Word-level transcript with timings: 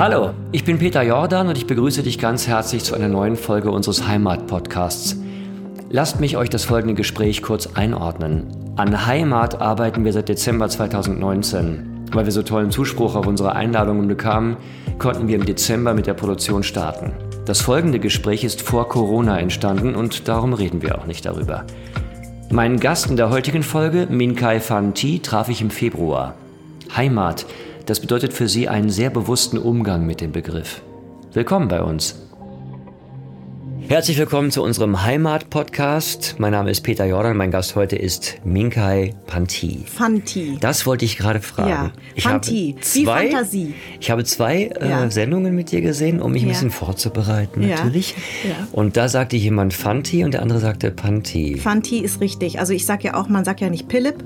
Hallo, 0.00 0.30
ich 0.50 0.64
bin 0.64 0.78
Peter 0.78 1.02
Jordan 1.02 1.48
und 1.48 1.58
ich 1.58 1.66
begrüße 1.66 2.02
dich 2.02 2.18
ganz 2.18 2.48
herzlich 2.48 2.82
zu 2.82 2.94
einer 2.94 3.08
neuen 3.08 3.36
Folge 3.36 3.70
unseres 3.70 4.08
Heimat-Podcasts. 4.08 5.20
Lasst 5.90 6.20
mich 6.20 6.38
euch 6.38 6.48
das 6.48 6.64
folgende 6.64 6.94
Gespräch 6.94 7.42
kurz 7.42 7.66
einordnen. 7.74 8.46
An 8.76 9.06
Heimat 9.06 9.60
arbeiten 9.60 10.06
wir 10.06 10.14
seit 10.14 10.30
Dezember 10.30 10.70
2019. 10.70 12.06
Weil 12.12 12.24
wir 12.24 12.32
so 12.32 12.42
tollen 12.42 12.70
Zuspruch 12.70 13.14
auf 13.14 13.26
unsere 13.26 13.54
Einladungen 13.54 14.08
bekamen, 14.08 14.56
konnten 14.98 15.28
wir 15.28 15.36
im 15.36 15.44
Dezember 15.44 15.92
mit 15.92 16.06
der 16.06 16.14
Produktion 16.14 16.62
starten. 16.62 17.12
Das 17.44 17.60
folgende 17.60 17.98
Gespräch 17.98 18.42
ist 18.42 18.62
vor 18.62 18.88
Corona 18.88 19.38
entstanden 19.38 19.94
und 19.94 20.28
darum 20.28 20.54
reden 20.54 20.80
wir 20.80 20.98
auch 20.98 21.04
nicht 21.04 21.26
darüber. 21.26 21.66
Meinen 22.50 22.80
Gast 22.80 23.10
in 23.10 23.18
der 23.18 23.28
heutigen 23.28 23.62
Folge, 23.62 24.06
Minkai 24.08 24.60
Fan 24.60 24.94
Thi, 24.94 25.18
traf 25.18 25.50
ich 25.50 25.60
im 25.60 25.68
Februar. 25.68 26.36
Heimat 26.96 27.44
das 27.90 27.98
bedeutet 27.98 28.32
für 28.32 28.48
sie 28.48 28.68
einen 28.68 28.88
sehr 28.88 29.10
bewussten 29.10 29.58
Umgang 29.58 30.06
mit 30.06 30.20
dem 30.20 30.30
Begriff. 30.30 30.80
Willkommen 31.32 31.66
bei 31.66 31.82
uns. 31.82 32.14
Herzlich 33.88 34.16
willkommen 34.16 34.52
zu 34.52 34.62
unserem 34.62 35.02
Heimat-Podcast. 35.02 36.36
Mein 36.38 36.52
Name 36.52 36.70
ist 36.70 36.82
Peter 36.82 37.04
Jordan, 37.04 37.36
mein 37.36 37.50
Gast 37.50 37.74
heute 37.74 37.96
ist 37.96 38.36
Minkai 38.44 39.16
Panti. 39.26 39.82
Fanti. 39.86 40.56
Das 40.60 40.86
wollte 40.86 41.04
ich 41.04 41.16
gerade 41.18 41.40
fragen. 41.40 41.68
Ja, 41.68 41.92
ich 42.14 42.22
Fanti, 42.22 42.76
wie 42.92 43.04
Fantasie. 43.04 43.74
Ich 43.98 44.12
habe 44.12 44.22
zwei 44.22 44.66
äh, 44.66 44.88
ja. 44.88 45.10
Sendungen 45.10 45.56
mit 45.56 45.72
dir 45.72 45.80
gesehen, 45.80 46.22
um 46.22 46.30
mich 46.30 46.42
ja. 46.42 46.46
ein 46.46 46.52
bisschen 46.52 46.70
vorzubereiten, 46.70 47.66
natürlich. 47.68 48.14
Ja. 48.44 48.68
Und 48.70 48.96
da 48.96 49.08
sagte 49.08 49.36
jemand 49.36 49.74
Fanti 49.74 50.22
und 50.22 50.34
der 50.34 50.42
andere 50.42 50.60
sagte 50.60 50.92
Panti. 50.92 51.56
Fanti 51.56 51.98
ist 51.98 52.20
richtig. 52.20 52.60
Also 52.60 52.72
ich 52.72 52.86
sage 52.86 53.08
ja 53.08 53.14
auch, 53.14 53.28
man 53.28 53.44
sagt 53.44 53.60
ja 53.60 53.68
nicht 53.68 53.90
Philipp, 53.90 54.22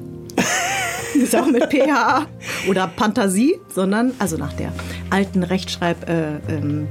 ist 1.22 1.36
auch 1.36 1.46
mit 1.46 1.64
PH 1.70 2.26
oder 2.68 2.90
Fantasie, 2.96 3.56
sondern 3.68 4.12
also 4.18 4.36
nach 4.36 4.52
der 4.54 4.72
alten 5.10 5.42
Rechtschreibregel. 5.42 6.44
Äh, 6.48 6.56
ähm, 6.56 6.88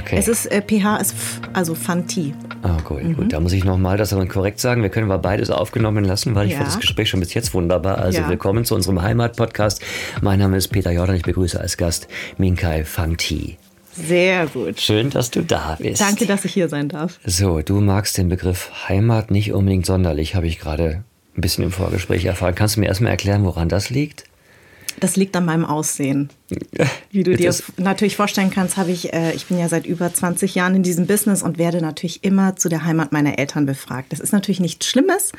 okay. 0.00 0.16
Es 0.16 0.28
ist 0.28 0.46
äh, 0.46 0.62
PH 0.62 0.96
ist 0.98 1.12
F, 1.12 1.40
also 1.52 1.74
Fanti. 1.74 2.34
Ah, 2.62 2.76
cool. 2.88 3.02
Mhm. 3.02 3.16
Gut, 3.16 3.32
da 3.32 3.40
muss 3.40 3.52
ich 3.52 3.64
nochmal 3.64 3.96
das 3.96 4.10
dann 4.10 4.28
korrekt 4.28 4.60
sagen. 4.60 4.82
Wir 4.82 4.90
können 4.90 5.10
aber 5.10 5.20
beides 5.20 5.50
aufgenommen 5.50 6.04
lassen, 6.04 6.34
weil 6.34 6.46
ich 6.46 6.52
ja. 6.52 6.58
finde 6.58 6.72
das 6.72 6.80
Gespräch 6.80 7.08
schon 7.08 7.20
bis 7.20 7.34
jetzt 7.34 7.54
wunderbar. 7.54 7.98
Also 7.98 8.20
ja. 8.20 8.28
willkommen 8.28 8.64
zu 8.64 8.74
unserem 8.74 9.02
Heimat-Podcast. 9.02 9.82
Mein 10.20 10.38
Name 10.38 10.56
ist 10.56 10.68
Peter 10.68 10.92
Jordan. 10.92 11.16
Ich 11.16 11.22
begrüße 11.22 11.60
als 11.60 11.76
Gast 11.76 12.08
Minkai 12.38 12.84
Fanti. 12.84 13.58
Sehr 13.94 14.46
gut. 14.46 14.80
Schön, 14.80 15.10
dass 15.10 15.30
du 15.30 15.42
da 15.42 15.76
bist. 15.78 16.00
Danke, 16.00 16.26
dass 16.26 16.44
ich 16.44 16.54
hier 16.54 16.68
sein 16.68 16.88
darf. 16.88 17.18
So, 17.26 17.60
du 17.60 17.80
magst 17.80 18.16
den 18.16 18.28
Begriff 18.28 18.88
Heimat 18.88 19.30
nicht 19.30 19.52
unbedingt 19.52 19.84
sonderlich, 19.84 20.34
habe 20.34 20.46
ich 20.46 20.58
gerade 20.58 21.04
ein 21.36 21.40
bisschen 21.40 21.64
im 21.64 21.72
Vorgespräch 21.72 22.24
erfahren. 22.24 22.54
Kannst 22.54 22.76
du 22.76 22.80
mir 22.80 22.86
erstmal 22.86 23.10
erklären, 23.10 23.44
woran 23.44 23.68
das 23.68 23.90
liegt? 23.90 24.24
Das 25.00 25.16
liegt 25.16 25.34
an 25.36 25.44
meinem 25.44 25.64
Aussehen. 25.64 26.30
Wie 27.10 27.22
du 27.22 27.36
dir 27.36 27.54
natürlich 27.76 28.16
vorstellen 28.16 28.50
kannst, 28.50 28.76
habe 28.76 28.90
ich, 28.90 29.12
äh, 29.12 29.32
ich 29.32 29.46
bin 29.46 29.58
ja 29.58 29.68
seit 29.68 29.86
über 29.86 30.12
20 30.12 30.54
Jahren 30.54 30.74
in 30.76 30.82
diesem 30.82 31.06
Business 31.06 31.42
und 31.42 31.58
werde 31.58 31.80
natürlich 31.80 32.24
immer 32.24 32.56
zu 32.56 32.68
der 32.68 32.84
Heimat 32.84 33.12
meiner 33.12 33.38
Eltern 33.38 33.66
befragt. 33.66 34.12
Das 34.12 34.20
ist 34.20 34.32
natürlich 34.32 34.60
nichts 34.60 34.86
Schlimmes, 34.86 35.32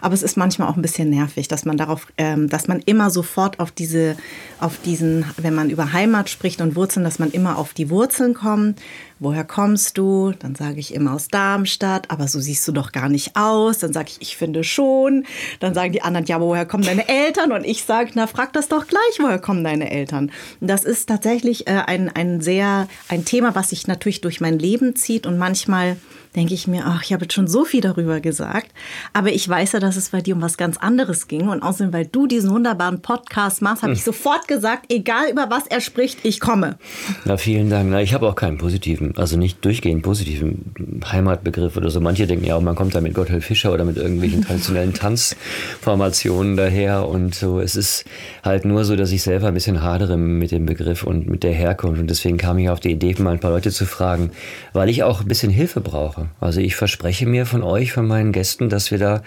aber 0.00 0.14
es 0.14 0.22
ist 0.22 0.36
manchmal 0.36 0.68
auch 0.68 0.76
ein 0.76 0.82
bisschen 0.82 1.10
nervig, 1.10 1.48
dass 1.48 1.64
man 1.64 1.76
darauf, 1.76 2.06
ähm, 2.18 2.48
dass 2.48 2.68
man 2.68 2.80
immer 2.80 3.10
sofort 3.10 3.60
auf 3.60 3.70
diese, 3.70 4.16
auf 4.60 4.78
diesen, 4.84 5.24
wenn 5.36 5.54
man 5.54 5.70
über 5.70 5.92
Heimat 5.92 6.28
spricht 6.28 6.60
und 6.60 6.76
Wurzeln, 6.76 7.04
dass 7.04 7.18
man 7.18 7.30
immer 7.30 7.58
auf 7.58 7.74
die 7.74 7.90
Wurzeln 7.90 8.34
kommt 8.34 8.80
woher 9.24 9.44
kommst 9.44 9.98
du? 9.98 10.32
Dann 10.38 10.54
sage 10.54 10.78
ich 10.78 10.94
immer 10.94 11.14
aus 11.14 11.28
Darmstadt, 11.28 12.10
aber 12.10 12.28
so 12.28 12.40
siehst 12.40 12.66
du 12.68 12.72
doch 12.72 12.92
gar 12.92 13.08
nicht 13.08 13.36
aus. 13.36 13.78
Dann 13.78 13.92
sage 13.92 14.10
ich, 14.10 14.20
ich 14.20 14.36
finde 14.36 14.64
schon. 14.64 15.24
Dann 15.60 15.74
sagen 15.74 15.92
die 15.92 16.02
anderen, 16.02 16.26
ja, 16.26 16.36
aber 16.36 16.46
woher 16.46 16.66
kommen 16.66 16.84
deine 16.84 17.08
Eltern? 17.08 17.52
Und 17.52 17.64
ich 17.64 17.84
sage, 17.84 18.10
na, 18.14 18.26
frag 18.26 18.52
das 18.52 18.68
doch 18.68 18.86
gleich, 18.86 19.18
woher 19.18 19.38
kommen 19.38 19.64
deine 19.64 19.90
Eltern? 19.90 20.30
Das 20.60 20.84
ist 20.84 21.08
tatsächlich 21.08 21.66
äh, 21.66 21.82
ein, 21.86 22.08
ein 22.08 22.40
sehr, 22.40 22.88
ein 23.08 23.24
Thema, 23.24 23.54
was 23.54 23.70
sich 23.70 23.86
natürlich 23.86 24.20
durch 24.20 24.40
mein 24.40 24.58
Leben 24.58 24.96
zieht 24.96 25.26
und 25.26 25.38
manchmal 25.38 25.96
denke 26.36 26.54
ich 26.54 26.66
mir, 26.66 26.84
ach, 26.86 27.02
ich 27.02 27.12
habe 27.12 27.24
jetzt 27.24 27.34
schon 27.34 27.46
so 27.46 27.64
viel 27.64 27.80
darüber 27.80 28.20
gesagt. 28.20 28.72
Aber 29.12 29.30
ich 29.32 29.48
weiß 29.48 29.72
ja, 29.72 29.80
dass 29.80 29.96
es 29.96 30.10
bei 30.10 30.20
dir 30.20 30.34
um 30.34 30.42
was 30.42 30.56
ganz 30.56 30.76
anderes 30.76 31.28
ging. 31.28 31.48
Und 31.48 31.62
außerdem, 31.62 31.92
weil 31.92 32.06
du 32.06 32.26
diesen 32.26 32.50
wunderbaren 32.50 33.02
Podcast 33.02 33.62
machst, 33.62 33.82
habe 33.82 33.92
hm. 33.92 33.98
ich 33.98 34.04
sofort 34.04 34.48
gesagt, 34.48 34.92
egal 34.92 35.30
über 35.30 35.48
was 35.50 35.66
er 35.66 35.80
spricht, 35.80 36.24
ich 36.24 36.40
komme. 36.40 36.76
Na, 37.24 37.36
vielen 37.36 37.70
Dank. 37.70 37.90
Na, 37.90 38.02
ich 38.02 38.14
habe 38.14 38.28
auch 38.28 38.34
keinen 38.34 38.58
positiven, 38.58 39.16
also 39.16 39.36
nicht 39.36 39.64
durchgehend 39.64 40.02
positiven 40.02 40.72
Heimatbegriff 41.10 41.76
oder 41.76 41.90
so. 41.90 42.00
Manche 42.00 42.26
denken 42.26 42.46
ja, 42.46 42.58
man 42.58 42.74
kommt 42.74 42.94
da 42.94 43.00
mit 43.00 43.14
Gotthard 43.14 43.44
Fischer 43.44 43.72
oder 43.72 43.84
mit 43.84 43.96
irgendwelchen 43.96 44.42
traditionellen 44.46 44.94
Tanzformationen 44.94 46.56
daher. 46.56 47.08
Und 47.08 47.34
so, 47.34 47.60
es 47.60 47.76
ist 47.76 48.04
halt 48.42 48.64
nur 48.64 48.84
so, 48.84 48.96
dass 48.96 49.12
ich 49.12 49.22
selber 49.22 49.48
ein 49.48 49.54
bisschen 49.54 49.82
hadere 49.82 50.16
mit 50.16 50.43
dem 50.50 50.66
Begriff 50.66 51.04
und 51.04 51.28
mit 51.28 51.42
der 51.42 51.52
Herkunft. 51.52 52.00
Und 52.00 52.08
deswegen 52.08 52.36
kam 52.36 52.58
ich 52.58 52.68
auf 52.68 52.80
die 52.80 52.90
Idee, 52.90 53.14
mal 53.18 53.32
ein 53.32 53.40
paar 53.40 53.50
Leute 53.50 53.70
zu 53.70 53.86
fragen, 53.86 54.30
weil 54.72 54.88
ich 54.88 55.02
auch 55.02 55.20
ein 55.20 55.28
bisschen 55.28 55.50
Hilfe 55.50 55.80
brauche. 55.80 56.28
Also 56.40 56.60
ich 56.60 56.76
verspreche 56.76 57.26
mir 57.26 57.46
von 57.46 57.62
euch, 57.62 57.92
von 57.92 58.06
meinen 58.06 58.32
Gästen, 58.32 58.68
dass 58.68 58.90
wir 58.90 58.98
da 58.98 59.22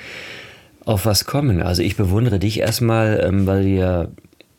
auf 0.85 1.05
was 1.05 1.25
kommen. 1.25 1.61
Also 1.61 1.83
ich 1.83 1.97
bewundere 1.97 2.39
dich 2.39 2.59
erstmal, 2.59 3.21
ähm, 3.23 3.45
weil 3.45 3.63
du 3.63 3.69
ja 3.69 4.07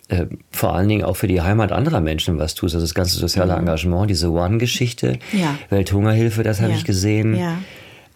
äh, 0.08 0.26
vor 0.50 0.74
allen 0.74 0.88
Dingen 0.88 1.04
auch 1.04 1.16
für 1.16 1.28
die 1.28 1.42
Heimat 1.42 1.72
anderer 1.72 2.00
Menschen 2.00 2.38
was 2.38 2.54
tust. 2.54 2.74
Also 2.74 2.84
das 2.84 2.94
ganze 2.94 3.18
soziale 3.18 3.52
mhm. 3.52 3.60
Engagement, 3.60 4.10
diese 4.10 4.30
One-Geschichte, 4.30 5.18
ja. 5.32 5.58
Welthungerhilfe, 5.70 6.42
das 6.42 6.60
habe 6.60 6.72
ja. 6.72 6.78
ich 6.78 6.84
gesehen. 6.84 7.36
Ja. 7.36 7.58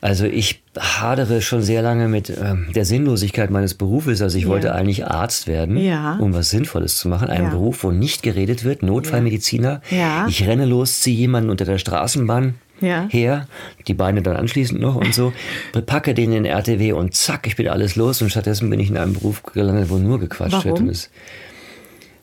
Also 0.02 0.26
ich 0.26 0.64
hadere 0.76 1.40
schon 1.40 1.62
sehr 1.62 1.80
lange 1.80 2.08
mit 2.08 2.28
ähm, 2.28 2.66
der 2.74 2.84
Sinnlosigkeit 2.84 3.50
meines 3.50 3.74
Berufes. 3.74 4.20
Also 4.20 4.36
ich 4.36 4.44
ja. 4.44 4.50
wollte 4.50 4.74
eigentlich 4.74 5.06
Arzt 5.06 5.46
werden, 5.46 5.76
ja. 5.76 6.16
um 6.16 6.34
was 6.34 6.50
Sinnvolles 6.50 6.96
zu 6.96 7.08
machen. 7.08 7.30
Einen 7.30 7.44
ja. 7.44 7.50
Beruf, 7.50 7.84
wo 7.84 7.92
nicht 7.92 8.24
geredet 8.24 8.64
wird, 8.64 8.82
Notfallmediziner. 8.82 9.80
Ich 10.28 10.44
renne 10.44 10.66
los, 10.66 11.02
ziehe 11.02 11.16
jemanden 11.16 11.50
unter 11.50 11.64
der 11.64 11.78
Straßenbahn 11.78 12.56
her, 13.10 13.46
die 13.86 13.94
Beine 13.94 14.22
dann 14.22 14.34
anschließend 14.34 14.80
noch 14.80 14.96
und 14.96 15.14
so, 15.14 15.32
packe 15.86 16.14
den 16.14 16.32
in 16.32 16.42
den 16.42 16.46
RTW 16.46 16.94
und 16.94 17.14
zack, 17.14 17.46
ich 17.46 17.54
bin 17.54 17.68
alles 17.68 17.94
los 17.94 18.20
und 18.22 18.30
stattdessen 18.30 18.68
bin 18.70 18.80
ich 18.80 18.90
in 18.90 18.96
einem 18.96 19.12
Beruf 19.12 19.44
gelandet, 19.44 19.88
wo 19.88 19.98
nur 19.98 20.18
gequatscht 20.18 20.52
warum? 20.52 20.64
wird. 20.64 20.80
Und 20.80 20.88
es, 20.88 21.10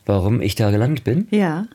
warum 0.06 0.42
ich 0.42 0.56
da 0.56 0.70
gelandet 0.70 1.06
bin? 1.06 1.30
Ja. 1.32 1.66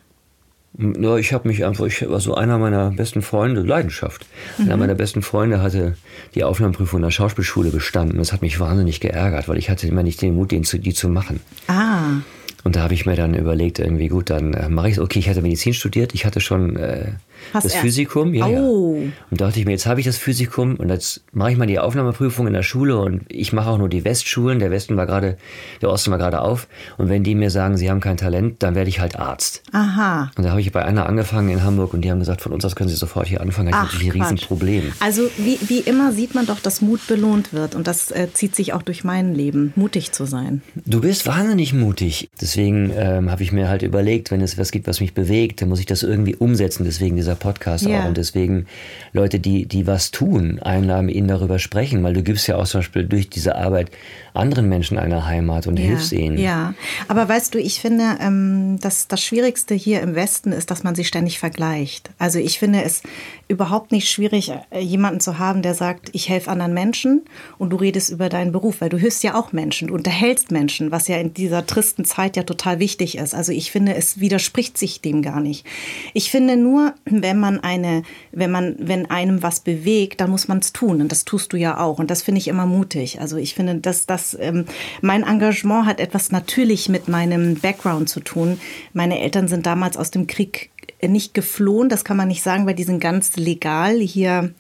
Ja, 0.77 1.17
ich 1.17 1.33
habe 1.33 1.47
mich 1.47 1.65
einfach, 1.65 1.85
ich 1.85 2.09
war 2.09 2.19
so 2.19 2.35
einer 2.35 2.59
meiner 2.59 2.91
besten 2.91 3.23
Freunde, 3.23 3.63
Leidenschaft. 3.63 4.27
Mhm. 4.59 4.65
Einer 4.65 4.77
meiner 4.77 4.95
besten 4.95 5.23
Freunde 5.23 5.63
hatte 5.63 5.97
die 6.35 6.43
Aufnahmeprüfung 6.43 6.99
in 6.99 7.05
der 7.05 7.11
Schauspielschule 7.13 7.71
bestanden. 7.71 8.19
Das 8.19 8.33
hat 8.33 8.43
mich 8.43 8.59
wahnsinnig 8.59 9.01
geärgert, 9.01 9.49
weil 9.49 9.59
ich 9.59 9.71
hatte 9.71 9.87
immer 9.87 10.03
nicht 10.03 10.21
den 10.21 10.35
Mut, 10.35 10.51
den 10.51 10.65
zu, 10.65 10.79
die 10.79 10.93
zu 10.93 11.09
machen. 11.09 11.41
Ah. 11.69 12.23
Und 12.65 12.77
da 12.77 12.81
habe 12.81 12.95
ich 12.95 13.07
mir 13.07 13.15
dann 13.15 13.35
überlegt, 13.35 13.79
irgendwie 13.79 14.09
gut, 14.09 14.31
dann 14.31 14.55
äh, 14.55 14.69
mache 14.69 14.89
ich 14.89 14.95
es. 14.95 14.99
Okay, 14.99 15.19
ich 15.19 15.29
hatte 15.29 15.43
Medizin 15.43 15.75
studiert, 15.75 16.15
ich 16.15 16.25
hatte 16.25 16.41
schon 16.41 16.77
äh, 16.77 17.13
das 17.53 17.67
er? 17.67 17.81
Physikum, 17.81 18.35
ja, 18.35 18.47
oh. 18.47 18.97
ja. 18.97 19.11
Und 19.31 19.41
dachte 19.41 19.61
ich 19.61 19.67
mir, 19.67 19.73
jetzt 19.73 19.87
habe 19.87 20.01
ich 20.01 20.07
das 20.07 20.17
Physikum 20.17 20.77
und 20.77 20.89
jetzt 20.89 21.23
mache 21.33 21.53
ich 21.53 21.59
mal 21.59 21.67
die 21.67 21.79
Aufnahmeprüfung 21.79 22.47
in 22.47 22.53
der 22.53 22.63
Schule 22.63 22.99
und 22.99 23.23
ich 23.29 23.53
mache 23.53 23.69
auch 23.69 23.79
nur 23.79 23.89
die 23.89 24.05
Westschulen. 24.05 24.59
Der 24.59 24.71
Westen 24.71 24.97
war 24.97 25.07
gerade, 25.07 25.37
der 25.83 25.91
Osten 25.91 26.11
war 26.11 26.19
gerade 26.19 26.41
auf. 26.41 26.67
Und 26.97 27.09
wenn 27.09 27.23
die 27.23 27.35
mir 27.35 27.51
sagen, 27.51 27.77
sie 27.77 27.91
haben 27.91 28.01
kein 28.01 28.17
Talent, 28.17 28.63
dann 28.63 28.75
werde 28.75 28.89
ich 28.89 29.01
halt 29.01 29.17
Arzt. 29.19 29.63
Aha. 29.73 30.31
Und 30.37 30.45
da 30.45 30.51
habe 30.51 30.61
ich 30.61 30.73
bei 30.73 30.85
einer 30.85 31.07
angefangen 31.07 31.51
in 31.51 31.63
Hamburg 31.63 31.95
und 31.95 32.03
die 32.03 32.11
haben 32.11 32.19
gesagt, 32.19 32.41
von 32.41 32.53
uns 32.53 32.65
aus 32.65 32.77
können 32.77 32.89
Sie 32.89 32.97
sofort 32.97 33.27
hier 33.27 33.41
anfangen. 33.41 33.73
Das 33.73 33.87
ist 33.87 33.93
natürlich 33.95 34.15
ein 34.15 34.23
Riesenproblem. 34.23 34.93
Also 35.01 35.23
wie, 35.37 35.59
wie 35.69 35.81
immer 35.81 36.13
sieht 36.13 36.35
man 36.35 36.47
doch, 36.47 36.61
dass 36.61 36.81
Mut 36.81 37.07
belohnt 37.07 37.53
wird 37.53 37.75
und 37.75 37.87
das 37.87 38.11
äh, 38.11 38.29
zieht 38.33 38.57
sich 38.57 38.73
auch 38.73 38.83
durch 38.83 39.05
mein 39.05 39.35
Leben, 39.35 39.73
mutig 39.77 40.13
zu 40.13 40.25
sein. 40.25 40.63
Du 40.87 41.01
bist 41.01 41.27
wahnsinnig 41.27 41.73
mutig. 41.73 42.29
Deswegen 42.55 42.93
ähm, 42.97 43.33
habe 43.33 43.43
ich 43.43 43.51
mir 43.51 43.69
halt 43.69 43.83
überlegt, 43.83 44.31
wenn 44.31 44.41
es 44.41 44.57
was 44.57 44.71
gibt, 44.71 44.87
was 44.87 45.01
mich 45.01 45.13
bewegt, 45.13 45.61
dann 45.61 45.69
muss 45.69 45.81
ich 45.81 45.87
das 45.87 46.05
irgendwie 46.05 46.37
umsetzen. 46.37 46.85
Deswegen 46.85 47.17
dieser 47.17 47.35
Podcast 47.35 47.85
ja. 47.85 48.03
auch. 48.03 48.07
Und 48.07 48.17
deswegen 48.17 48.67
Leute, 49.13 49.41
die, 49.41 49.67
die 49.67 49.89
was 49.89 50.13
tun, 50.13 50.61
einladen, 50.61 51.09
ihnen 51.09 51.27
darüber 51.27 51.59
sprechen, 51.59 52.05
weil 52.05 52.15
du 52.15 52.23
gibst 52.23 52.47
ja 52.47 52.55
auch 52.55 52.67
zum 52.67 52.79
Beispiel 52.79 53.07
durch 53.07 53.29
diese 53.29 53.57
Arbeit 53.57 53.91
anderen 54.35 54.69
Menschen 54.69 54.99
eine 54.99 55.27
Heimat 55.27 55.69
und 55.69 55.79
ja, 55.79 55.87
hilfst 55.87 56.13
ihnen. 56.13 56.37
Ja, 56.39 56.75
aber 57.07 57.29
weißt 57.29 57.55
du, 57.55 57.59
ich 57.61 57.81
finde, 57.81 58.17
ähm, 58.21 58.79
dass 58.81 59.07
das 59.07 59.23
Schwierigste 59.23 59.75
hier 59.75 60.01
im 60.01 60.17
Westen 60.17 60.51
ist, 60.51 60.73
dass 60.73 60.83
man 60.83 60.97
sich 60.97 61.07
ständig 61.07 61.39
vergleicht. 61.39 62.11
Also 62.19 62.41
ich 62.41 62.59
finde 62.59 62.83
es 62.83 63.03
überhaupt 63.47 63.93
nicht 63.93 64.11
schwierig, 64.11 64.53
äh, 64.71 64.81
jemanden 64.81 65.21
zu 65.21 65.39
haben, 65.39 65.63
der 65.63 65.75
sagt, 65.75 66.11
ich 66.13 66.29
helfe 66.29 66.51
anderen 66.51 66.75
Menschen 66.75 67.23
und 67.59 67.71
du 67.71 67.77
redest 67.77 68.11
über 68.11 68.29
deinen 68.29 68.51
Beruf, 68.51 68.81
weil 68.81 68.89
du 68.89 68.99
hilfst 68.99 69.23
ja 69.23 69.37
auch 69.37 69.53
Menschen, 69.53 69.89
du 69.89 69.95
unterhältst 69.95 70.51
Menschen, 70.51 70.91
was 70.91 71.07
ja 71.07 71.19
in 71.19 71.33
dieser 71.33 71.65
tristen 71.65 72.05
Zeit 72.05 72.37
ja 72.37 72.43
total 72.43 72.81
wichtig 72.81 73.17
ist. 73.19 73.37
Also 73.37 73.53
ich 73.53 73.71
finde, 73.71 73.95
es 73.95 74.19
widerspricht 74.19 74.77
sich 74.77 75.01
dem 75.01 75.23
gar 75.23 75.41
nicht. 75.41 75.65
Ich 76.13 76.33
finde 76.33 76.57
nur, 76.57 76.95
wenn 77.05 77.39
man 77.39 77.61
eine, 77.61 78.03
wenn 78.33 78.51
man, 78.51 78.75
wenn 78.81 79.09
einem 79.09 79.45
was 79.45 79.61
bewegt, 79.61 80.21
dann 80.21 80.31
muss 80.31 80.49
man 80.49 80.59
es 80.59 80.73
tun 80.73 81.01
und 81.01 81.13
das 81.13 81.25
tust 81.25 81.53
du 81.53 81.57
ja 81.57 81.79
auch 81.79 82.01
und 82.01 82.11
das 82.11 82.23
finde 82.23 82.41
ich 82.41 82.49
immer 82.49 82.67
mutig. 82.67 83.21
Also 83.21 83.37
ich 83.37 83.55
finde, 83.55 83.77
dass 83.77 84.07
das 84.07 84.24
das, 84.25 84.37
ähm, 84.41 84.65
mein 85.01 85.23
Engagement 85.23 85.87
hat 85.87 86.01
etwas 86.01 86.33
natürlich 86.33 86.89
mit 86.89 87.09
meinem 87.09 87.57
Background 87.57 88.09
zu 88.09 88.21
tun. 88.21 88.61
Meine 88.93 89.21
Eltern 89.21 89.49
sind 89.49 89.67
damals 89.67 89.97
aus 89.97 90.11
dem 90.11 90.27
Krieg 90.27 90.71
nicht 91.03 91.35
geflohen, 91.35 91.89
das 91.89 92.05
kann 92.05 92.17
man 92.17 92.29
nicht 92.29 92.43
sagen, 92.43 92.67
weil 92.67 92.75
die 92.75 92.85
sind 92.85 93.01
ganz 93.01 93.37
legal 93.37 93.99
hier 93.99 94.55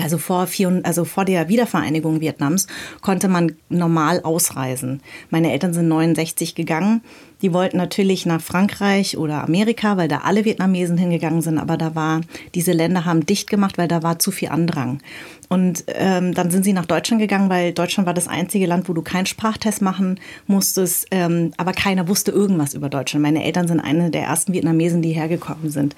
also 0.00 0.16
vor, 0.16 0.46
vier, 0.46 0.80
also 0.84 1.04
vor 1.04 1.24
der 1.24 1.48
Wiedervereinigung 1.48 2.20
Vietnams, 2.20 2.68
konnte 3.00 3.26
man 3.26 3.56
normal 3.68 4.20
ausreisen. 4.22 5.00
Meine 5.30 5.52
Eltern 5.52 5.74
sind 5.74 5.88
69 5.88 6.54
gegangen. 6.54 7.02
Die 7.42 7.52
wollten 7.52 7.78
natürlich 7.78 8.24
nach 8.24 8.40
Frankreich 8.40 9.18
oder 9.18 9.42
Amerika, 9.42 9.96
weil 9.96 10.06
da 10.06 10.18
alle 10.18 10.44
Vietnamesen 10.44 10.96
hingegangen 10.96 11.42
sind. 11.42 11.58
Aber 11.58 11.76
da 11.76 11.96
war, 11.96 12.20
diese 12.54 12.70
Länder 12.70 13.04
haben 13.04 13.26
dicht 13.26 13.50
gemacht, 13.50 13.76
weil 13.76 13.88
da 13.88 14.04
war 14.04 14.20
zu 14.20 14.30
viel 14.30 14.50
Andrang. 14.50 15.00
Und 15.48 15.82
ähm, 15.88 16.32
dann 16.32 16.52
sind 16.52 16.64
sie 16.64 16.72
nach 16.72 16.86
Deutschland 16.86 17.20
gegangen, 17.20 17.50
weil 17.50 17.72
Deutschland 17.72 18.06
war 18.06 18.14
das 18.14 18.28
einzige 18.28 18.66
Land, 18.66 18.88
wo 18.88 18.92
du 18.92 19.02
keinen 19.02 19.26
Sprachtest 19.26 19.82
machen 19.82 20.20
musstest. 20.46 21.08
Ähm, 21.10 21.52
aber 21.56 21.72
keiner 21.72 22.06
wusste 22.06 22.30
irgendwas 22.30 22.74
über 22.74 22.88
Deutschland. 22.88 23.22
Meine 23.24 23.42
Eltern 23.42 23.66
sind 23.66 23.80
eine 23.80 24.10
der 24.10 24.22
ersten 24.22 24.52
Vietnamesen, 24.52 25.02
die 25.02 25.12
hergekommen 25.12 25.70
sind. 25.70 25.96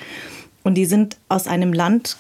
Und 0.63 0.77
die 0.77 0.87
sind 0.87 1.19
aus 1.29 1.47
einem 1.47 1.75
Land 1.75 2.17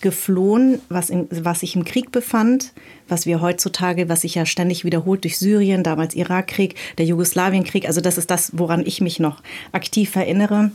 geflohen, 0.00 0.80
was, 0.88 1.10
in, 1.10 1.28
was 1.30 1.60
sich 1.60 1.76
im 1.76 1.84
Krieg 1.84 2.12
befand, 2.12 2.72
was 3.08 3.26
wir 3.26 3.40
heutzutage, 3.40 4.08
was 4.08 4.22
sich 4.22 4.34
ja 4.34 4.46
ständig 4.46 4.84
wiederholt 4.84 5.24
durch 5.24 5.38
Syrien, 5.38 5.82
damals 5.82 6.14
Irakkrieg, 6.14 6.74
der 6.98 7.06
Jugoslawienkrieg. 7.06 7.86
Also 7.86 8.00
das 8.00 8.18
ist 8.18 8.30
das, 8.30 8.50
woran 8.54 8.84
ich 8.86 9.00
mich 9.00 9.20
noch 9.20 9.42
aktiv 9.72 10.14
erinnere. 10.16 10.72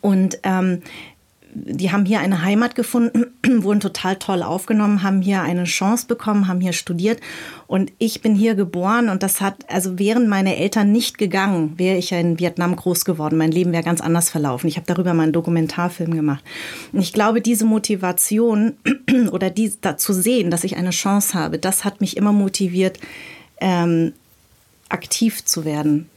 Und 0.00 0.38
ähm, 0.42 0.82
die 1.64 1.92
haben 1.92 2.04
hier 2.04 2.20
eine 2.20 2.42
Heimat 2.42 2.74
gefunden, 2.74 3.26
wurden 3.62 3.80
total 3.80 4.16
toll 4.16 4.42
aufgenommen, 4.42 5.02
haben 5.02 5.22
hier 5.22 5.42
eine 5.42 5.64
Chance 5.64 6.06
bekommen, 6.06 6.48
haben 6.48 6.60
hier 6.60 6.72
studiert. 6.72 7.20
Und 7.66 7.92
ich 7.98 8.22
bin 8.22 8.34
hier 8.34 8.54
geboren 8.54 9.08
und 9.08 9.22
das 9.22 9.40
hat, 9.40 9.56
also 9.68 9.98
wären 9.98 10.28
meine 10.28 10.56
Eltern 10.56 10.92
nicht 10.92 11.18
gegangen, 11.18 11.78
wäre 11.78 11.96
ich 11.96 12.10
ja 12.10 12.18
in 12.18 12.38
Vietnam 12.38 12.76
groß 12.76 13.04
geworden. 13.04 13.36
Mein 13.36 13.52
Leben 13.52 13.72
wäre 13.72 13.82
ganz 13.82 14.00
anders 14.00 14.30
verlaufen. 14.30 14.68
Ich 14.68 14.76
habe 14.76 14.86
darüber 14.86 15.14
mal 15.14 15.24
einen 15.24 15.32
Dokumentarfilm 15.32 16.14
gemacht. 16.14 16.44
Und 16.92 17.00
ich 17.00 17.12
glaube, 17.12 17.40
diese 17.40 17.64
Motivation 17.64 18.74
oder 19.32 19.50
die, 19.50 19.72
zu 19.96 20.12
sehen, 20.12 20.50
dass 20.50 20.64
ich 20.64 20.76
eine 20.76 20.90
Chance 20.90 21.38
habe, 21.38 21.58
das 21.58 21.84
hat 21.84 22.00
mich 22.00 22.16
immer 22.16 22.32
motiviert, 22.32 22.98
ähm, 23.60 24.12
aktiv 24.88 25.44
zu 25.44 25.64
werden 25.64 26.08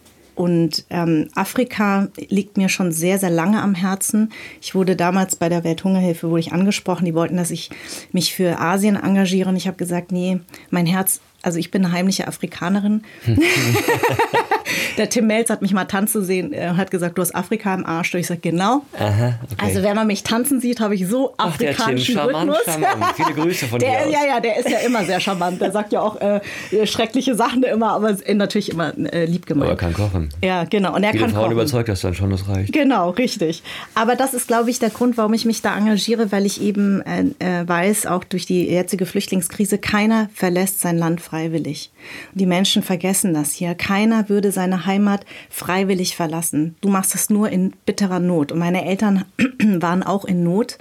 und 0.41 0.85
ähm, 0.89 1.27
Afrika 1.35 2.07
liegt 2.17 2.57
mir 2.57 2.67
schon 2.67 2.91
sehr, 2.91 3.19
sehr 3.19 3.29
lange 3.29 3.61
am 3.61 3.75
Herzen. 3.75 4.31
Ich 4.59 4.73
wurde 4.73 4.95
damals 4.95 5.35
bei 5.35 5.49
der 5.49 5.63
Welthungerhilfe 5.63 6.31
wurde 6.31 6.39
ich 6.39 6.51
angesprochen. 6.51 7.05
Die 7.05 7.13
wollten, 7.13 7.37
dass 7.37 7.51
ich 7.51 7.69
mich 8.11 8.33
für 8.33 8.59
Asien 8.59 8.95
engagiere. 8.95 9.49
Und 9.49 9.55
ich 9.55 9.67
habe 9.67 9.77
gesagt, 9.77 10.11
nee, 10.11 10.39
mein 10.71 10.87
Herz 10.87 11.21
also 11.43 11.57
ich 11.57 11.71
bin 11.71 11.85
eine 11.85 11.93
heimliche 11.93 12.27
Afrikanerin. 12.27 13.03
der 14.97 15.09
Tim 15.09 15.27
Melz 15.27 15.49
hat 15.49 15.61
mich 15.61 15.73
mal 15.73 15.85
tanzen 15.85 16.23
sehen, 16.23 16.53
er 16.53 16.77
hat 16.77 16.91
gesagt, 16.91 17.17
du 17.17 17.21
hast 17.21 17.35
Afrika 17.35 17.73
im 17.73 17.85
Arsch. 17.85 18.13
Und 18.13 18.19
ich 18.19 18.27
sage, 18.27 18.41
genau. 18.41 18.81
Aha, 18.97 19.39
okay. 19.43 19.55
Also 19.57 19.83
wenn 19.83 19.95
man 19.95 20.07
mich 20.07 20.23
tanzen 20.23 20.61
sieht, 20.61 20.79
habe 20.79 20.95
ich 20.95 21.07
so 21.07 21.33
Ach, 21.37 21.47
afrikanischen 21.47 22.15
der 22.15 22.23
Tim, 22.25 22.33
charmant, 22.33 22.51
Rhythmus. 22.51 22.75
Charmant. 22.75 23.15
Viele 23.15 23.33
Grüße 23.33 23.65
von 23.67 23.79
der, 23.79 24.05
dir 24.05 24.11
Ja, 24.11 24.19
ja, 24.27 24.39
der 24.39 24.57
ist 24.57 24.69
ja 24.69 24.79
immer 24.79 25.03
sehr 25.05 25.19
charmant. 25.19 25.61
Der 25.61 25.71
sagt 25.71 25.93
ja 25.93 26.01
auch 26.01 26.19
äh, 26.19 26.41
schreckliche 26.85 27.35
Sachen 27.35 27.63
immer, 27.63 27.91
aber 27.91 28.17
natürlich 28.33 28.69
immer 28.69 28.93
äh, 29.13 29.25
lieb 29.25 29.45
gemeint. 29.45 29.71
Aber 29.71 29.79
er 29.79 29.91
kann 29.91 29.93
kochen. 29.93 30.29
Ja, 30.43 30.63
genau. 30.65 30.95
Und 30.95 31.03
er 31.03 31.11
Viele 31.11 31.23
kann 31.23 31.33
Frauen 31.33 31.43
kochen. 31.43 31.53
überzeugt 31.53 31.89
das 31.89 32.01
dann 32.01 32.13
schon, 32.13 32.29
das 32.29 32.47
reicht. 32.47 32.73
Genau, 32.73 33.11
richtig. 33.11 33.63
Aber 33.95 34.15
das 34.15 34.33
ist, 34.33 34.47
glaube 34.47 34.69
ich, 34.69 34.79
der 34.79 34.89
Grund, 34.89 35.17
warum 35.17 35.33
ich 35.33 35.45
mich 35.45 35.61
da 35.61 35.77
engagiere, 35.77 36.31
weil 36.31 36.45
ich 36.45 36.61
eben 36.61 37.01
äh, 37.01 37.23
äh 37.39 37.67
weiß, 37.67 38.05
auch 38.07 38.23
durch 38.23 38.45
die 38.45 38.65
jetzige 38.67 39.05
Flüchtlingskrise, 39.05 39.77
keiner 39.77 40.29
verlässt 40.33 40.79
sein 40.81 40.97
Land 40.97 41.21
freiwillig. 41.21 41.91
Die 42.33 42.45
Menschen 42.45 42.83
vergessen 42.83 43.33
das 43.33 43.51
hier. 43.53 43.75
Keiner 43.75 44.29
würde 44.29 44.51
seine 44.61 44.85
Heimat 44.85 45.25
freiwillig 45.49 46.15
verlassen. 46.15 46.75
Du 46.81 46.89
machst 46.89 47.15
es 47.15 47.31
nur 47.31 47.49
in 47.49 47.73
bitterer 47.87 48.19
Not. 48.19 48.51
Und 48.51 48.59
meine 48.59 48.85
Eltern 48.85 49.25
waren 49.59 50.03
auch 50.03 50.23
in 50.23 50.43
Not. 50.43 50.77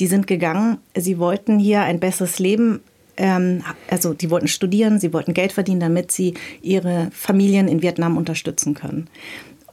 Die 0.00 0.08
sind 0.08 0.26
gegangen. 0.26 0.78
Sie 0.96 1.20
wollten 1.20 1.60
hier 1.60 1.82
ein 1.82 2.00
besseres 2.00 2.40
Leben 2.40 2.80
ähm, 3.16 3.62
also 3.90 4.14
die 4.14 4.30
wollten 4.30 4.48
studieren, 4.48 4.98
sie 4.98 5.12
wollten 5.12 5.34
Geld 5.34 5.52
verdienen, 5.52 5.80
damit 5.80 6.10
sie 6.10 6.34
ihre 6.62 7.10
Familien 7.12 7.68
in 7.68 7.82
Vietnam 7.82 8.16
unterstützen 8.16 8.74
können. 8.74 9.08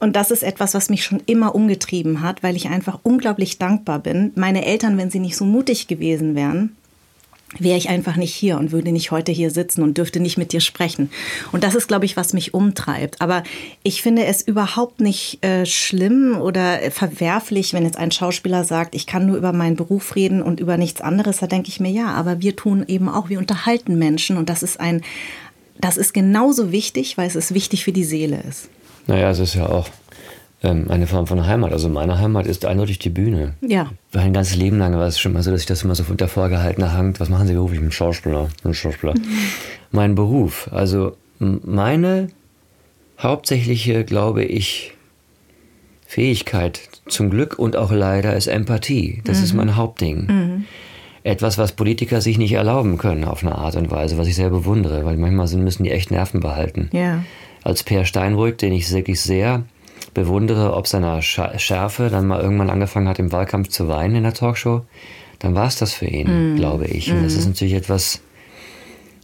Und 0.00 0.14
das 0.14 0.30
ist 0.30 0.42
etwas, 0.42 0.74
was 0.74 0.90
mich 0.90 1.02
schon 1.02 1.22
immer 1.26 1.54
umgetrieben 1.54 2.22
hat, 2.22 2.42
weil 2.42 2.56
ich 2.56 2.68
einfach 2.68 3.00
unglaublich 3.02 3.58
dankbar 3.58 3.98
bin. 3.98 4.32
Meine 4.36 4.64
Eltern, 4.64 4.98
wenn 4.98 5.10
sie 5.10 5.18
nicht 5.18 5.36
so 5.36 5.44
mutig 5.44 5.88
gewesen 5.88 6.34
wären, 6.34 6.76
wäre 7.58 7.78
ich 7.78 7.88
einfach 7.88 8.16
nicht 8.16 8.34
hier 8.34 8.58
und 8.58 8.72
würde 8.72 8.92
nicht 8.92 9.10
heute 9.10 9.32
hier 9.32 9.50
sitzen 9.50 9.82
und 9.82 9.96
dürfte 9.96 10.20
nicht 10.20 10.36
mit 10.36 10.52
dir 10.52 10.60
sprechen. 10.60 11.10
Und 11.50 11.64
das 11.64 11.74
ist, 11.74 11.88
glaube 11.88 12.04
ich, 12.04 12.16
was 12.16 12.34
mich 12.34 12.52
umtreibt. 12.52 13.20
Aber 13.20 13.42
ich 13.82 14.02
finde 14.02 14.26
es 14.26 14.42
überhaupt 14.42 15.00
nicht 15.00 15.42
äh, 15.44 15.64
schlimm 15.64 16.36
oder 16.38 16.78
verwerflich, 16.90 17.72
wenn 17.72 17.84
jetzt 17.84 17.96
ein 17.96 18.10
Schauspieler 18.10 18.64
sagt, 18.64 18.94
ich 18.94 19.06
kann 19.06 19.26
nur 19.26 19.36
über 19.36 19.52
meinen 19.52 19.76
Beruf 19.76 20.14
reden 20.14 20.42
und 20.42 20.60
über 20.60 20.76
nichts 20.76 21.00
anderes. 21.00 21.38
Da 21.38 21.46
denke 21.46 21.68
ich 21.68 21.80
mir, 21.80 21.90
ja, 21.90 22.08
aber 22.08 22.40
wir 22.42 22.54
tun 22.54 22.84
eben 22.86 23.08
auch, 23.08 23.30
wir 23.30 23.38
unterhalten 23.38 23.98
Menschen 23.98 24.36
und 24.36 24.50
das 24.50 24.62
ist 24.62 24.78
ein, 24.78 25.02
das 25.80 25.96
ist 25.96 26.12
genauso 26.12 26.70
wichtig, 26.70 27.16
weil 27.16 27.28
es 27.28 27.36
ist 27.36 27.54
wichtig 27.54 27.84
für 27.84 27.92
die 27.92 28.04
Seele 28.04 28.42
ist. 28.46 28.68
Naja, 29.06 29.30
es 29.30 29.38
ist 29.38 29.54
ja 29.54 29.66
auch 29.66 29.88
eine 30.60 31.06
Form 31.06 31.26
von 31.26 31.46
Heimat. 31.46 31.72
Also 31.72 31.88
meine 31.88 32.18
Heimat 32.18 32.46
ist 32.46 32.64
eindeutig 32.64 32.98
die 32.98 33.10
Bühne. 33.10 33.54
Ja. 33.60 33.90
Mein 34.12 34.32
ganzes 34.32 34.56
Leben 34.56 34.78
lang 34.78 34.94
war 34.94 35.06
es 35.06 35.20
schon 35.20 35.32
mal 35.32 35.42
so, 35.42 35.52
dass 35.52 35.60
ich 35.60 35.66
das 35.66 35.84
immer 35.84 35.94
so 35.94 36.04
unter 36.08 36.26
vorgehaltener 36.26 36.92
Hand, 36.92 37.20
was 37.20 37.28
machen 37.28 37.46
Sie 37.46 37.54
beruflich? 37.54 37.80
Ein 37.80 37.92
Schauspieler. 37.92 38.48
Ein 38.64 38.74
Schauspieler. 38.74 39.14
Mhm. 39.14 39.22
Mein 39.92 40.14
Beruf. 40.14 40.68
Also 40.72 41.16
meine 41.38 42.28
hauptsächliche, 43.18 44.04
glaube 44.04 44.44
ich, 44.44 44.94
Fähigkeit 46.04 46.80
zum 47.06 47.30
Glück 47.30 47.58
und 47.58 47.76
auch 47.76 47.92
leider 47.92 48.34
ist 48.34 48.48
Empathie. 48.48 49.22
Das 49.24 49.38
mhm. 49.38 49.44
ist 49.44 49.52
mein 49.54 49.76
Hauptding. 49.76 50.26
Mhm. 50.26 50.64
Etwas, 51.22 51.58
was 51.58 51.72
Politiker 51.72 52.20
sich 52.20 52.38
nicht 52.38 52.52
erlauben 52.52 52.98
können 52.98 53.24
auf 53.24 53.42
eine 53.42 53.56
Art 53.56 53.76
und 53.76 53.90
Weise, 53.90 54.18
was 54.18 54.26
ich 54.26 54.34
sehr 54.34 54.50
bewundere, 54.50 55.04
weil 55.04 55.16
manchmal 55.16 55.48
müssen 55.62 55.84
die 55.84 55.90
echt 55.90 56.10
Nerven 56.10 56.40
behalten. 56.40 56.88
Ja. 56.92 57.22
Als 57.62 57.82
Per 57.82 58.04
Steinbrück, 58.04 58.58
den 58.58 58.72
ich 58.72 58.90
wirklich 58.90 59.20
sehr 59.20 59.64
bewundere, 60.14 60.74
ob 60.74 60.86
seiner 60.86 61.22
Schärfe 61.22 62.08
dann 62.10 62.26
mal 62.26 62.40
irgendwann 62.40 62.70
angefangen 62.70 63.08
hat, 63.08 63.18
im 63.18 63.32
Wahlkampf 63.32 63.68
zu 63.68 63.88
weinen 63.88 64.16
in 64.16 64.22
der 64.24 64.34
Talkshow, 64.34 64.82
dann 65.38 65.54
war 65.54 65.66
es 65.66 65.76
das 65.76 65.92
für 65.92 66.06
ihn, 66.06 66.54
mm. 66.54 66.56
glaube 66.56 66.86
ich. 66.86 67.12
Und 67.12 67.22
das 67.22 67.34
ist 67.34 67.44
mhm. 67.44 67.52
natürlich 67.52 67.74
etwas, 67.74 68.20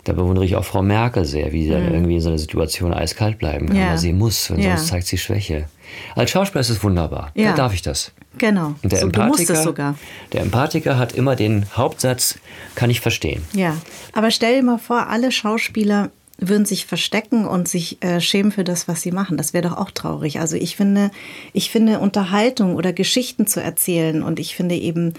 da 0.05 0.13
bewundere 0.13 0.45
ich 0.45 0.57
auch 0.57 0.65
Frau 0.65 0.83
Merkel 0.83 1.25
sehr, 1.25 1.53
wie 1.53 1.65
sie 1.65 1.71
dann 1.71 1.91
mm. 1.91 1.95
irgendwie 1.95 2.15
in 2.15 2.21
so 2.21 2.29
einer 2.29 2.39
Situation 2.39 2.93
eiskalt 2.93 3.39
bleiben 3.39 3.67
kann, 3.69 3.77
ja. 3.77 3.91
weil 3.91 3.99
sie 3.99 4.13
muss, 4.13 4.51
und 4.51 4.61
ja. 4.61 4.77
sonst 4.77 4.89
zeigt 4.89 5.07
sie 5.07 5.19
Schwäche. 5.19 5.69
Als 6.15 6.31
Schauspieler 6.31 6.61
ist 6.61 6.71
es 6.71 6.83
wunderbar. 6.83 7.33
Ja. 7.35 7.51
Da 7.51 7.57
darf 7.57 7.75
ich 7.75 7.83
das. 7.83 8.13
Genau. 8.39 8.75
Und 8.83 8.93
der 8.93 9.01
so, 9.01 9.07
Empathiker, 9.07 9.57
sogar. 9.57 9.95
Der 10.33 10.43
Empathiker 10.43 10.99
hat 10.99 11.13
immer 11.13 11.37
den 11.37 11.67
Hauptsatz, 11.77 12.39
kann 12.75 12.91
ich 12.91 13.01
verstehen. 13.01 13.45
Ja, 13.53 13.77
aber 14.13 14.31
stell 14.31 14.57
dir 14.57 14.63
mal 14.63 14.79
vor, 14.79 15.09
alle 15.09 15.31
Schauspieler 15.31 16.11
würden 16.49 16.65
sich 16.65 16.87
verstecken 16.87 17.47
und 17.47 17.69
sich 17.69 18.03
äh, 18.03 18.21
schämen 18.21 18.53
für 18.53 18.65
das, 18.65 18.89
was 18.89 19.03
sie 19.03 19.13
machen. 19.13 19.37
Das 19.37 19.53
wäre 19.53 19.69
doch 19.69 19.77
auch 19.77 19.91
traurig. 19.91 20.41
Also 20.41 20.57
ich 20.57 20.77
finde, 20.77 21.11
ich 21.53 21.71
finde 21.71 22.01
Unterhaltung 22.01 22.77
oder 22.77 22.93
Geschichten 22.93 23.47
zu 23.47 23.63
erzählen 23.63 24.23
und 24.23 24.39
ich 24.39 24.55
finde 24.55 24.77
eben 24.77 25.15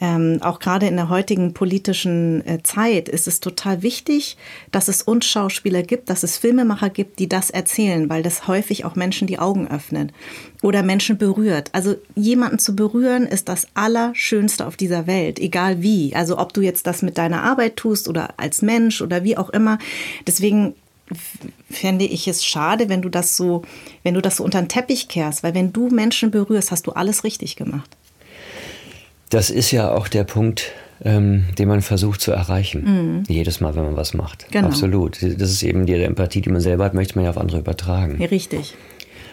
ähm, 0.00 0.38
auch 0.40 0.60
gerade 0.60 0.86
in 0.86 0.96
der 0.96 1.10
heutigen 1.10 1.52
politischen 1.52 2.46
äh, 2.46 2.62
Zeit 2.62 3.08
ist 3.08 3.28
es 3.28 3.40
total 3.40 3.82
wichtig, 3.82 4.38
dass 4.72 4.88
es 4.88 5.02
uns 5.02 5.26
Schauspieler 5.26 5.82
gibt, 5.82 6.08
dass 6.08 6.22
es 6.22 6.38
Filmemacher 6.38 6.88
gibt, 6.88 7.18
die 7.18 7.28
das 7.28 7.50
erzählen, 7.50 8.08
weil 8.08 8.22
das 8.22 8.48
häufig 8.48 8.86
auch 8.86 8.96
Menschen 8.96 9.26
die 9.26 9.38
Augen 9.38 9.68
öffnet 9.68 10.12
oder 10.62 10.82
Menschen 10.82 11.18
berührt. 11.18 11.68
Also 11.72 11.96
jemanden 12.16 12.58
zu 12.58 12.74
berühren 12.74 13.26
ist 13.26 13.50
das 13.50 13.66
Allerschönste 13.74 14.66
auf 14.66 14.76
dieser 14.76 15.06
Welt, 15.06 15.38
egal 15.38 15.82
wie. 15.82 16.14
Also 16.14 16.38
ob 16.38 16.54
du 16.54 16.62
jetzt 16.62 16.86
das 16.86 17.02
mit 17.02 17.18
deiner 17.18 17.42
Arbeit 17.42 17.76
tust 17.76 18.08
oder 18.08 18.34
als 18.38 18.62
Mensch 18.62 19.02
oder 19.02 19.22
wie 19.22 19.36
auch 19.36 19.50
immer. 19.50 19.78
Deswegen 20.26 20.74
fände 21.70 22.04
ich 22.04 22.26
es 22.28 22.44
schade, 22.44 22.88
wenn 22.88 23.02
du 23.02 23.08
das 23.08 23.36
so, 23.36 23.62
wenn 24.02 24.14
du 24.14 24.22
das 24.22 24.36
so 24.36 24.44
unter 24.44 24.62
den 24.62 24.68
Teppich 24.68 25.08
kehrst, 25.08 25.42
weil 25.42 25.54
wenn 25.54 25.72
du 25.72 25.88
Menschen 25.88 26.30
berührst, 26.30 26.70
hast 26.70 26.86
du 26.86 26.92
alles 26.92 27.24
richtig 27.24 27.56
gemacht. 27.56 27.96
Das 29.30 29.48
ist 29.48 29.70
ja 29.70 29.92
auch 29.92 30.08
der 30.08 30.24
Punkt, 30.24 30.72
ähm, 31.02 31.46
den 31.58 31.68
man 31.68 31.80
versucht 31.80 32.20
zu 32.20 32.32
erreichen. 32.32 32.82
Mhm. 32.84 33.22
Jedes 33.28 33.60
Mal, 33.60 33.74
wenn 33.74 33.84
man 33.84 33.96
was 33.96 34.12
macht. 34.12 34.46
Genau. 34.50 34.68
Absolut. 34.68 35.22
Das 35.22 35.50
ist 35.50 35.62
eben 35.62 35.86
die 35.86 35.94
Empathie, 35.94 36.42
die 36.42 36.50
man 36.50 36.60
selber 36.60 36.84
hat, 36.84 36.94
möchte 36.94 37.14
man 37.14 37.24
ja 37.24 37.30
auf 37.30 37.38
andere 37.38 37.58
übertragen. 37.58 38.22
Richtig. 38.22 38.74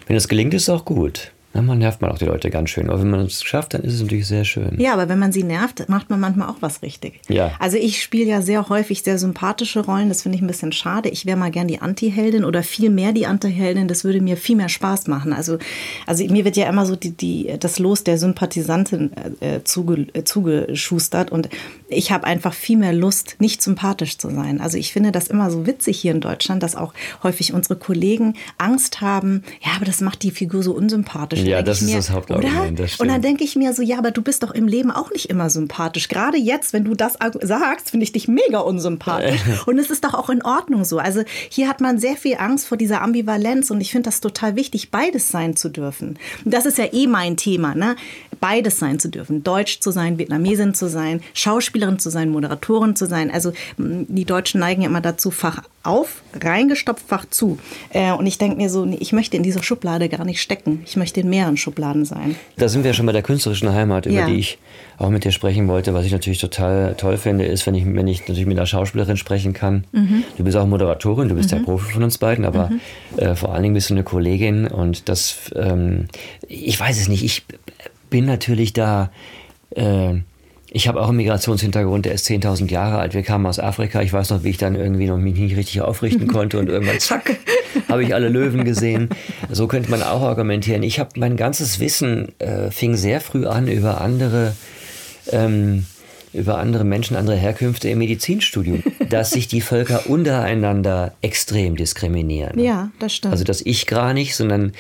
Wenn 0.06 0.16
das 0.16 0.28
gelingt, 0.28 0.54
ist 0.54 0.64
es 0.64 0.70
auch 0.70 0.86
gut. 0.86 1.34
Ja, 1.58 1.64
man 1.64 1.80
nervt 1.80 2.04
man 2.04 2.12
auch 2.12 2.20
die 2.20 2.26
Leute 2.26 2.52
ganz 2.52 2.70
schön. 2.70 2.88
Aber 2.88 3.02
wenn 3.02 3.10
man 3.10 3.22
es 3.22 3.44
schafft, 3.44 3.74
dann 3.74 3.82
ist 3.82 3.96
es 3.96 4.02
natürlich 4.04 4.28
sehr 4.28 4.46
schön. 4.46 4.80
Ja, 4.80 4.94
aber 4.94 5.10
wenn 5.10 5.18
man 5.18 5.32
sie 5.32 5.42
nervt, 5.42 5.90
macht 5.90 6.12
man 6.12 6.20
manchmal 6.20 6.50
auch 6.50 6.58
was 6.60 6.84
richtig. 6.84 7.20
Ja. 7.30 7.52
Also 7.58 7.78
ich 7.78 8.04
spiele 8.04 8.30
ja 8.30 8.44
sehr 8.44 8.70
häufig 8.70 9.02
sehr 9.02 9.18
sympathische 9.18 9.80
Rollen. 9.80 10.08
Das 10.08 10.22
finde 10.22 10.36
ich 10.36 10.44
ein 10.44 10.48
bisschen 10.48 10.72
schade. 10.72 11.10
Ich 11.10 11.26
wäre 11.26 11.36
mal 11.36 11.50
gern 11.50 11.68
die 11.68 11.82
Anti-Heldin 11.82 12.46
oder 12.46 12.62
viel 12.62 12.92
mehr 12.92 13.12
die 13.12 13.26
Anti-Heldin. 13.26 13.88
Das 13.88 14.04
würde 14.04 14.22
mir 14.22 14.38
viel 14.38 14.56
mehr 14.56 14.70
Spaß 14.70 15.08
machen. 15.08 15.34
Also, 15.34 15.58
also 16.06 16.24
mir 16.26 16.46
wird 16.46 16.58
ja 16.58 16.70
immer 16.70 16.86
so 16.86 16.96
die, 16.96 17.18
die, 17.18 17.56
das 17.60 17.80
Los 17.80 18.04
der 18.04 18.20
Sympathisantin 18.20 19.10
äh, 19.40 19.64
zuge, 19.64 20.06
äh, 20.14 20.24
zugeschustert. 20.26 21.32
Und 21.32 21.50
ich 21.90 22.12
habe 22.12 22.28
einfach 22.28 22.54
viel 22.54 22.78
mehr 22.78 22.94
Lust, 22.94 23.38
nicht 23.40 23.64
sympathisch 23.64 24.20
zu 24.20 24.30
sein. 24.30 24.62
Also 24.62 24.78
ich 24.78 24.94
finde 24.94 25.12
das 25.12 25.28
immer 25.28 25.50
so 25.50 25.66
witzig 25.66 26.00
hier 26.00 26.12
in 26.12 26.22
Deutschland, 26.22 26.62
dass 26.62 26.76
auch 26.76 26.94
häufig 27.24 27.52
unsere 27.52 27.78
Kollegen 27.80 28.36
Angst 28.60 29.02
haben, 29.02 29.42
ja, 29.66 29.72
aber 29.76 29.86
das 29.86 30.02
macht 30.02 30.22
die 30.22 30.30
Figur 30.30 30.62
so 30.62 30.74
unsympathisch 30.74 31.47
ja, 31.48 31.62
das 31.62 31.82
ist 31.82 31.90
mir, 31.90 31.96
das 31.98 32.12
Hauptargument. 32.12 32.80
Das 32.80 33.00
und 33.00 33.08
dann 33.08 33.22
denke 33.22 33.44
ich 33.44 33.56
mir 33.56 33.74
so, 33.74 33.82
ja, 33.82 33.98
aber 33.98 34.12
du 34.12 34.22
bist 34.22 34.44
doch 34.44 34.52
im 34.52 34.68
Leben 34.68 34.92
auch 34.92 35.12
nicht 35.12 35.30
immer 35.30 35.50
sympathisch. 35.50 36.08
Gerade 36.08 36.38
jetzt, 36.38 36.74
wenn 36.74 36.84
du 36.84 36.96
das 36.96 37.18
sagst, 37.42 37.92
finde 37.92 38.04
ich 38.04 38.12
dich 38.12 38.28
mega 38.28 38.60
unsympathisch. 38.60 39.42
und 39.66 39.80
es 39.80 39.90
ist 39.90 40.04
doch 40.04 40.14
auch 40.14 40.30
in 40.30 40.44
Ordnung 40.44 40.86
so. 40.86 41.00
Also 41.00 41.24
hier 41.50 41.68
hat 41.68 41.82
man 41.82 42.00
sehr 42.00 42.16
viel 42.16 42.38
Angst 42.38 42.68
vor 42.68 42.78
dieser 42.78 43.02
Ambivalenz 43.02 43.72
und 43.72 43.82
ich 43.82 43.92
finde 43.92 44.08
das 44.08 44.22
total 44.22 44.56
wichtig, 44.56 44.92
beides 44.92 45.30
sein 45.30 45.56
zu 45.56 45.70
dürfen. 45.70 46.20
Und 46.46 46.54
das 46.54 46.66
ist 46.66 46.78
ja 46.78 46.86
eh 46.92 47.08
mein 47.08 47.38
Thema, 47.38 47.76
ne? 47.76 47.96
Beides 48.40 48.80
sein 48.80 49.00
zu 49.00 49.10
dürfen. 49.10 49.44
Deutsch 49.44 49.80
zu 49.80 49.92
sein, 49.92 50.18
Vietnamesin 50.18 50.74
zu 50.74 50.88
sein, 50.88 51.22
Schauspielerin 51.34 52.00
zu 52.00 52.10
sein, 52.10 52.30
Moderatorin 52.30 52.96
zu 52.96 53.06
sein. 53.06 53.32
Also 53.32 53.52
die 53.78 54.26
Deutschen 54.26 54.60
neigen 54.60 54.82
ja 54.82 54.90
immer 54.90 55.02
dazu, 55.02 55.32
Fach 55.32 55.64
auf, 55.84 56.22
reingestopft, 56.34 57.08
Fach 57.08 57.26
zu. 57.30 57.58
Äh, 57.92 58.12
und 58.12 58.28
ich 58.28 58.38
denke 58.38 58.58
mir 58.58 58.70
so, 58.70 58.86
nee, 58.86 58.98
ich 59.00 59.14
möchte 59.14 59.38
in 59.38 59.44
dieser 59.44 59.64
Schublade 59.64 60.10
gar 60.10 60.26
nicht 60.26 60.42
stecken. 60.42 60.82
Ich 60.86 60.98
möchte 60.98 61.22
in 61.22 61.30
mehreren 61.30 61.58
Schubladen 61.58 62.06
sein. 62.06 62.36
Da 62.58 62.68
sind 62.68 62.84
wir 62.84 62.94
schon 62.94 63.06
bei 63.06 63.14
der 63.14 63.24
künstlerischen 63.24 63.72
Heimat, 63.72 64.06
über 64.06 64.16
ja. 64.16 64.26
die 64.28 64.36
ich 64.36 64.58
auch 64.98 65.10
mit 65.10 65.24
dir 65.24 65.32
sprechen 65.32 65.68
wollte. 65.68 65.94
Was 65.94 66.06
ich 66.06 66.12
natürlich 66.12 66.40
total 66.40 66.96
toll 66.96 67.18
finde, 67.18 67.46
ist, 67.46 67.66
wenn 67.68 67.76
ich, 67.76 67.86
wenn 67.86 68.08
ich 68.08 68.22
natürlich 68.22 68.46
mit 68.46 68.58
einer 68.58 68.66
Schauspielerin 68.66 69.18
sprechen 69.18 69.54
kann. 69.54 69.86
Mhm. 69.92 70.24
Du 70.38 70.44
bist 70.44 70.58
auch 70.58 70.66
Moderatorin, 70.66 71.30
du 71.30 71.36
bist 71.36 71.52
mhm. 71.52 71.58
der 71.58 71.64
Profi 71.64 71.94
von 71.94 72.04
uns 72.04 72.18
beiden, 72.18 72.46
aber 72.46 72.70
mhm. 72.70 72.80
äh, 73.20 73.36
vor 73.36 73.54
allen 73.54 73.64
Dingen 73.64 73.76
bist 73.76 73.90
du 73.90 73.94
eine 73.94 74.04
Kollegin 74.04 74.68
und 74.68 75.08
das, 75.08 75.52
ähm, 75.56 76.08
ich 76.48 76.80
weiß 76.80 77.00
es 77.00 77.08
nicht, 77.08 77.24
ich 77.24 77.46
bin 78.10 78.26
natürlich 78.26 78.74
da. 78.74 79.12
Äh, 79.72 80.16
ich 80.70 80.88
habe 80.90 81.02
auch 81.02 81.08
einen 81.08 81.18
Migrationshintergrund, 81.18 82.06
der 82.06 82.14
ist 82.14 82.28
10.000 82.28 82.70
Jahre 82.70 83.00
alt. 83.00 83.14
Wir 83.14 83.24
kamen 83.24 83.46
aus 83.46 83.58
Afrika. 83.58 84.02
Ich 84.02 84.12
weiß 84.12 84.32
noch, 84.32 84.44
wie 84.44 84.50
ich 84.50 84.58
dann 84.58 84.76
irgendwie 84.76 85.08
noch 85.08 85.18
mich 85.18 85.36
nicht 85.36 85.56
richtig 85.56 85.82
aufrichten 85.82 86.28
konnte 86.34 86.60
und 86.60 86.68
irgendwann 86.68 87.00
zack, 87.00 87.38
habe 87.88 88.04
ich 88.04 88.14
alle 88.14 88.28
Löwen 88.28 88.66
gesehen. 88.66 89.10
So 89.50 89.68
könnte 89.68 89.90
man 89.90 90.04
auch 90.04 90.22
argumentieren. 90.22 90.84
Ich 90.84 91.00
habe 91.00 91.12
mein 91.16 91.38
ganzes 91.38 91.80
Wissen 91.80 92.38
äh, 92.40 92.70
fing 92.70 92.98
sehr 92.98 93.22
früh 93.22 93.46
an 93.46 93.70
über 93.70 94.02
andere 94.02 94.56
ähm, 95.32 95.86
über 96.34 96.58
andere 96.58 96.84
Menschen, 96.84 97.16
andere 97.16 97.36
Herkünfte 97.36 97.90
im 97.90 98.00
Medizinstudium, 98.00 98.84
dass 99.10 99.32
sich 99.32 99.48
die 99.48 99.62
Völker 99.62 100.08
untereinander 100.08 101.14
extrem 101.22 101.76
diskriminieren. 101.76 102.60
Ja, 102.60 102.92
das 103.00 103.16
stimmt. 103.16 103.32
Also 103.32 103.44
dass 103.44 103.62
ich 103.62 103.88
gar 103.88 104.14
nicht, 104.14 104.36
sondern 104.36 104.74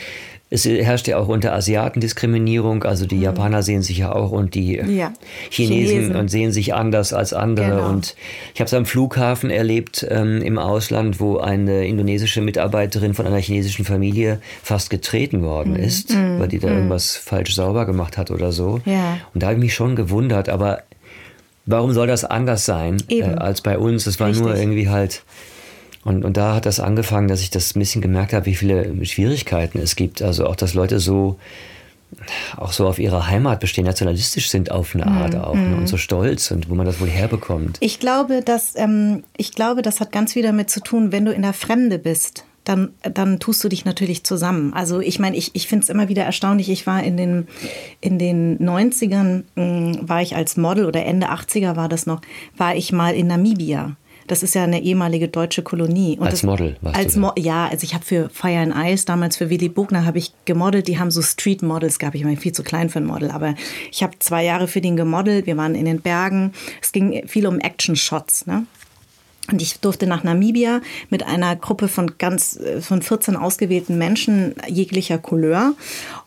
es 0.49 0.63
herrscht 0.63 1.07
ja 1.09 1.17
auch 1.17 1.27
unter 1.27 1.53
Asiaten 1.53 1.99
Diskriminierung. 1.99 2.83
Also 2.83 3.05
die 3.05 3.15
mhm. 3.15 3.23
Japaner 3.23 3.63
sehen 3.63 3.81
sich 3.81 3.97
ja 3.97 4.13
auch 4.13 4.31
und 4.31 4.55
die 4.55 4.75
ja. 4.75 5.11
Chinesen, 5.49 5.87
Chinesen, 5.87 6.15
und 6.15 6.29
sehen 6.29 6.53
sich 6.53 6.73
anders 6.73 7.11
als 7.11 7.33
andere. 7.33 7.71
Genau. 7.71 7.89
Und 7.89 8.15
ich 8.53 8.61
habe 8.61 8.67
es 8.67 8.73
am 8.73 8.85
Flughafen 8.85 9.49
erlebt 9.49 10.07
ähm, 10.09 10.41
im 10.41 10.57
Ausland, 10.57 11.19
wo 11.19 11.37
eine 11.37 11.85
indonesische 11.85 12.41
Mitarbeiterin 12.41 13.13
von 13.13 13.27
einer 13.27 13.39
chinesischen 13.39 13.83
Familie 13.83 14.39
fast 14.63 14.89
getreten 14.89 15.43
worden 15.43 15.73
mhm. 15.73 15.79
ist, 15.79 16.15
mhm. 16.15 16.39
weil 16.39 16.47
die 16.47 16.59
da 16.59 16.69
mhm. 16.69 16.75
irgendwas 16.75 17.17
falsch 17.17 17.53
sauber 17.53 17.85
gemacht 17.85 18.17
hat 18.17 18.31
oder 18.31 18.53
so. 18.53 18.79
Ja. 18.85 19.17
Und 19.33 19.43
da 19.43 19.47
habe 19.47 19.55
ich 19.55 19.63
mich 19.63 19.73
schon 19.73 19.97
gewundert. 19.97 20.47
Aber 20.47 20.83
warum 21.65 21.91
soll 21.91 22.07
das 22.07 22.23
anders 22.23 22.63
sein 22.63 23.03
äh, 23.09 23.23
als 23.23 23.59
bei 23.59 23.77
uns? 23.77 24.07
Es 24.07 24.17
war 24.21 24.29
Richtig. 24.29 24.45
nur 24.45 24.55
irgendwie 24.55 24.87
halt 24.87 25.23
und, 26.07 26.23
und 26.23 26.37
da 26.37 26.55
hat 26.55 26.65
das 26.65 26.79
angefangen, 26.79 27.27
dass 27.27 27.41
ich 27.41 27.49
das 27.49 27.75
ein 27.75 27.79
bisschen 27.79 28.01
gemerkt 28.01 28.31
habe, 28.31 28.45
wie 28.45 28.55
viele 28.55 29.05
Schwierigkeiten 29.05 29.77
es 29.77 29.97
gibt. 29.97 30.21
Also 30.21 30.45
auch, 30.47 30.55
dass 30.55 30.73
Leute 30.73 31.01
so 31.01 31.37
auch 32.55 32.71
so 32.71 32.87
auf 32.87 32.97
ihre 32.97 33.27
Heimat 33.27 33.59
bestehen, 33.59 33.83
nationalistisch 33.83 34.49
sind 34.49 34.71
auf 34.71 34.95
eine 34.95 35.05
Art 35.05 35.33
mm, 35.33 35.41
auch 35.41 35.55
ne? 35.55 35.75
und 35.75 35.81
mhm. 35.81 35.87
so 35.87 35.97
stolz 35.97 36.49
und 36.51 36.69
wo 36.69 36.75
man 36.75 36.85
das 36.85 37.01
wohl 37.01 37.09
herbekommt. 37.09 37.75
Ich 37.81 37.99
glaube, 37.99 38.41
dass, 38.41 38.77
ähm, 38.77 39.25
ich 39.35 39.51
glaube, 39.51 39.81
das 39.81 39.99
hat 39.99 40.13
ganz 40.13 40.31
viel 40.31 40.43
damit 40.43 40.69
zu 40.69 40.79
tun, 40.79 41.11
wenn 41.11 41.25
du 41.25 41.33
in 41.33 41.41
der 41.41 41.51
Fremde 41.51 41.99
bist. 41.99 42.45
Dann, 42.63 42.93
dann 43.01 43.41
tust 43.41 43.61
du 43.65 43.67
dich 43.67 43.83
natürlich 43.83 44.23
zusammen. 44.23 44.73
Also 44.73 45.01
ich 45.01 45.19
meine, 45.19 45.35
ich, 45.35 45.51
ich 45.55 45.67
finde 45.67 45.83
es 45.83 45.89
immer 45.89 46.07
wieder 46.07 46.23
erstaunlich. 46.23 46.69
Ich 46.69 46.87
war 46.87 47.03
in 47.03 47.17
den, 47.17 47.47
in 47.99 48.17
den 48.17 48.59
90ern, 48.59 49.43
mh, 49.55 49.63
mm, 49.65 50.07
war 50.07 50.21
ich 50.21 50.37
als 50.37 50.55
Model 50.55 50.85
oder 50.85 51.05
Ende 51.05 51.31
80er 51.31 51.75
war 51.75 51.89
das 51.89 52.05
noch, 52.05 52.21
war 52.55 52.77
ich 52.77 52.93
mal 52.93 53.13
in 53.13 53.27
Namibia. 53.27 53.97
Das 54.27 54.43
ist 54.43 54.55
ja 54.55 54.63
eine 54.63 54.81
ehemalige 54.81 55.27
deutsche 55.27 55.63
Kolonie. 55.63 56.17
Und 56.17 56.25
als 56.25 56.41
das, 56.41 56.43
Model? 56.43 56.75
Als 56.83 57.15
Mo 57.15 57.31
ja, 57.37 57.67
also 57.67 57.83
ich 57.83 57.93
habe 57.93 58.05
für 58.05 58.29
Fire 58.29 58.59
and 58.59 58.73
Ice 58.75 59.05
damals 59.05 59.37
für 59.37 59.49
Willy 59.49 59.69
Bugner 59.69 60.05
habe 60.05 60.17
ich 60.17 60.33
gemodelt. 60.45 60.87
Die 60.87 60.99
haben 60.99 61.11
so 61.11 61.21
Street 61.21 61.63
Models 61.63 61.97
gehabt. 61.99 62.15
Ich 62.15 62.25
war 62.25 62.35
viel 62.35 62.51
zu 62.51 62.63
klein 62.63 62.89
für 62.89 62.99
ein 62.99 63.05
Model, 63.05 63.31
aber 63.31 63.55
ich 63.91 64.03
habe 64.03 64.19
zwei 64.19 64.43
Jahre 64.43 64.67
für 64.67 64.81
den 64.81 64.97
gemodelt. 64.97 65.47
Wir 65.47 65.57
waren 65.57 65.75
in 65.75 65.85
den 65.85 66.01
Bergen. 66.01 66.51
Es 66.81 66.91
ging 66.91 67.27
viel 67.27 67.47
um 67.47 67.59
Action 67.59 67.95
Shots. 67.95 68.45
Ne? 68.45 68.65
Und 69.51 69.61
ich 69.61 69.79
durfte 69.79 70.07
nach 70.07 70.23
Namibia 70.23 70.81
mit 71.09 71.23
einer 71.23 71.55
Gruppe 71.55 71.87
von 71.87 72.17
ganz, 72.17 72.57
äh, 72.57 72.81
von 72.81 73.01
14 73.01 73.35
ausgewählten 73.35 73.97
Menschen 73.97 74.55
jeglicher 74.67 75.17
Couleur. 75.17 75.73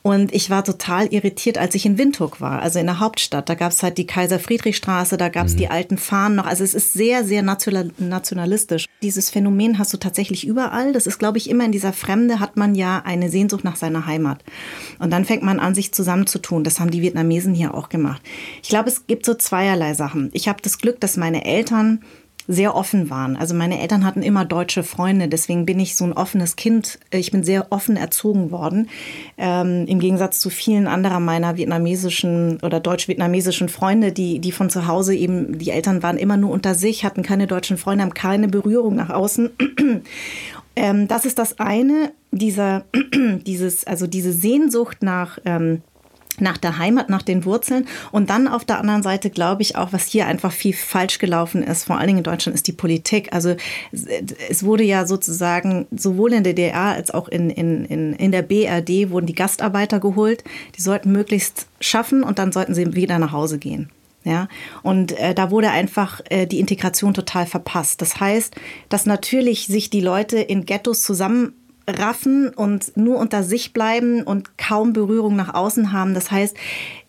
Und 0.03 0.35
ich 0.35 0.49
war 0.49 0.65
total 0.65 1.09
irritiert, 1.09 1.59
als 1.59 1.75
ich 1.75 1.85
in 1.85 1.99
Windhoek 1.99 2.41
war, 2.41 2.62
also 2.62 2.79
in 2.79 2.87
der 2.87 3.00
Hauptstadt. 3.00 3.50
Da 3.50 3.55
gab 3.55 3.73
es 3.73 3.83
halt 3.83 3.99
die 3.99 4.07
Kaiser-Friedrich-Straße, 4.07 5.19
da 5.19 5.29
gab 5.29 5.47
es 5.47 5.55
mhm. 5.55 5.59
die 5.59 5.69
alten 5.69 5.99
Fahnen 5.99 6.37
noch. 6.37 6.47
Also 6.47 6.65
es 6.65 6.73
ist 6.73 6.95
sehr, 6.95 7.25
sehr 7.25 7.43
nationalistisch. 7.43 8.87
Dieses 9.03 9.29
Phänomen 9.29 9.79
hast 9.79 9.93
du 9.93 9.99
tatsächlich 9.99 10.47
überall. 10.47 10.95
Das 10.95 11.07
ist, 11.07 11.19
glaube 11.19 11.37
ich, 11.37 11.50
immer 11.50 11.67
in 11.67 11.73
dieser 11.73 11.93
Fremde 11.93 12.41
hat 12.41 12.57
man 12.57 12.75
ja 12.75 13.03
eine 13.05 13.29
Sehnsucht 13.29 13.65
nach 13.65 13.77
seiner 13.77 14.07
Heimat. 14.07 14.43
Und 14.99 15.11
dann 15.11 15.27
fängt 15.27 15.43
man 15.43 15.61
an, 15.61 15.75
sich 15.75 15.93
zusammenzutun. 15.93 16.65
Das 16.65 16.81
haben 16.81 16.91
die 16.91 17.03
Vietnamesen 17.03 17.53
hier 17.53 17.75
auch 17.75 17.91
gemacht. 17.91 18.23
Ich 18.62 18.71
glaube, 18.71 18.89
es 18.89 19.07
gibt 19.07 19.27
so 19.27 19.35
zweierlei 19.35 19.93
Sachen. 19.93 20.31
Ich 20.33 20.49
habe 20.49 20.62
das 20.62 20.79
Glück, 20.79 21.00
dass 21.00 21.19
meine 21.19 21.45
Eltern 21.45 22.03
sehr 22.49 22.75
offen 22.75 23.11
waren. 23.11 23.37
Also 23.37 23.55
meine 23.55 23.81
Eltern 23.81 24.05
hatten 24.05 24.23
immer 24.23 24.45
deutsche 24.45 24.83
Freunde, 24.83 25.29
deswegen 25.29 25.67
bin 25.67 25.79
ich 25.79 25.97
so 25.97 26.05
ein 26.05 26.13
offenes 26.13 26.57
Kind. 26.57 26.99
Ich 27.11 27.31
bin 27.31 27.45
sehr 27.45 27.71
offen 27.71 27.97
erzogen 27.97 28.51
worden, 28.51 28.89
ähm, 29.39 29.87
im 29.87 30.01
Gegensatz 30.01 30.41
zu 30.41 30.51
vielen 30.51 30.87
anderer 30.87 31.21
meiner 31.21 31.57
vietnamesischen 31.57 32.59
oder 32.63 32.81
deutsch-vietnamesischen 32.81 33.69
Freunde, 33.69 34.13
die, 34.13 34.39
die 34.39 34.53
von 34.53 34.71
zu 34.71 34.87
Hause 34.87 35.15
eben, 35.15 35.59
die 35.59 35.71
Eltern 35.71 36.03
waren 36.03 36.17
immer 36.17 36.37
nur 36.37 36.51
unter 36.51 36.75
sich, 36.75 37.05
hatten 37.05 37.23
keine 37.23 37.47
deutschen 37.47 37.77
Freunde, 37.77 38.05
haben 38.05 38.15
keine 38.15 38.49
Berührung 38.49 38.97
nach 38.97 39.11
außen. 39.11 39.51
ähm, 40.77 41.09
das 41.09 41.25
ist 41.25 41.39
das 41.39 41.59
eine, 41.61 42.13
dieser, 42.33 42.85
dieses, 43.47 43.87
also 43.87 44.07
diese 44.07 44.33
Sehnsucht 44.33 45.03
nach 45.03 45.39
ähm, 45.45 45.83
nach 46.41 46.59
der 46.59 46.79
Heimat, 46.79 47.09
nach 47.09 47.23
den 47.23 47.45
Wurzeln. 47.45 47.87
Und 48.13 48.31
dann 48.31 48.49
auf 48.49 48.65
der 48.65 48.79
anderen 48.79 49.03
Seite 49.03 49.31
glaube 49.31 49.63
ich 49.63 49.77
auch, 49.77 49.93
was 49.93 50.07
hier 50.07 50.27
einfach 50.27 50.53
viel 50.53 50.75
falsch 50.75 51.19
gelaufen 51.19 51.63
ist, 51.63 51.85
vor 51.85 51.99
allen 51.99 52.09
Dingen 52.09 52.19
in 52.19 52.25
Deutschland, 52.25 52.55
ist 52.55 52.67
die 52.67 52.73
Politik. 52.73 53.33
Also 53.33 53.57
es 54.49 54.65
wurde 54.65 54.85
ja 54.85 55.07
sozusagen 55.07 55.87
sowohl 55.91 56.33
in 56.33 56.45
der 56.45 56.55
DDR 56.55 56.95
als 56.95 57.11
auch 57.11 57.29
in, 57.29 57.51
in, 57.51 57.85
in, 57.85 58.13
in 58.15 58.33
der 58.33 58.43
BRD 58.43 59.11
wurden 59.11 59.27
die 59.27 59.35
Gastarbeiter 59.35 60.01
geholt. 60.01 60.45
Die 60.77 60.83
sollten 60.83 61.13
möglichst 61.13 61.67
schaffen 61.81 62.23
und 62.23 62.39
dann 62.39 62.53
sollten 62.53 62.75
sie 62.75 62.95
wieder 62.95 63.19
nach 63.19 63.33
Hause 63.33 63.59
gehen. 63.59 63.91
Ja, 64.23 64.49
und 64.83 65.13
äh, 65.19 65.35
da 65.35 65.51
wurde 65.51 65.71
einfach 65.71 66.21
äh, 66.29 66.47
die 66.47 66.61
Integration 66.61 67.15
total 67.15 67.47
verpasst. 67.47 68.03
Das 68.03 68.21
heißt, 68.21 68.55
dass 68.91 69.07
natürlich 69.07 69.67
sich 69.67 69.89
die 69.89 70.03
Leute 70.03 70.39
in 70.39 70.67
Ghettos 70.67 71.03
zusammen 71.03 71.55
raffen 71.99 72.49
und 72.49 72.97
nur 72.97 73.19
unter 73.19 73.43
sich 73.43 73.73
bleiben 73.73 74.23
und 74.23 74.59
kaum 74.59 74.93
Berührung 74.93 75.37
nach 75.37 75.55
außen 75.55 75.93
haben. 75.93 76.15
Das 76.15 76.31
heißt, 76.31 76.57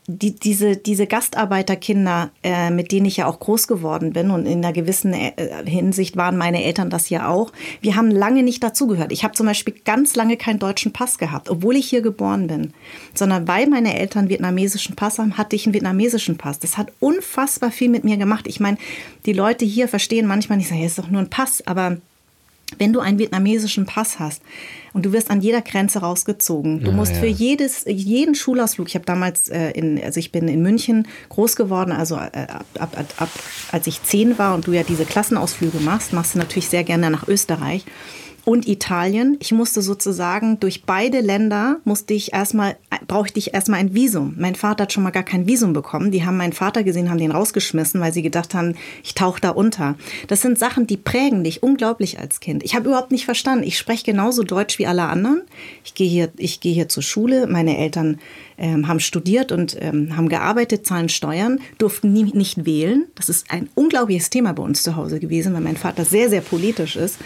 die, 0.08 0.36
diese, 0.36 0.78
diese 0.78 1.06
Gastarbeiterkinder, 1.06 2.32
äh, 2.44 2.72
mit 2.72 2.92
denen 2.92 3.06
ich 3.06 3.18
ja 3.18 3.28
auch 3.28 3.40
groß 3.40 3.68
geworden 3.68 4.14
bin 4.14 4.32
und 4.32 4.46
in 4.46 4.64
einer 4.64 4.74
gewissen 4.74 5.14
äh, 5.14 5.34
Hinsicht 5.66 6.18
waren 6.18 6.38
meine 6.38 6.64
Eltern 6.64 6.90
das 6.90 7.10
ja 7.10 7.28
auch, 7.30 7.52
wir 7.82 7.96
haben 7.96 8.10
lange 8.10 8.44
nicht 8.44 8.64
dazugehört. 8.64 9.12
Ich 9.12 9.24
habe 9.24 9.36
zum 9.36 9.46
Beispiel 9.46 9.76
ganz 9.86 10.16
lange 10.16 10.38
keinen 10.38 10.60
deutschen 10.60 10.92
Pass 10.92 11.18
gehabt, 11.18 11.50
obwohl 11.50 11.76
ich 11.76 11.88
hier 11.88 12.02
geboren 12.02 12.48
bin, 12.48 12.74
sondern 13.14 13.48
weil 13.48 13.68
meine 13.68 13.98
Eltern 13.98 14.30
vietnamesischen 14.30 14.96
Pass 14.96 15.20
haben, 15.20 15.38
hatte 15.38 15.56
ich 15.56 15.66
einen 15.66 15.74
vietnamesischen 15.74 16.38
Pass. 16.38 16.60
Das 16.60 16.78
hat 16.78 16.92
unfassbar 17.00 17.72
viel 17.72 17.90
mit 17.90 18.04
mir 18.04 18.18
gemacht. 18.18 18.48
Ich 18.48 18.60
meine, 18.60 18.78
die 19.26 19.34
Leute 19.34 19.66
hier 19.66 19.88
verstehen 19.88 20.28
manchmal 20.28 20.58
nicht, 20.58 20.72
es 20.72 20.78
ist 20.78 21.00
doch 21.00 21.10
nur 21.10 21.22
ein 21.22 21.30
Pass, 21.30 21.66
aber 21.68 21.98
wenn 22.78 22.94
du 22.94 23.00
einen 23.00 23.20
vietnamesischen 23.20 23.86
Pass 23.86 24.20
hast 24.20 24.42
und 24.94 25.06
du 25.06 25.14
wirst 25.14 25.30
an 25.30 25.42
jeder 25.42 25.62
Grenze 25.62 26.00
rausgezogen, 26.00 26.82
du 26.82 26.92
ja, 26.92 26.96
musst 26.96 27.14
ja. 27.14 27.20
für 27.20 27.28
jedes, 27.28 27.86
jeden 27.86 28.36
Schulausflug, 28.36 28.88
ich 28.88 28.96
habe 28.96 29.06
damals, 29.06 29.50
äh, 29.50 29.72
in, 29.72 30.02
also 30.04 30.20
ich 30.20 30.32
bin 30.32 30.48
in 30.48 30.62
München 30.62 31.08
groß 31.30 31.56
geworden, 31.56 31.92
also 31.92 32.16
äh, 32.16 32.48
ab, 32.48 32.66
ab, 32.80 32.98
ab, 32.98 33.14
ab, 33.18 33.30
als 33.72 33.88
ich 33.88 34.04
zehn 34.04 34.38
war 34.38 34.56
und 34.56 34.68
du 34.68 34.72
ja 34.72 34.84
diese 34.84 35.06
Klassenausflüge 35.06 35.80
machst, 35.80 36.14
machst 36.14 36.36
du 36.36 36.40
natürlich 36.40 36.70
sehr 36.70 36.84
gerne 36.84 37.10
nach 37.10 37.28
Österreich 37.28 37.86
und 38.44 38.68
Italien. 38.68 39.38
Ich 39.40 39.52
musste 39.52 39.82
sozusagen 39.82 40.60
durch 40.60 40.84
beide 40.84 41.20
Länder 41.20 41.80
musste 41.84 42.14
ich 42.14 42.34
erstmal, 42.34 42.76
brauchte 43.08 43.38
ich 43.40 43.54
erstmal 43.54 43.80
ein 43.80 43.94
Visum. 43.94 44.36
Mein 44.38 44.56
Vater 44.56 44.84
hat 44.84 44.94
schon 44.94 45.04
mal 45.04 45.12
gar 45.12 45.24
kein 45.24 45.48
Visum 45.48 45.74
bekommen. 45.74 46.12
Die 46.12 46.26
haben 46.26 46.38
meinen 46.38 46.54
Vater 46.54 46.84
gesehen, 46.84 47.10
haben 47.10 47.20
den 47.20 47.32
rausgeschmissen, 47.32 48.02
weil 48.02 48.14
sie 48.14 48.22
gedacht 48.22 48.54
haben, 48.54 48.76
ich 49.04 49.14
tauche 49.14 49.42
da 49.42 49.52
unter. 49.52 49.96
Das 50.28 50.42
sind 50.42 50.58
Sachen, 50.58 50.88
die 50.88 50.98
prägen 50.98 51.44
dich 51.44 51.62
unglaublich 51.62 52.20
als 52.20 52.40
Kind. 52.40 52.64
Ich 52.64 52.76
habe 52.76 52.90
überhaupt 52.90 53.12
nicht 53.12 53.26
verstanden. 53.26 53.64
Ich 53.64 53.78
spreche 53.78 54.06
genauso 54.06 54.44
Deutsch 54.44 54.80
wie 54.80 54.88
alle 54.88 55.04
anderen. 55.04 55.42
Ich 55.84 55.94
gehe 55.94 56.10
hier, 56.10 56.30
ich 56.38 56.60
gehe 56.60 56.74
hier 56.74 56.90
zur 56.90 57.04
Schule. 57.04 57.48
Meine 57.48 57.78
Eltern 57.78 58.20
ähm, 58.58 58.88
haben 58.88 59.00
studiert 59.00 59.52
und 59.52 59.78
ähm, 59.80 60.16
haben 60.18 60.30
gearbeitet, 60.30 60.86
zahlen 60.86 61.10
Steuern, 61.10 61.60
durften 61.78 62.12
nie, 62.14 62.24
nicht 62.24 62.66
wählen. 62.66 63.06
Das 63.16 63.30
ist 63.30 63.52
ein 63.52 63.70
unglaubliches 63.76 64.30
Thema 64.30 64.54
bei 64.54 64.64
uns 64.64 64.84
zu 64.84 64.96
Hause 64.96 65.20
gewesen, 65.20 65.54
weil 65.54 65.62
mein 65.62 65.78
Vater 65.78 66.06
sehr, 66.06 66.30
sehr 66.30 66.42
politisch 66.42 66.96
ist. 66.96 67.18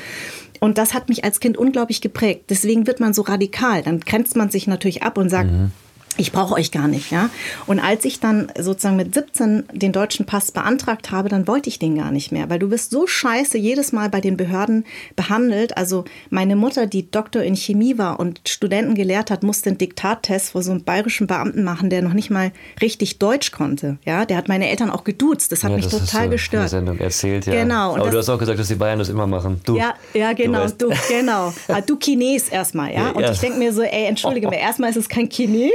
Und 0.62 0.78
das 0.78 0.94
hat 0.94 1.10
mich 1.10 1.24
als 1.24 1.40
Kind 1.40 1.58
unglaublich 1.58 2.02
geprägt. 2.02 2.46
Deswegen 2.50 2.88
wird 2.88 3.00
man 3.00 3.14
so 3.14 3.22
radikal. 3.22 3.84
Dann 3.84 4.00
grenzt 4.00 4.36
man 4.36 4.50
sich 4.50 4.68
natürlich 4.68 5.04
ab 5.04 5.18
und 5.18 5.30
sagt, 5.30 5.52
mhm. 5.52 5.72
Ich 6.18 6.32
brauche 6.32 6.56
euch 6.56 6.72
gar 6.72 6.88
nicht, 6.88 7.12
ja. 7.12 7.30
Und 7.66 7.80
als 7.80 8.06
ich 8.06 8.20
dann 8.20 8.52
sozusagen 8.58 8.96
mit 8.96 9.14
17 9.14 9.66
den 9.74 9.92
deutschen 9.92 10.26
Pass 10.26 10.52
beantragt 10.52 11.12
habe, 11.12 11.30
dann 11.30 11.48
wollte 11.48 11.70
ich 11.70 11.80
den 11.80 11.96
gar 11.96 12.12
nicht 12.12 12.32
mehr, 12.32 12.50
weil 12.50 12.60
du 12.60 12.70
bist 12.70 12.92
so 12.92 13.08
scheiße 13.08 13.58
jedes 13.58 13.92
Mal 13.92 14.10
bei 14.10 14.22
den 14.22 14.38
Behörden 14.38 14.86
behandelt. 15.16 15.78
Also 15.78 16.06
meine 16.30 16.56
Mutter, 16.56 16.88
die 16.88 17.10
Doktor 17.10 17.44
in 17.44 17.56
Chemie 17.56 17.98
war 17.98 18.20
und 18.20 18.42
Studenten 18.48 18.96
gelehrt 18.96 19.32
hat, 19.32 19.44
musste 19.44 19.70
einen 19.70 19.78
Diktattest 19.78 20.52
vor 20.52 20.64
so 20.64 20.72
einem 20.72 20.84
bayerischen 20.84 21.28
Beamten 21.28 21.64
machen, 21.64 21.90
der 21.90 22.02
noch 22.02 22.14
nicht 22.14 22.30
mal 22.30 22.52
richtig 22.82 23.20
Deutsch 23.20 23.52
konnte. 23.52 23.98
Ja, 24.06 24.26
der 24.26 24.38
hat 24.38 24.48
meine 24.48 24.70
Eltern 24.70 24.90
auch 24.90 25.04
geduzt. 25.04 25.52
Das 25.52 25.64
hat 25.64 25.72
ja, 25.72 25.78
mich 25.78 25.88
das 25.88 26.00
total 26.00 26.30
gestört. 26.30 26.64
In 26.64 26.64
der 26.64 26.70
Sendung 26.70 27.00
erzählt, 27.00 27.46
ja. 27.46 27.54
Genau. 27.54 27.94
Und 27.94 28.02
Aber 28.02 28.12
du 28.12 28.18
hast 28.18 28.30
auch 28.30 28.40
gesagt, 28.40 28.60
dass 28.60 28.68
die 28.68 28.76
Bayern 28.76 29.00
das 29.00 29.10
immer 29.10 29.28
machen. 29.28 29.62
Du. 29.66 29.78
Ja, 29.78 29.96
ja, 30.14 30.34
genau. 30.34 30.66
Du, 30.68 30.90
du 30.90 30.96
genau. 31.10 31.54
Ah, 31.68 31.82
du 31.82 31.98
Chines 31.98 32.50
erstmal, 32.50 32.94
ja. 32.94 33.10
Und 33.12 33.22
ja. 33.22 33.32
ich 33.32 33.40
denke 33.40 33.58
mir 33.60 33.74
so, 33.74 33.82
ey, 33.82 34.06
entschuldige 34.06 34.48
mir, 34.50 34.60
erstmal 34.60 34.90
ist 34.90 34.98
es 34.98 35.10
kein 35.10 35.30
Chines. 35.30 35.72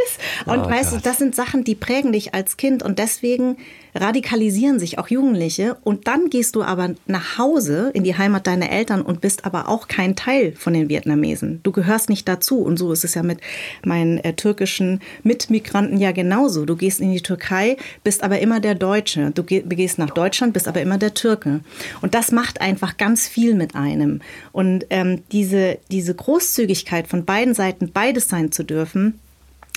Und 0.46 0.60
oh, 0.60 0.70
weißt 0.70 0.92
du, 0.92 0.98
das 0.98 1.18
sind 1.18 1.34
Sachen, 1.34 1.64
die 1.64 1.74
prägen 1.74 2.12
dich 2.12 2.34
als 2.34 2.56
Kind 2.56 2.82
und 2.82 2.98
deswegen 2.98 3.56
radikalisieren 3.94 4.78
sich 4.78 4.98
auch 4.98 5.08
Jugendliche 5.08 5.76
und 5.82 6.06
dann 6.06 6.30
gehst 6.30 6.56
du 6.56 6.62
aber 6.62 6.90
nach 7.06 7.38
Hause 7.38 7.90
in 7.94 8.04
die 8.04 8.16
Heimat 8.16 8.46
deiner 8.46 8.70
Eltern 8.70 9.02
und 9.02 9.20
bist 9.20 9.44
aber 9.44 9.68
auch 9.68 9.88
kein 9.88 10.16
Teil 10.16 10.52
von 10.52 10.74
den 10.74 10.88
Vietnamesen. 10.88 11.60
Du 11.62 11.72
gehörst 11.72 12.08
nicht 12.08 12.28
dazu 12.28 12.60
und 12.60 12.76
so 12.76 12.92
ist 12.92 13.04
es 13.04 13.14
ja 13.14 13.22
mit 13.22 13.40
meinen 13.84 14.18
äh, 14.18 14.34
türkischen 14.34 15.00
Mitmigranten 15.22 15.98
ja 15.98 16.12
genauso. 16.12 16.64
Du 16.64 16.76
gehst 16.76 17.00
in 17.00 17.12
die 17.12 17.22
Türkei, 17.22 17.76
bist 18.04 18.22
aber 18.22 18.40
immer 18.40 18.60
der 18.60 18.74
Deutsche. 18.74 19.30
Du 19.34 19.42
gehst 19.42 19.98
nach 19.98 20.10
Deutschland, 20.10 20.52
bist 20.52 20.68
aber 20.68 20.80
immer 20.80 20.98
der 20.98 21.14
Türke. 21.14 21.60
Und 22.00 22.14
das 22.14 22.32
macht 22.32 22.60
einfach 22.60 22.96
ganz 22.96 23.28
viel 23.28 23.54
mit 23.54 23.74
einem. 23.74 24.20
Und 24.52 24.86
ähm, 24.90 25.22
diese, 25.32 25.78
diese 25.90 26.14
Großzügigkeit 26.14 27.08
von 27.08 27.24
beiden 27.24 27.54
Seiten, 27.54 27.90
beides 27.92 28.28
sein 28.28 28.52
zu 28.52 28.64
dürfen, 28.64 29.18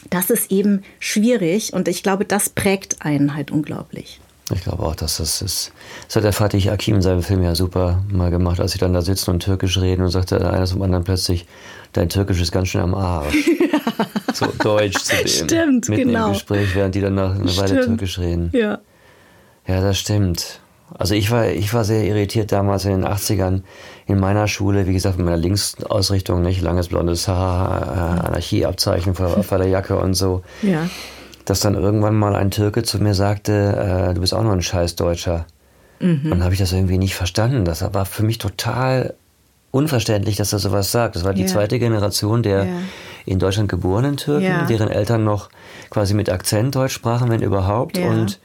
das 0.09 0.29
ist 0.29 0.51
eben 0.51 0.83
schwierig 0.99 1.73
und 1.73 1.87
ich 1.87 2.03
glaube, 2.03 2.25
das 2.25 2.49
prägt 2.49 3.05
einen 3.05 3.35
halt 3.35 3.51
unglaublich. 3.51 4.19
Ich 4.53 4.61
glaube 4.61 4.83
auch, 4.83 4.95
dass 4.95 5.17
das 5.17 5.41
ist. 5.41 5.71
Das 6.07 6.17
hat 6.17 6.25
der 6.25 6.33
Fatih 6.33 6.69
Akim 6.69 6.95
in 6.95 7.01
seinem 7.01 7.23
Film 7.23 7.43
ja 7.43 7.55
super 7.55 8.03
mal 8.11 8.29
gemacht, 8.29 8.59
als 8.59 8.73
sie 8.73 8.77
dann 8.77 8.93
da 8.93 9.01
sitzen 9.01 9.31
und 9.31 9.39
Türkisch 9.39 9.79
reden 9.79 10.03
und 10.03 10.09
sagte 10.09 10.49
einer 10.49 10.65
zum 10.65 10.81
anderen 10.81 11.05
plötzlich, 11.05 11.47
dein 11.93 12.09
Türkisch 12.09 12.41
ist 12.41 12.51
ganz 12.51 12.67
schön 12.67 12.81
am 12.81 12.93
Arsch. 12.93 13.35
so 14.33 14.47
Deutsch 14.61 14.97
zu 14.97 15.15
dem. 15.15 15.27
Stimmt, 15.27 15.89
mitten 15.89 16.09
genau. 16.09 16.27
im 16.27 16.33
Gespräch, 16.33 16.75
während 16.75 16.93
die 16.93 17.01
dann 17.01 17.15
nach 17.15 17.35
einer 17.35 17.57
Weile 17.57 17.85
Türkisch 17.85 18.19
reden. 18.19 18.49
Ja. 18.53 18.79
Ja, 19.65 19.79
das 19.79 19.97
stimmt. 19.97 20.59
Also 20.97 21.15
ich 21.15 21.31
war, 21.31 21.47
ich 21.47 21.73
war 21.73 21.83
sehr 21.83 22.03
irritiert 22.03 22.51
damals 22.51 22.85
in 22.85 22.91
den 22.91 23.05
80ern 23.05 23.61
in 24.05 24.19
meiner 24.19 24.47
Schule, 24.47 24.87
wie 24.87 24.93
gesagt, 24.93 25.17
mit 25.17 25.25
meiner 25.25 25.37
Linksausrichtung, 25.37 26.41
nicht 26.41 26.61
langes 26.61 26.89
blondes 26.89 27.27
Haar, 27.27 28.25
Anarchieabzeichen 28.25 29.17
auf 29.17 29.47
der 29.49 29.67
Jacke 29.67 29.97
und 29.97 30.13
so. 30.13 30.43
Ja. 30.61 30.89
Dass 31.45 31.59
dann 31.59 31.75
irgendwann 31.75 32.15
mal 32.15 32.35
ein 32.35 32.51
Türke 32.51 32.83
zu 32.83 32.99
mir 32.99 33.13
sagte, 33.13 34.09
äh, 34.11 34.13
du 34.13 34.21
bist 34.21 34.33
auch 34.33 34.43
noch 34.43 34.51
ein 34.51 34.61
scheiß 34.61 34.95
Deutscher. 34.95 35.45
Mhm. 35.99 36.21
Und 36.23 36.29
dann 36.29 36.43
habe 36.43 36.53
ich 36.53 36.59
das 36.59 36.71
irgendwie 36.71 36.97
nicht 36.97 37.15
verstanden. 37.15 37.65
Das 37.65 37.81
war 37.93 38.05
für 38.05 38.23
mich 38.23 38.37
total 38.37 39.13
unverständlich, 39.71 40.35
dass 40.35 40.53
er 40.53 40.59
sowas 40.59 40.91
sagt. 40.91 41.15
Das 41.15 41.23
war 41.23 41.33
die 41.33 41.41
ja. 41.41 41.47
zweite 41.47 41.79
Generation 41.79 42.43
der 42.43 42.65
ja. 42.65 42.71
in 43.25 43.39
Deutschland 43.39 43.69
geborenen 43.69 44.17
Türken, 44.17 44.45
ja. 44.45 44.65
deren 44.65 44.89
Eltern 44.89 45.23
noch 45.23 45.49
quasi 45.89 46.13
mit 46.13 46.29
Akzent 46.29 46.75
Deutsch 46.75 46.93
sprachen, 46.93 47.29
wenn 47.29 47.41
überhaupt. 47.41 47.97
Und 47.97 48.39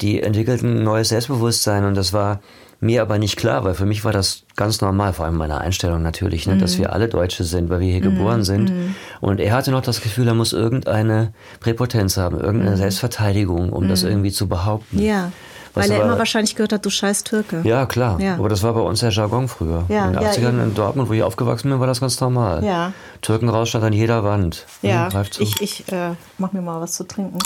die 0.00 0.22
entwickelten 0.22 0.78
ein 0.78 0.84
neues 0.84 1.08
Selbstbewusstsein 1.08 1.84
und 1.84 1.96
das 1.96 2.12
war 2.12 2.40
mir 2.80 3.02
aber 3.02 3.18
nicht 3.18 3.36
klar, 3.36 3.64
weil 3.64 3.74
für 3.74 3.86
mich 3.86 4.04
war 4.04 4.12
das 4.12 4.42
ganz 4.54 4.80
normal, 4.80 5.14
vor 5.14 5.24
allem 5.24 5.34
in 5.34 5.38
meiner 5.38 5.60
Einstellung 5.60 6.02
natürlich, 6.02 6.46
ne, 6.46 6.54
mhm. 6.54 6.58
dass 6.58 6.78
wir 6.78 6.92
alle 6.92 7.08
Deutsche 7.08 7.44
sind, 7.44 7.70
weil 7.70 7.80
wir 7.80 7.88
hier 7.88 8.00
mhm. 8.00 8.16
geboren 8.16 8.44
sind. 8.44 8.70
Mhm. 8.70 8.94
Und 9.20 9.40
er 9.40 9.54
hatte 9.54 9.70
noch 9.70 9.80
das 9.80 10.02
Gefühl, 10.02 10.28
er 10.28 10.34
muss 10.34 10.52
irgendeine 10.52 11.32
Präpotenz 11.60 12.18
haben, 12.18 12.38
irgendeine 12.38 12.72
mhm. 12.72 12.76
Selbstverteidigung, 12.76 13.72
um 13.72 13.88
das 13.88 14.02
mhm. 14.02 14.10
irgendwie 14.10 14.32
zu 14.32 14.46
behaupten. 14.46 15.02
Ja. 15.02 15.32
Weil 15.76 15.90
er 15.90 16.04
immer 16.04 16.18
wahrscheinlich 16.18 16.56
gehört 16.56 16.72
hat, 16.72 16.84
du 16.84 16.90
scheiß 16.90 17.22
Türke. 17.24 17.60
Ja, 17.64 17.84
klar. 17.84 18.18
Ja. 18.18 18.36
Aber 18.36 18.48
das 18.48 18.62
war 18.62 18.72
bei 18.72 18.80
uns 18.80 19.00
der 19.00 19.10
Jargon 19.10 19.46
früher. 19.46 19.84
Ja, 19.88 20.06
in 20.06 20.14
den 20.14 20.22
80ern 20.22 20.56
ja, 20.56 20.64
in 20.64 20.74
Dortmund, 20.74 21.08
wo 21.08 21.12
ich 21.12 21.22
aufgewachsen 21.22 21.70
bin, 21.70 21.80
war 21.80 21.86
das 21.86 22.00
ganz 22.00 22.18
normal. 22.20 22.64
Ja. 22.64 22.92
Türken 23.20 23.48
raus 23.48 23.68
stand 23.68 23.84
an 23.84 23.92
jeder 23.92 24.24
Wand. 24.24 24.64
Ja, 24.80 25.12
hm, 25.12 25.22
ich, 25.38 25.60
ich 25.60 25.92
äh, 25.92 26.12
mach 26.38 26.52
mir 26.52 26.62
mal 26.62 26.80
was 26.80 26.92
zu 26.92 27.04
trinken. 27.04 27.38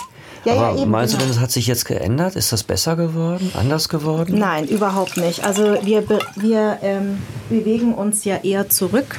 Ja, 0.44 0.54
Aber 0.54 0.76
ja, 0.76 0.82
eben, 0.82 0.90
meinst 0.90 1.14
genau. 1.14 1.24
du 1.24 1.26
denn, 1.26 1.34
das 1.34 1.42
hat 1.42 1.50
sich 1.50 1.66
jetzt 1.66 1.84
geändert? 1.84 2.36
Ist 2.36 2.52
das 2.52 2.62
besser 2.62 2.96
geworden? 2.96 3.50
Anders 3.58 3.88
geworden? 3.88 4.38
Nein, 4.38 4.66
überhaupt 4.68 5.16
nicht. 5.16 5.44
Also 5.44 5.76
wir, 5.82 6.04
wir 6.36 6.78
ähm, 6.82 7.22
bewegen 7.48 7.94
uns 7.94 8.24
ja 8.24 8.36
eher 8.36 8.68
zurück. 8.68 9.18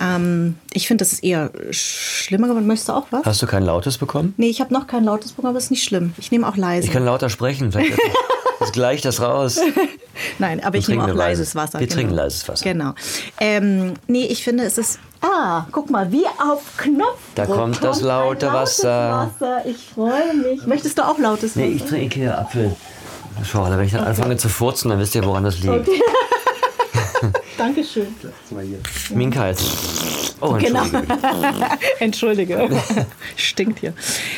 Ähm, 0.00 0.56
ich 0.72 0.88
finde, 0.88 1.02
das 1.02 1.12
ist 1.12 1.24
eher 1.24 1.50
schlimmer 1.70 2.48
geworden. 2.48 2.66
Möchtest 2.66 2.88
du 2.88 2.92
auch 2.92 3.06
was? 3.10 3.24
Hast 3.24 3.42
du 3.42 3.46
kein 3.46 3.64
Lautes 3.64 3.98
bekommen? 3.98 4.34
Nee, 4.36 4.48
ich 4.48 4.60
habe 4.60 4.72
noch 4.72 4.86
kein 4.86 5.04
Lautes 5.04 5.32
bekommen, 5.32 5.50
aber 5.50 5.58
es 5.58 5.64
ist 5.64 5.70
nicht 5.70 5.84
schlimm. 5.84 6.14
Ich 6.18 6.30
nehme 6.30 6.46
auch 6.46 6.56
leise. 6.56 6.86
Ich 6.86 6.92
kann 6.92 7.04
lauter 7.04 7.28
sprechen. 7.28 7.72
Vielleicht 7.72 7.98
ist 8.60 8.72
gleich 8.72 9.00
das 9.00 9.20
raus. 9.20 9.60
Nein, 10.38 10.62
aber 10.62 10.78
ich 10.78 10.88
nehme 10.88 11.04
auch 11.04 11.14
leises 11.14 11.54
Wasser. 11.54 11.80
Wir 11.80 11.86
genau. 11.86 11.96
trinken 11.96 12.14
leises 12.14 12.48
Wasser. 12.48 12.64
Genau. 12.64 12.92
Ähm, 13.40 13.94
nee, 14.06 14.26
ich 14.26 14.44
finde, 14.44 14.64
es 14.64 14.78
ist. 14.78 14.98
Ah, 15.20 15.66
guck 15.70 15.88
mal, 15.88 16.10
wie 16.10 16.26
auf 16.26 16.76
Knopf. 16.78 17.18
Da 17.36 17.46
kommt, 17.46 17.58
kommt 17.58 17.84
das 17.84 18.00
laute 18.00 18.52
Wasser. 18.52 19.30
Wasser. 19.38 19.66
Ich 19.66 19.90
freue 19.94 20.34
mich. 20.34 20.66
Möchtest 20.66 20.98
du 20.98 21.06
auch 21.06 21.18
lautes 21.18 21.56
Wasser? 21.56 21.66
Nee, 21.66 21.74
ich 21.74 21.84
trinke 21.84 22.36
Apfel. 22.36 22.74
Schorle, 23.44 23.78
wenn 23.78 23.86
ich 23.86 23.92
dann 23.92 24.02
okay. 24.02 24.10
anfange 24.10 24.36
zu 24.36 24.48
furzen, 24.48 24.90
dann 24.90 24.98
wisst 24.98 25.14
ihr, 25.14 25.24
woran 25.24 25.44
das 25.44 25.60
liegt. 25.60 25.88
Okay. 25.88 26.02
Dankeschön. 27.58 28.08
Minka 29.14 29.48
jetzt. 29.48 30.36
Oh, 30.40 30.54
genau. 30.54 30.82
Entschuldige. 32.00 32.54
Entschuldige. 32.56 32.82
Stinkt 33.36 33.78
hier. 33.78 33.94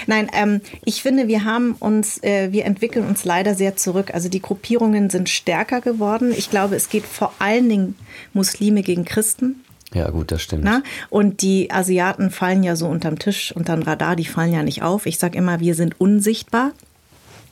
Nein, 0.06 0.28
ähm, 0.34 0.60
ich 0.84 1.02
finde, 1.02 1.28
wir 1.28 1.44
haben 1.44 1.74
uns, 1.78 2.22
äh, 2.22 2.52
wir 2.52 2.66
entwickeln 2.66 3.06
uns 3.06 3.24
leider 3.24 3.54
sehr 3.54 3.76
zurück. 3.76 4.12
Also 4.12 4.28
die 4.28 4.42
Gruppierungen 4.42 5.10
sind 5.10 5.28
stärker 5.28 5.80
geworden. 5.80 6.32
Ich 6.36 6.50
glaube, 6.50 6.76
es 6.76 6.88
geht 6.88 7.06
vor 7.06 7.32
allen 7.38 7.68
Dingen 7.68 7.94
Muslime 8.34 8.82
gegen 8.82 9.04
Christen. 9.04 9.64
Ja, 9.94 10.10
gut, 10.10 10.32
das 10.32 10.42
stimmt. 10.42 10.64
Na? 10.64 10.82
Und 11.08 11.40
die 11.40 11.70
Asiaten 11.70 12.30
fallen 12.30 12.64
ja 12.64 12.76
so 12.76 12.86
unterm 12.86 13.18
Tisch, 13.18 13.52
unterm 13.52 13.82
Radar, 13.82 14.16
die 14.16 14.24
fallen 14.24 14.52
ja 14.52 14.62
nicht 14.62 14.82
auf. 14.82 15.06
Ich 15.06 15.18
sage 15.18 15.38
immer, 15.38 15.60
wir 15.60 15.74
sind 15.74 16.00
unsichtbar. 16.00 16.72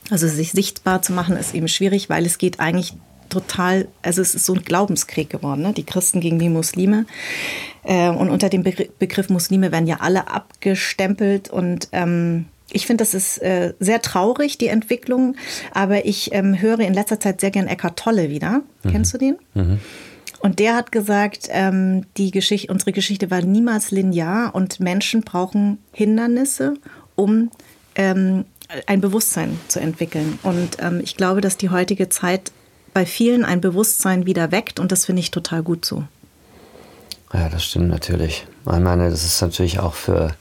Also 0.09 0.27
sich 0.27 0.51
sichtbar 0.51 1.01
zu 1.01 1.13
machen 1.13 1.37
ist 1.37 1.55
eben 1.55 1.69
schwierig, 1.69 2.09
weil 2.09 2.25
es 2.25 2.37
geht 2.37 2.59
eigentlich 2.59 2.93
total, 3.33 3.87
also 4.01 4.21
es 4.21 4.35
ist 4.35 4.45
so 4.45 4.53
ein 4.53 4.63
Glaubenskrieg 4.63 5.29
geworden, 5.29 5.61
ne? 5.61 5.73
die 5.73 5.85
Christen 5.85 6.19
gegen 6.19 6.39
die 6.39 6.49
Muslime. 6.49 7.05
Äh, 7.83 8.09
und 8.09 8.29
unter 8.29 8.49
dem 8.49 8.63
Begriff 8.63 9.29
Muslime 9.29 9.71
werden 9.71 9.87
ja 9.87 9.97
alle 9.99 10.27
abgestempelt 10.27 11.49
und 11.49 11.89
ähm, 11.91 12.45
ich 12.71 12.87
finde, 12.87 13.03
das 13.03 13.13
ist 13.13 13.37
äh, 13.39 13.73
sehr 13.79 14.01
traurig, 14.01 14.57
die 14.57 14.67
Entwicklung, 14.67 15.35
aber 15.73 16.05
ich 16.05 16.33
ähm, 16.33 16.59
höre 16.59 16.79
in 16.79 16.93
letzter 16.93 17.19
Zeit 17.19 17.39
sehr 17.39 17.51
gern 17.51 17.67
Eckart 17.67 17.99
Tolle 17.99 18.29
wieder. 18.29 18.61
Mhm. 18.83 18.91
Kennst 18.91 19.13
du 19.13 19.17
den? 19.19 19.37
Mhm. 19.53 19.79
Und 20.39 20.59
der 20.59 20.75
hat 20.75 20.91
gesagt, 20.91 21.49
ähm, 21.51 22.05
die 22.17 22.31
Geschichte, 22.31 22.71
unsere 22.71 22.91
Geschichte 22.91 23.29
war 23.31 23.41
niemals 23.41 23.91
linear 23.91 24.55
und 24.55 24.79
Menschen 24.79 25.21
brauchen 25.21 25.77
Hindernisse, 25.93 26.73
um 27.15 27.51
ähm, 27.95 28.45
ein 28.87 29.01
Bewusstsein 29.01 29.59
zu 29.67 29.79
entwickeln. 29.79 30.39
Und 30.43 30.77
ähm, 30.79 30.99
ich 31.03 31.15
glaube, 31.15 31.41
dass 31.41 31.57
die 31.57 31.69
heutige 31.69 32.09
Zeit 32.09 32.51
bei 32.93 33.05
vielen 33.05 33.45
ein 33.45 33.61
Bewusstsein 33.61 34.25
wieder 34.25 34.51
weckt 34.51 34.79
und 34.79 34.91
das 34.91 35.05
finde 35.05 35.21
ich 35.21 35.31
total 35.31 35.63
gut 35.63 35.85
so. 35.85 36.03
Ja, 37.33 37.49
das 37.49 37.63
stimmt 37.63 37.89
natürlich. 37.89 38.45
Ich 38.65 38.79
meine, 38.79 39.09
das 39.09 39.23
ist 39.23 39.41
natürlich 39.41 39.79
auch 39.79 39.93
für 39.93 40.35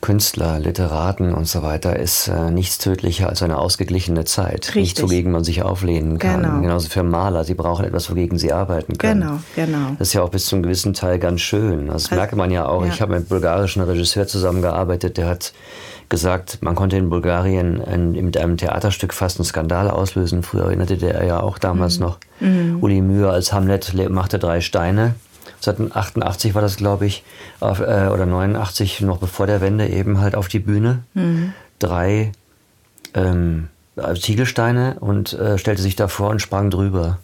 Künstler, 0.00 0.58
Literaten 0.58 1.34
und 1.34 1.46
so 1.46 1.62
weiter 1.62 1.96
ist 1.96 2.28
äh, 2.28 2.50
nichts 2.50 2.78
tödlicher 2.78 3.28
als 3.28 3.42
eine 3.42 3.58
ausgeglichene 3.58 4.24
Zeit. 4.24 4.68
Richtig. 4.68 4.74
Nichts, 4.76 5.02
wogegen 5.02 5.30
man 5.30 5.44
sich 5.44 5.62
auflehnen 5.62 6.18
kann. 6.18 6.42
Genau. 6.42 6.60
Genauso 6.60 6.88
für 6.88 7.02
Maler, 7.02 7.44
sie 7.44 7.54
brauchen 7.54 7.84
etwas, 7.84 8.10
wogegen 8.10 8.38
sie 8.38 8.52
arbeiten 8.52 8.96
können. 8.96 9.20
Genau, 9.20 9.40
genau. 9.54 9.96
Das 9.98 10.08
ist 10.08 10.14
ja 10.14 10.22
auch 10.22 10.30
bis 10.30 10.46
zu 10.46 10.56
einem 10.56 10.62
gewissen 10.62 10.94
Teil 10.94 11.18
ganz 11.18 11.42
schön. 11.42 11.88
Das 11.88 12.06
also, 12.06 12.14
merkt 12.14 12.34
man 12.34 12.50
ja 12.50 12.66
auch. 12.66 12.84
Ja. 12.84 12.92
Ich 12.92 13.02
habe 13.02 13.12
mit 13.12 13.20
einem 13.20 13.28
bulgarischen 13.28 13.82
Regisseur 13.82 14.26
zusammengearbeitet, 14.26 15.18
der 15.18 15.28
hat 15.28 15.52
gesagt, 16.10 16.58
man 16.60 16.74
konnte 16.74 16.98
in 16.98 17.08
Bulgarien 17.08 17.82
ein, 17.82 18.12
mit 18.12 18.36
einem 18.36 18.58
Theaterstück 18.58 19.14
fast 19.14 19.38
einen 19.38 19.46
Skandal 19.46 19.88
auslösen. 19.88 20.42
Früher 20.42 20.64
erinnerte 20.64 20.98
der 20.98 21.24
ja 21.24 21.40
auch 21.40 21.56
damals 21.56 21.98
mhm. 21.98 22.04
noch. 22.04 22.18
Mhm. 22.40 22.78
Uli 22.82 23.00
Mühe 23.00 23.30
als 23.30 23.52
Hamlet 23.52 23.94
machte 24.10 24.38
drei 24.38 24.60
Steine. 24.60 25.14
1988 25.62 26.54
war 26.54 26.62
das, 26.62 26.76
glaube 26.76 27.06
ich, 27.06 27.22
auf, 27.60 27.80
äh, 27.80 28.08
oder 28.12 28.26
89, 28.26 29.00
noch 29.02 29.18
bevor 29.18 29.46
der 29.46 29.60
Wende, 29.60 29.88
eben 29.88 30.20
halt 30.20 30.34
auf 30.34 30.48
die 30.48 30.58
Bühne. 30.58 31.04
Mhm. 31.14 31.52
Drei 31.78 32.32
ähm, 33.14 33.68
Ziegelsteine 34.18 34.96
und 35.00 35.32
äh, 35.34 35.58
stellte 35.58 35.82
sich 35.82 35.96
davor 35.96 36.30
und 36.30 36.40
sprang 36.40 36.70
drüber. 36.70 37.18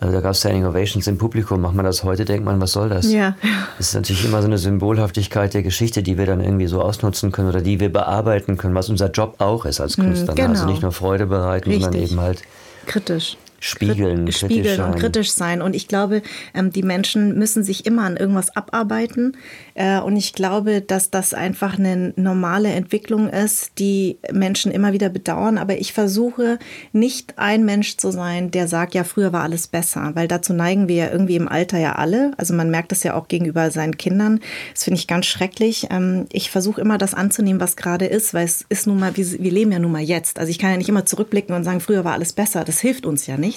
Also 0.00 0.14
da 0.14 0.20
gab 0.20 0.32
es 0.32 0.38
Standing 0.38 0.64
Ovations 0.64 1.06
im 1.08 1.18
Publikum. 1.18 1.60
Macht 1.60 1.74
man 1.74 1.84
das 1.84 2.04
heute, 2.04 2.24
denkt 2.24 2.44
man, 2.44 2.60
was 2.60 2.72
soll 2.72 2.88
das? 2.88 3.10
Ja. 3.10 3.36
Das 3.78 3.88
ist 3.88 3.94
natürlich 3.94 4.24
immer 4.24 4.40
so 4.40 4.46
eine 4.46 4.58
Symbolhaftigkeit 4.58 5.54
der 5.54 5.62
Geschichte, 5.62 6.02
die 6.02 6.16
wir 6.16 6.26
dann 6.26 6.40
irgendwie 6.40 6.68
so 6.68 6.80
ausnutzen 6.80 7.32
können 7.32 7.48
oder 7.48 7.60
die 7.60 7.80
wir 7.80 7.92
bearbeiten 7.92 8.56
können, 8.56 8.74
was 8.74 8.90
unser 8.90 9.10
Job 9.10 9.36
auch 9.38 9.64
ist 9.64 9.80
als 9.80 9.96
mhm, 9.98 10.04
Künstler. 10.04 10.34
Genau. 10.34 10.50
Also 10.50 10.66
nicht 10.66 10.82
nur 10.82 10.92
Freude 10.92 11.26
bereiten, 11.26 11.70
Richtig. 11.70 11.84
sondern 11.84 12.02
eben 12.02 12.20
halt 12.20 12.42
kritisch. 12.86 13.36
Spiegeln, 13.60 14.30
spiegeln 14.30 14.62
kritisch 14.62 14.78
und 14.78 14.96
kritisch 14.96 15.30
sein. 15.32 15.62
Und 15.62 15.74
ich 15.74 15.88
glaube, 15.88 16.22
ähm, 16.54 16.70
die 16.70 16.82
Menschen 16.82 17.38
müssen 17.38 17.64
sich 17.64 17.86
immer 17.86 18.02
an 18.02 18.16
irgendwas 18.16 18.54
abarbeiten. 18.56 19.36
Äh, 19.74 20.00
und 20.00 20.16
ich 20.16 20.32
glaube, 20.32 20.80
dass 20.80 21.10
das 21.10 21.34
einfach 21.34 21.78
eine 21.78 22.12
normale 22.16 22.70
Entwicklung 22.70 23.28
ist, 23.28 23.78
die 23.78 24.18
Menschen 24.32 24.72
immer 24.72 24.92
wieder 24.92 25.08
bedauern. 25.08 25.58
Aber 25.58 25.78
ich 25.78 25.92
versuche 25.92 26.58
nicht 26.92 27.38
ein 27.38 27.64
Mensch 27.64 27.96
zu 27.96 28.10
sein, 28.10 28.50
der 28.50 28.68
sagt, 28.68 28.94
ja, 28.94 29.04
früher 29.04 29.32
war 29.32 29.42
alles 29.42 29.66
besser, 29.66 30.12
weil 30.14 30.28
dazu 30.28 30.52
neigen 30.52 30.88
wir 30.88 30.96
ja 30.96 31.10
irgendwie 31.10 31.36
im 31.36 31.48
Alter 31.48 31.78
ja 31.78 31.92
alle. 31.96 32.32
Also 32.36 32.54
man 32.54 32.70
merkt 32.70 32.92
das 32.92 33.02
ja 33.02 33.14
auch 33.14 33.28
gegenüber 33.28 33.70
seinen 33.70 33.96
Kindern. 33.96 34.40
Das 34.72 34.84
finde 34.84 34.98
ich 35.00 35.06
ganz 35.06 35.26
schrecklich. 35.26 35.88
Ähm, 35.90 36.26
ich 36.32 36.50
versuche 36.50 36.80
immer 36.80 36.98
das 36.98 37.14
anzunehmen, 37.14 37.60
was 37.60 37.76
gerade 37.76 38.06
ist, 38.06 38.34
weil 38.34 38.44
es 38.44 38.64
ist 38.68 38.86
nun 38.86 39.00
mal, 39.00 39.16
wir 39.16 39.52
leben 39.52 39.72
ja 39.72 39.78
nun 39.78 39.92
mal 39.92 40.02
jetzt. 40.02 40.38
Also 40.38 40.50
ich 40.50 40.58
kann 40.58 40.70
ja 40.70 40.76
nicht 40.76 40.88
immer 40.88 41.06
zurückblicken 41.06 41.54
und 41.54 41.64
sagen, 41.64 41.80
früher 41.80 42.04
war 42.04 42.12
alles 42.12 42.32
besser. 42.32 42.64
Das 42.64 42.80
hilft 42.80 43.06
uns 43.06 43.26
ja 43.26 43.36
nicht. 43.36 43.47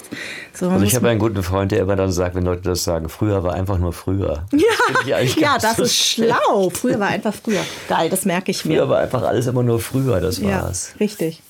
So, 0.54 0.70
also 0.70 0.86
ich 0.86 0.96
habe 0.96 1.10
einen 1.10 1.20
guten 1.20 1.42
Freund, 1.44 1.72
der 1.72 1.80
immer 1.80 1.96
dann 1.96 2.12
sagt, 2.12 2.36
wenn 2.36 2.46
Leute 2.46 2.62
das 2.64 2.84
sagen, 2.84 3.10
früher 3.10 3.44
war 3.44 3.54
einfach 3.54 3.78
nur 3.78 3.94
früher. 3.94 4.46
Ja, 5.06 5.20
ja 5.20 5.58
das 5.58 5.78
so 5.78 5.84
ist 5.84 5.96
schlau. 5.96 6.70
Früher 6.70 7.00
war 7.00 7.08
einfach 7.08 7.34
früher. 7.34 7.62
Geil, 7.88 8.10
das 8.10 8.26
merke 8.26 8.52
ich 8.52 8.66
mir. 8.66 8.78
Früher 8.78 8.90
war 8.90 9.00
einfach 9.00 9.24
alles 9.24 9.48
immer 9.48 9.64
nur 9.64 9.80
früher, 9.80 10.20
das 10.20 10.44
war's. 10.44 10.92
Ja, 10.94 10.98
richtig. 11.00 11.42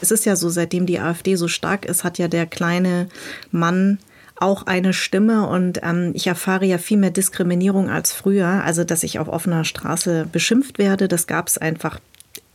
Es 0.00 0.10
ist 0.10 0.24
ja 0.24 0.34
so, 0.34 0.48
seitdem 0.48 0.86
die 0.86 0.98
AfD 0.98 1.36
so 1.36 1.46
stark 1.46 1.84
ist, 1.84 2.04
hat 2.04 2.18
ja 2.18 2.28
der 2.28 2.46
kleine 2.46 3.08
Mann 3.50 3.98
auch 4.40 4.66
eine 4.66 4.92
Stimme 4.92 5.48
und 5.48 5.80
ähm, 5.82 6.12
ich 6.14 6.26
erfahre 6.26 6.64
ja 6.64 6.78
viel 6.78 6.98
mehr 6.98 7.10
Diskriminierung 7.10 7.90
als 7.90 8.12
früher. 8.12 8.62
Also, 8.64 8.84
dass 8.84 9.02
ich 9.02 9.18
auf 9.18 9.28
offener 9.28 9.64
Straße 9.64 10.26
beschimpft 10.30 10.78
werde, 10.78 11.08
das 11.08 11.26
gab 11.26 11.48
es 11.48 11.58
einfach 11.58 11.98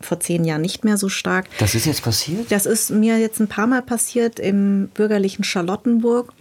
vor 0.05 0.19
zehn 0.19 0.43
Jahren 0.45 0.61
nicht 0.61 0.83
mehr 0.83 0.97
so 0.97 1.09
stark. 1.09 1.45
Das 1.59 1.75
ist 1.75 1.85
jetzt 1.85 2.03
passiert? 2.03 2.51
Das 2.51 2.65
ist 2.65 2.89
mir 2.91 3.17
jetzt 3.19 3.39
ein 3.39 3.47
paar 3.47 3.67
Mal 3.67 3.81
passiert 3.81 4.39
im 4.39 4.89
bürgerlichen 4.93 5.43
Charlottenburg 5.43 6.33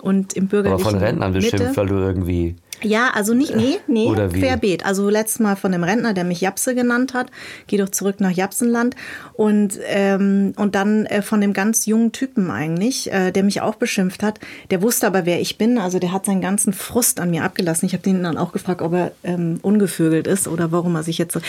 und 0.00 0.32
im 0.34 0.48
bürgerlichen. 0.48 0.82
Aber 0.82 0.90
von 0.90 0.98
Rentnern 0.98 1.32
beschimpft, 1.32 1.76
weil 1.76 1.86
du 1.86 1.94
irgendwie 1.96 2.56
ja, 2.84 3.10
also 3.14 3.34
nicht, 3.34 3.54
nee, 3.54 3.78
nee, 3.86 4.06
Oder 4.06 4.32
wie? 4.32 4.40
querbeet. 4.40 4.84
Also 4.84 5.08
letztes 5.08 5.40
Mal 5.40 5.56
von 5.56 5.72
einem 5.72 5.84
Rentner, 5.84 6.14
der 6.14 6.24
mich 6.24 6.40
Japse 6.40 6.74
genannt 6.74 7.14
hat. 7.14 7.30
Geh 7.66 7.76
doch 7.76 7.88
zurück 7.88 8.20
nach 8.20 8.30
Japsenland. 8.30 8.96
Und, 9.34 9.78
ähm, 9.86 10.52
und 10.56 10.74
dann 10.74 11.06
äh, 11.06 11.22
von 11.22 11.40
dem 11.40 11.52
ganz 11.52 11.86
jungen 11.86 12.12
Typen 12.12 12.50
eigentlich, 12.50 13.12
äh, 13.12 13.30
der 13.30 13.42
mich 13.42 13.60
auch 13.60 13.76
beschimpft 13.76 14.22
hat. 14.22 14.40
Der 14.70 14.82
wusste 14.82 15.06
aber, 15.06 15.26
wer 15.26 15.40
ich 15.40 15.58
bin. 15.58 15.78
Also 15.78 15.98
der 15.98 16.12
hat 16.12 16.26
seinen 16.26 16.40
ganzen 16.40 16.72
Frust 16.72 17.20
an 17.20 17.30
mir 17.30 17.44
abgelassen. 17.44 17.86
Ich 17.86 17.92
habe 17.92 18.02
den 18.02 18.22
dann 18.22 18.38
auch 18.38 18.52
gefragt, 18.52 18.82
ob 18.82 18.92
er 18.92 19.12
ähm, 19.24 19.58
ungevögelt 19.62 20.26
ist 20.26 20.48
oder 20.48 20.72
warum 20.72 20.94
er 20.94 21.02
sich 21.02 21.18
jetzt 21.18 21.34
so... 21.34 21.40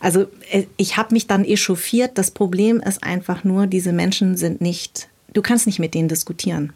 Also 0.00 0.26
äh, 0.50 0.64
ich 0.76 0.96
habe 0.96 1.14
mich 1.14 1.26
dann 1.26 1.44
echauffiert. 1.44 2.12
Das 2.18 2.30
Problem 2.30 2.80
ist 2.80 3.02
einfach 3.02 3.44
nur, 3.44 3.66
diese 3.66 3.92
Menschen 3.92 4.36
sind 4.36 4.60
nicht... 4.60 5.08
Du 5.32 5.42
kannst 5.42 5.66
nicht 5.66 5.80
mit 5.80 5.94
denen 5.94 6.08
diskutieren. 6.08 6.72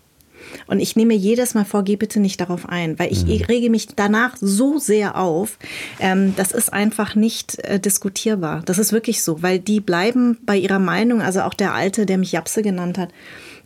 Und 0.67 0.81
ich 0.81 0.97
nehme 0.97 1.15
jedes 1.15 1.55
Mal 1.55 1.65
vor, 1.65 1.85
geh 1.85 1.97
bitte 1.97 2.21
nicht 2.21 2.41
darauf 2.41 2.69
ein, 2.69 2.99
weil 2.99 3.13
ich 3.13 3.25
mhm. 3.25 3.45
rege 3.45 3.71
mich 3.71 3.89
danach 3.95 4.37
so 4.41 4.79
sehr 4.79 5.17
auf. 5.17 5.59
Ähm, 6.01 6.35
das 6.37 6.53
ist 6.53 6.73
einfach 6.73 7.15
nicht 7.15 7.59
äh, 7.65 7.81
diskutierbar. 7.81 8.63
Das 8.65 8.79
ist 8.79 8.93
wirklich 8.93 9.23
so, 9.23 9.43
weil 9.43 9.59
die 9.59 9.81
bleiben 9.81 10.39
bei 10.43 10.57
ihrer 10.57 10.79
Meinung. 10.79 11.23
Also 11.23 11.43
auch 11.43 11.55
der 11.55 11.75
Alte, 11.75 12.07
der 12.07 12.19
mich 12.19 12.33
Japse 12.33 12.63
genannt 12.63 12.99
hat. 12.99 13.11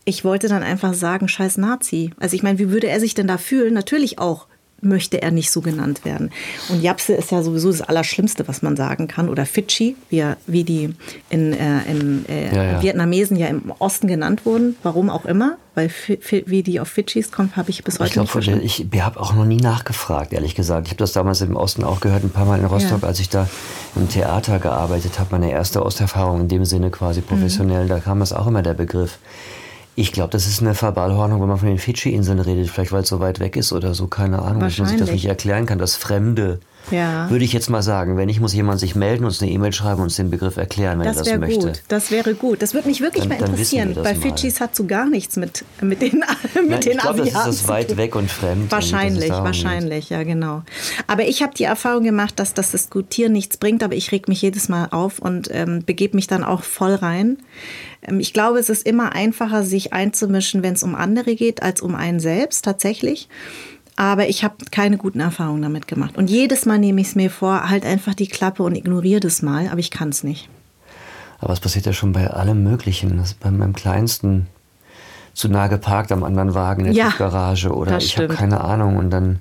Ich 0.04 0.24
wollte 0.24 0.48
dann 0.48 0.62
einfach 0.62 0.94
sagen, 0.94 1.28
scheiß 1.28 1.58
Nazi. 1.58 2.10
Also 2.18 2.34
ich 2.34 2.42
meine, 2.42 2.58
wie 2.58 2.70
würde 2.70 2.88
er 2.88 2.98
sich 2.98 3.14
denn 3.14 3.28
da 3.28 3.38
fühlen? 3.38 3.72
Natürlich 3.72 4.18
auch 4.18 4.48
möchte 4.82 5.22
er 5.22 5.30
nicht 5.30 5.50
so 5.50 5.60
genannt 5.60 6.04
werden. 6.04 6.30
Und 6.68 6.82
Japse 6.82 7.14
ist 7.14 7.30
ja 7.30 7.42
sowieso 7.42 7.70
das 7.70 7.80
Allerschlimmste, 7.80 8.46
was 8.48 8.62
man 8.62 8.76
sagen 8.76 9.08
kann. 9.08 9.28
Oder 9.28 9.46
Fidschi, 9.46 9.96
wie, 10.10 10.24
wie 10.46 10.64
die 10.64 10.94
in, 11.30 11.52
äh, 11.52 11.82
im, 11.90 12.24
äh, 12.28 12.54
ja, 12.54 12.64
ja. 12.64 12.82
Vietnamesen 12.82 13.36
ja 13.36 13.46
im 13.46 13.72
Osten 13.78 14.08
genannt 14.08 14.44
wurden. 14.44 14.76
Warum 14.82 15.08
auch 15.08 15.24
immer. 15.24 15.56
Weil 15.74 15.90
wie 16.28 16.62
die 16.62 16.80
auf 16.80 16.88
Fidschis 16.88 17.32
kommt, 17.32 17.56
habe 17.56 17.70
ich 17.70 17.82
bis 17.82 17.94
heute 17.94 18.08
ich 18.08 18.12
glaub, 18.12 18.24
nicht 18.24 18.32
verstanden. 18.32 18.62
Ich 18.62 18.86
habe 19.00 19.18
auch 19.18 19.32
noch 19.32 19.46
nie 19.46 19.56
nachgefragt, 19.56 20.34
ehrlich 20.34 20.54
gesagt. 20.54 20.88
Ich 20.88 20.90
habe 20.90 20.98
das 20.98 21.12
damals 21.12 21.40
im 21.40 21.56
Osten 21.56 21.82
auch 21.82 22.00
gehört, 22.00 22.24
ein 22.24 22.30
paar 22.30 22.44
Mal 22.44 22.58
in 22.58 22.66
Rostock, 22.66 23.04
als 23.04 23.20
ich 23.20 23.30
da 23.30 23.48
im 23.96 24.08
Theater 24.10 24.58
gearbeitet 24.58 25.18
habe. 25.18 25.30
Meine 25.30 25.50
erste 25.50 25.82
Osterfahrung 25.82 26.42
in 26.42 26.48
dem 26.48 26.66
Sinne 26.66 26.90
quasi 26.90 27.22
professionell. 27.22 27.84
Mhm. 27.84 27.88
Da 27.88 28.00
kam 28.00 28.20
das 28.20 28.34
auch 28.34 28.46
immer 28.46 28.62
der 28.62 28.74
Begriff. 28.74 29.18
Ich 29.94 30.12
glaube, 30.12 30.30
das 30.30 30.46
ist 30.46 30.60
eine 30.60 30.74
Verballhornung, 30.74 31.40
wenn 31.42 31.48
man 31.48 31.58
von 31.58 31.68
den 31.68 31.78
Fidschi-Inseln 31.78 32.40
redet, 32.40 32.70
vielleicht 32.70 32.92
weil 32.92 33.02
es 33.02 33.08
so 33.08 33.20
weit 33.20 33.40
weg 33.40 33.56
ist 33.56 33.72
oder 33.72 33.92
so, 33.92 34.06
keine 34.06 34.40
Ahnung, 34.40 34.60
dass 34.60 34.78
man 34.78 34.88
sich 34.88 34.98
das 34.98 35.10
nicht 35.10 35.26
erklären 35.26 35.66
kann. 35.66 35.78
Das 35.78 35.96
Fremde, 35.96 36.60
ja. 36.90 37.28
würde 37.28 37.44
ich 37.44 37.52
jetzt 37.52 37.68
mal 37.68 37.82
sagen. 37.82 38.16
Wenn 38.16 38.30
ich 38.30 38.40
muss 38.40 38.54
jemand 38.54 38.80
sich 38.80 38.94
melden, 38.94 39.26
uns 39.26 39.42
eine 39.42 39.50
E-Mail 39.50 39.74
schreiben 39.74 39.98
und 39.98 40.04
uns 40.04 40.16
den 40.16 40.30
Begriff 40.30 40.56
erklären, 40.56 40.98
wenn 40.98 41.06
das 41.06 41.18
er 41.18 41.24
das 41.24 41.38
möchte. 41.38 41.66
Gut. 41.66 41.82
Das 41.88 42.10
wäre 42.10 42.34
gut. 42.34 42.62
Das 42.62 42.72
würde 42.72 42.88
mich 42.88 43.02
wirklich 43.02 43.28
dann, 43.28 43.38
mal 43.38 43.46
interessieren. 43.46 43.94
Bei 44.02 44.14
Fidschis 44.14 44.60
hat 44.60 44.74
so 44.74 44.86
gar 44.86 45.06
nichts 45.06 45.36
mit, 45.36 45.64
mit 45.82 46.00
den, 46.00 46.24
mit 46.54 46.70
Nein, 46.70 46.80
den 46.80 46.92
ich 46.92 46.98
glaub, 46.98 47.12
Asiaten. 47.12 47.32
Das 47.34 47.46
ist 47.48 47.62
das 47.62 47.68
weit 47.68 47.96
weg 47.98 48.14
und 48.14 48.30
fremd. 48.30 48.72
Wahrscheinlich, 48.72 49.30
und 49.30 49.44
wahrscheinlich, 49.44 50.08
ja 50.08 50.22
genau. 50.22 50.62
Aber 51.06 51.26
ich 51.26 51.42
habe 51.42 51.52
die 51.54 51.64
Erfahrung 51.64 52.04
gemacht, 52.04 52.38
dass 52.38 52.54
das 52.54 52.70
Diskutieren 52.70 53.32
nichts 53.32 53.58
bringt, 53.58 53.82
aber 53.82 53.94
ich 53.94 54.10
reg 54.10 54.28
mich 54.28 54.40
jedes 54.40 54.70
Mal 54.70 54.88
auf 54.90 55.18
und 55.18 55.50
ähm, 55.52 55.84
begebe 55.84 56.16
mich 56.16 56.28
dann 56.28 56.44
auch 56.44 56.62
voll 56.62 56.94
rein. 56.94 57.36
Ähm, 58.02 58.20
ich 58.20 58.32
glaube, 58.32 58.58
es 58.58 58.68
ist 58.68 58.86
immer 58.86 59.12
einfacher, 59.14 59.62
sich 59.62 59.92
einzumischen, 59.92 60.62
wenn 60.62 60.74
es 60.74 60.82
um 60.82 60.94
andere 60.94 61.34
geht, 61.34 61.62
als 61.62 61.80
um 61.80 61.94
einen 61.94 62.20
selbst 62.20 62.64
tatsächlich. 62.64 63.28
Aber 63.96 64.28
ich 64.28 64.42
habe 64.42 64.56
keine 64.70 64.96
guten 64.96 65.20
Erfahrungen 65.20 65.62
damit 65.62 65.86
gemacht. 65.86 66.16
Und 66.16 66.30
jedes 66.30 66.64
Mal 66.66 66.78
nehme 66.78 67.00
ich 67.00 67.08
es 67.08 67.14
mir 67.14 67.30
vor, 67.30 67.68
halt 67.68 67.84
einfach 67.84 68.14
die 68.14 68.26
Klappe 68.26 68.62
und 68.62 68.74
ignoriere 68.74 69.20
das 69.20 69.42
mal, 69.42 69.68
aber 69.68 69.80
ich 69.80 69.90
kann 69.90 70.08
es 70.08 70.24
nicht. 70.24 70.48
Aber 71.40 71.52
es 71.52 71.60
passiert 71.60 71.86
ja 71.86 71.92
schon 71.92 72.12
bei 72.12 72.28
allem 72.28 72.62
Möglichen. 72.62 73.18
Das 73.18 73.34
bei 73.34 73.50
meinem 73.50 73.74
Kleinsten 73.74 74.46
zu 75.34 75.48
nah 75.48 75.66
geparkt 75.66 76.12
am 76.12 76.24
anderen 76.24 76.54
Wagen 76.54 76.86
in 76.86 76.94
der 76.94 77.04
ja, 77.06 77.14
Garage 77.16 77.74
oder 77.74 77.96
ich 77.96 78.16
habe 78.18 78.28
keine 78.28 78.60
Ahnung 78.60 78.96
und 78.96 79.10
dann 79.10 79.38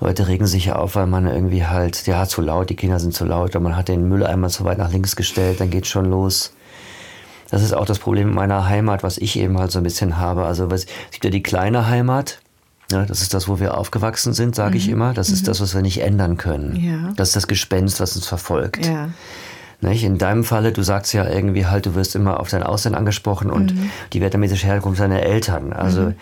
Leute 0.00 0.28
regen 0.28 0.46
sich 0.46 0.66
ja 0.66 0.76
auf, 0.76 0.94
weil 0.94 1.06
man 1.06 1.26
irgendwie 1.26 1.64
halt, 1.64 2.06
ja, 2.06 2.26
zu 2.26 2.42
laut, 2.42 2.68
die 2.68 2.76
Kinder 2.76 2.98
sind 2.98 3.14
zu 3.14 3.24
laut 3.24 3.50
oder 3.50 3.60
man 3.60 3.76
hat 3.76 3.88
den 3.88 4.08
Mülleimer 4.08 4.48
zu 4.48 4.64
weit 4.64 4.78
nach 4.78 4.92
links 4.92 5.16
gestellt, 5.16 5.60
dann 5.60 5.70
geht 5.70 5.86
schon 5.86 6.04
los. 6.06 6.52
Das 7.50 7.62
ist 7.62 7.72
auch 7.72 7.84
das 7.84 7.98
Problem 7.98 8.34
meiner 8.34 8.68
Heimat, 8.68 9.02
was 9.02 9.18
ich 9.18 9.38
eben 9.38 9.58
halt 9.58 9.70
so 9.70 9.78
ein 9.78 9.84
bisschen 9.84 10.18
habe. 10.18 10.44
Also 10.44 10.68
es 10.70 10.86
gibt 11.10 11.24
ja 11.24 11.30
die 11.30 11.42
kleine 11.42 11.88
Heimat, 11.88 12.40
ja, 12.90 13.04
das 13.04 13.20
ist 13.20 13.34
das, 13.34 13.48
wo 13.48 13.58
wir 13.58 13.76
aufgewachsen 13.76 14.32
sind, 14.32 14.54
sage 14.54 14.72
mhm. 14.72 14.76
ich 14.76 14.88
immer. 14.88 15.12
Das 15.12 15.28
mhm. 15.28 15.34
ist 15.34 15.48
das, 15.48 15.60
was 15.60 15.74
wir 15.74 15.82
nicht 15.82 16.02
ändern 16.02 16.36
können. 16.36 16.76
Ja. 16.76 17.12
Das 17.16 17.28
ist 17.28 17.36
das 17.36 17.46
Gespenst, 17.48 18.00
was 18.00 18.16
uns 18.16 18.26
verfolgt. 18.26 18.86
Ja. 18.86 19.10
Nicht? 19.80 20.04
In 20.04 20.18
deinem 20.18 20.44
Falle, 20.44 20.72
du 20.72 20.82
sagst 20.82 21.12
ja 21.12 21.28
irgendwie 21.28 21.66
halt, 21.66 21.86
du 21.86 21.94
wirst 21.94 22.14
immer 22.14 22.40
auf 22.40 22.48
dein 22.48 22.62
Aussehen 22.62 22.94
angesprochen 22.94 23.50
und 23.50 23.74
mhm. 23.74 23.90
die 24.12 24.20
vietnamesische 24.20 24.66
Herkunft 24.66 25.00
deiner 25.00 25.20
Eltern. 25.20 25.72
Also 25.72 26.02
mhm 26.02 26.14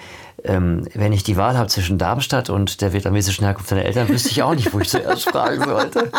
ähm, 0.45 0.87
wenn 0.95 1.13
ich 1.13 1.23
die 1.23 1.37
Wahl 1.37 1.57
habe 1.57 1.69
zwischen 1.69 1.97
Darmstadt 1.97 2.51
und 2.51 2.83
der 2.83 2.93
vietnamesischen 2.93 3.45
Herkunft 3.45 3.71
seiner 3.71 3.85
Eltern, 3.85 4.09
wüsste 4.09 4.29
ich 4.29 4.43
auch 4.43 4.55
nicht, 4.55 4.73
wo 4.75 4.81
ich 4.81 4.91
zuerst 4.91 5.31
fragen 5.31 5.65
sollte. 5.65 6.11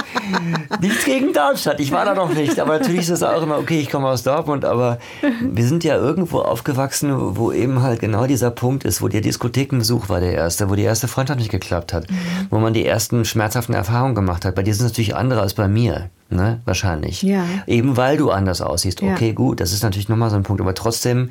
Nichts 0.81 1.05
gegen 1.05 1.31
Darmstadt, 1.31 1.79
ich 1.79 1.91
war 1.91 2.05
da 2.05 2.15
noch 2.15 2.33
nicht. 2.33 2.59
Aber 2.59 2.79
natürlich 2.79 3.01
ist 3.01 3.09
es 3.09 3.23
auch 3.23 3.43
immer, 3.43 3.59
okay, 3.59 3.79
ich 3.79 3.89
komme 3.89 4.07
aus 4.07 4.23
Dortmund, 4.23 4.65
aber 4.65 4.97
wir 5.41 5.65
sind 5.65 5.83
ja 5.83 5.95
irgendwo 5.95 6.39
aufgewachsen, 6.39 7.37
wo 7.37 7.51
eben 7.51 7.83
halt 7.83 7.99
genau 7.99 8.25
dieser 8.25 8.49
Punkt 8.49 8.83
ist, 8.83 9.01
wo 9.01 9.07
der 9.07 9.21
Diskothekenbesuch 9.21 10.09
war 10.09 10.19
der 10.19 10.33
erste, 10.33 10.69
wo 10.69 10.75
die 10.75 10.83
erste 10.83 11.07
Freundschaft 11.07 11.39
nicht 11.39 11.51
geklappt 11.51 11.93
hat, 11.93 12.09
mhm. 12.09 12.15
wo 12.49 12.57
man 12.57 12.73
die 12.73 12.85
ersten 12.85 13.25
schmerzhaften 13.25 13.75
Erfahrungen 13.75 14.15
gemacht 14.15 14.43
hat. 14.43 14.55
Bei 14.55 14.63
dir 14.63 14.73
sind 14.73 14.87
es 14.87 14.91
natürlich 14.93 15.15
andere 15.15 15.41
als 15.41 15.53
bei 15.53 15.67
mir. 15.67 16.09
Ne, 16.27 16.59
wahrscheinlich. 16.65 17.21
Ja. 17.21 17.45
Eben 17.67 17.97
weil 17.97 18.17
du 18.17 18.31
anders 18.31 18.59
aussiehst. 18.59 19.03
Okay, 19.03 19.27
ja. 19.27 19.33
gut, 19.33 19.59
das 19.59 19.71
ist 19.71 19.83
natürlich 19.83 20.09
nochmal 20.09 20.31
so 20.31 20.35
ein 20.35 20.41
Punkt. 20.41 20.59
Aber 20.59 20.73
trotzdem 20.73 21.29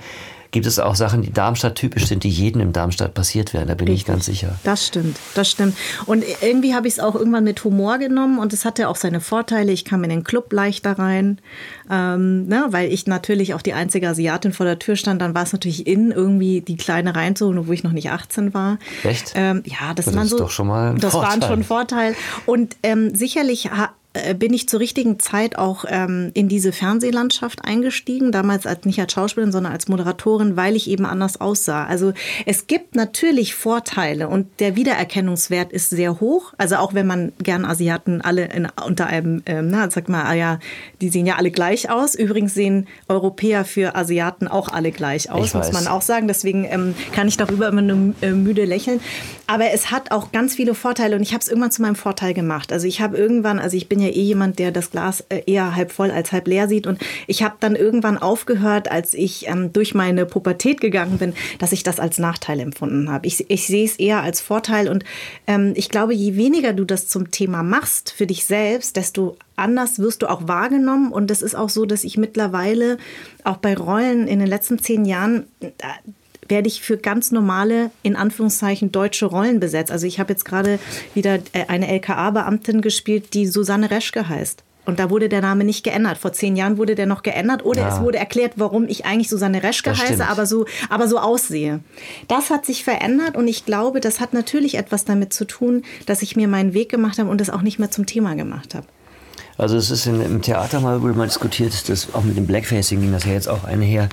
gibt 0.54 0.66
es 0.66 0.78
auch 0.78 0.94
Sachen, 0.94 1.22
die 1.22 1.32
Darmstadt 1.32 1.74
typisch 1.74 2.06
sind, 2.06 2.22
die 2.22 2.30
jedem 2.30 2.60
im 2.60 2.72
Darmstadt 2.72 3.12
passiert 3.12 3.52
werden. 3.52 3.66
Da 3.66 3.74
bin 3.74 3.88
Richtig. 3.88 4.02
ich 4.02 4.06
ganz 4.06 4.26
sicher. 4.26 4.56
Das 4.62 4.86
stimmt, 4.86 5.16
das 5.34 5.50
stimmt. 5.50 5.76
Und 6.06 6.24
irgendwie 6.42 6.76
habe 6.76 6.86
ich 6.86 6.94
es 6.94 7.00
auch 7.00 7.16
irgendwann 7.16 7.42
mit 7.42 7.64
Humor 7.64 7.98
genommen 7.98 8.38
und 8.38 8.52
es 8.52 8.64
hatte 8.64 8.88
auch 8.88 8.94
seine 8.94 9.20
Vorteile. 9.20 9.72
Ich 9.72 9.84
kam 9.84 10.04
in 10.04 10.10
den 10.10 10.22
Club 10.22 10.52
leichter 10.52 10.96
rein, 10.96 11.40
ähm, 11.90 12.46
ne, 12.46 12.66
weil 12.70 12.92
ich 12.92 13.08
natürlich 13.08 13.52
auch 13.54 13.62
die 13.62 13.72
einzige 13.72 14.08
Asiatin 14.08 14.52
vor 14.52 14.64
der 14.64 14.78
Tür 14.78 14.94
stand. 14.94 15.20
Dann 15.20 15.34
war 15.34 15.42
es 15.42 15.52
natürlich 15.52 15.88
in, 15.88 16.12
irgendwie 16.12 16.60
die 16.60 16.76
Kleine 16.76 17.16
reinzuholen, 17.16 17.66
wo 17.66 17.72
ich 17.72 17.82
noch 17.82 17.90
nicht 17.90 18.12
18 18.12 18.54
war. 18.54 18.78
Echt? 19.02 19.32
Ähm, 19.34 19.64
ja, 19.66 19.92
das, 19.92 20.06
das 20.06 20.14
waren 20.14 20.28
so. 20.28 20.38
Doch 20.38 20.50
schon 20.50 20.68
mal 20.68 20.92
ein 20.92 20.98
das 21.00 21.10
Vorteil. 21.10 21.40
war 21.40 21.48
schon 21.48 21.58
ein 21.58 21.64
Vorteil. 21.64 22.14
Und 22.46 22.76
ähm, 22.84 23.12
sicherlich 23.12 23.70
bin 24.38 24.52
ich 24.52 24.68
zur 24.68 24.78
richtigen 24.78 25.18
Zeit 25.18 25.58
auch 25.58 25.84
ähm, 25.88 26.30
in 26.34 26.48
diese 26.48 26.70
Fernsehlandschaft 26.70 27.64
eingestiegen, 27.64 28.30
damals 28.30 28.64
als 28.64 28.84
nicht 28.84 29.00
als 29.00 29.12
Schauspielerin, 29.12 29.50
sondern 29.50 29.72
als 29.72 29.88
Moderatorin, 29.88 30.56
weil 30.56 30.76
ich 30.76 30.88
eben 30.88 31.04
anders 31.04 31.40
aussah. 31.40 31.84
Also 31.84 32.12
es 32.46 32.68
gibt 32.68 32.94
natürlich 32.94 33.54
Vorteile 33.54 34.28
und 34.28 34.46
der 34.60 34.76
Wiedererkennungswert 34.76 35.72
ist 35.72 35.90
sehr 35.90 36.20
hoch. 36.20 36.54
Also 36.58 36.76
auch 36.76 36.94
wenn 36.94 37.08
man 37.08 37.32
gern 37.42 37.64
Asiaten 37.64 38.20
alle 38.20 38.44
in, 38.46 38.68
unter 38.86 39.08
einem, 39.08 39.42
ähm, 39.46 39.68
na, 39.68 39.90
sag 39.90 40.08
mal, 40.08 40.22
ah 40.22 40.34
ja, 40.34 40.58
die 41.00 41.08
sehen 41.08 41.26
ja 41.26 41.34
alle 41.34 41.50
gleich 41.50 41.90
aus. 41.90 42.14
Übrigens 42.14 42.54
sehen 42.54 42.86
Europäer 43.08 43.64
für 43.64 43.96
Asiaten 43.96 44.46
auch 44.46 44.68
alle 44.68 44.92
gleich 44.92 45.30
aus, 45.30 45.54
muss 45.54 45.72
man 45.72 45.88
auch 45.88 46.02
sagen. 46.02 46.28
Deswegen 46.28 46.64
ähm, 46.70 46.94
kann 47.12 47.26
ich 47.26 47.36
darüber 47.36 47.66
immer 47.66 47.82
nur 47.82 48.14
äh, 48.20 48.30
müde 48.30 48.64
lächeln. 48.64 49.00
Aber 49.48 49.72
es 49.72 49.90
hat 49.90 50.10
auch 50.12 50.30
ganz 50.32 50.54
viele 50.54 50.74
Vorteile 50.74 51.16
und 51.16 51.22
ich 51.22 51.32
habe 51.32 51.40
es 51.40 51.48
irgendwann 51.48 51.72
zu 51.72 51.82
meinem 51.82 51.96
Vorteil 51.96 52.32
gemacht. 52.32 52.72
Also 52.72 52.86
ich 52.86 53.00
habe 53.00 53.16
irgendwann, 53.16 53.58
also 53.58 53.76
ich 53.76 53.88
bin 53.88 54.00
ja 54.00 54.03
eh 54.10 54.22
jemand, 54.22 54.58
der 54.58 54.70
das 54.70 54.90
Glas 54.90 55.24
äh, 55.28 55.42
eher 55.46 55.74
halb 55.74 55.92
voll 55.92 56.10
als 56.10 56.32
halb 56.32 56.48
leer 56.48 56.68
sieht. 56.68 56.86
Und 56.86 57.00
ich 57.26 57.42
habe 57.42 57.56
dann 57.60 57.76
irgendwann 57.76 58.18
aufgehört, 58.18 58.90
als 58.90 59.14
ich 59.14 59.48
ähm, 59.48 59.72
durch 59.72 59.94
meine 59.94 60.26
Pubertät 60.26 60.80
gegangen 60.80 61.18
bin, 61.18 61.34
dass 61.58 61.72
ich 61.72 61.82
das 61.82 62.00
als 62.00 62.18
Nachteil 62.18 62.60
empfunden 62.60 63.10
habe. 63.10 63.26
Ich, 63.26 63.48
ich 63.50 63.66
sehe 63.66 63.84
es 63.84 63.96
eher 63.96 64.22
als 64.22 64.40
Vorteil. 64.40 64.88
Und 64.88 65.04
ähm, 65.46 65.72
ich 65.76 65.88
glaube, 65.88 66.14
je 66.14 66.36
weniger 66.36 66.72
du 66.72 66.84
das 66.84 67.08
zum 67.08 67.30
Thema 67.30 67.62
machst 67.62 68.12
für 68.12 68.26
dich 68.26 68.44
selbst, 68.44 68.96
desto 68.96 69.36
anders 69.56 69.98
wirst 69.98 70.22
du 70.22 70.26
auch 70.28 70.48
wahrgenommen. 70.48 71.12
Und 71.12 71.30
es 71.30 71.42
ist 71.42 71.54
auch 71.54 71.68
so, 71.68 71.86
dass 71.86 72.04
ich 72.04 72.16
mittlerweile 72.16 72.98
auch 73.44 73.58
bei 73.58 73.76
Rollen 73.76 74.26
in 74.26 74.38
den 74.38 74.48
letzten 74.48 74.78
zehn 74.78 75.04
Jahren 75.04 75.46
werde 76.48 76.68
ich 76.68 76.82
für 76.82 76.96
ganz 76.96 77.30
normale, 77.30 77.90
in 78.02 78.16
Anführungszeichen, 78.16 78.92
deutsche 78.92 79.26
Rollen 79.26 79.60
besetzt. 79.60 79.90
Also 79.90 80.06
ich 80.06 80.20
habe 80.20 80.32
jetzt 80.32 80.44
gerade 80.44 80.78
wieder 81.14 81.36
äh, 81.52 81.66
eine 81.68 81.88
LKA-Beamtin 81.88 82.80
gespielt, 82.80 83.34
die 83.34 83.46
Susanne 83.46 83.90
Reschke 83.90 84.28
heißt. 84.28 84.62
Und 84.86 84.98
da 84.98 85.08
wurde 85.08 85.28
der 85.30 85.40
Name 85.40 85.64
nicht 85.64 85.82
geändert. 85.82 86.18
Vor 86.18 86.32
zehn 86.32 86.56
Jahren 86.56 86.76
wurde 86.76 86.94
der 86.94 87.06
noch 87.06 87.22
geändert 87.22 87.64
oder 87.64 87.82
ja. 87.82 87.94
es 87.94 88.02
wurde 88.02 88.18
erklärt, 88.18 88.52
warum 88.56 88.86
ich 88.86 89.06
eigentlich 89.06 89.30
Susanne 89.30 89.62
Reschke 89.62 89.90
das 89.90 90.02
heiße, 90.02 90.26
aber 90.26 90.44
so, 90.44 90.66
aber 90.90 91.08
so 91.08 91.18
aussehe. 91.18 91.80
Das 92.28 92.50
hat 92.50 92.66
sich 92.66 92.84
verändert 92.84 93.36
und 93.36 93.48
ich 93.48 93.64
glaube, 93.64 94.00
das 94.00 94.20
hat 94.20 94.34
natürlich 94.34 94.76
etwas 94.76 95.06
damit 95.06 95.32
zu 95.32 95.46
tun, 95.46 95.82
dass 96.04 96.20
ich 96.20 96.36
mir 96.36 96.48
meinen 96.48 96.74
Weg 96.74 96.90
gemacht 96.90 97.18
habe 97.18 97.30
und 97.30 97.40
das 97.40 97.48
auch 97.48 97.62
nicht 97.62 97.78
mehr 97.78 97.90
zum 97.90 98.04
Thema 98.04 98.34
gemacht 98.34 98.74
habe. 98.74 98.86
Also 99.56 99.76
es 99.76 99.90
ist 99.90 100.06
in, 100.06 100.20
im 100.20 100.42
Theater 100.42 100.80
mal, 100.80 101.00
wurde 101.00 101.14
mal 101.14 101.26
diskutiert, 101.26 101.88
dass 101.88 102.12
auch 102.12 102.24
mit 102.24 102.36
dem 102.36 102.46
Blackfacing 102.46 103.00
ging 103.00 103.12
das 103.12 103.24
ja 103.24 103.32
jetzt 103.32 103.48
auch 103.48 103.64
einher, 103.64 104.08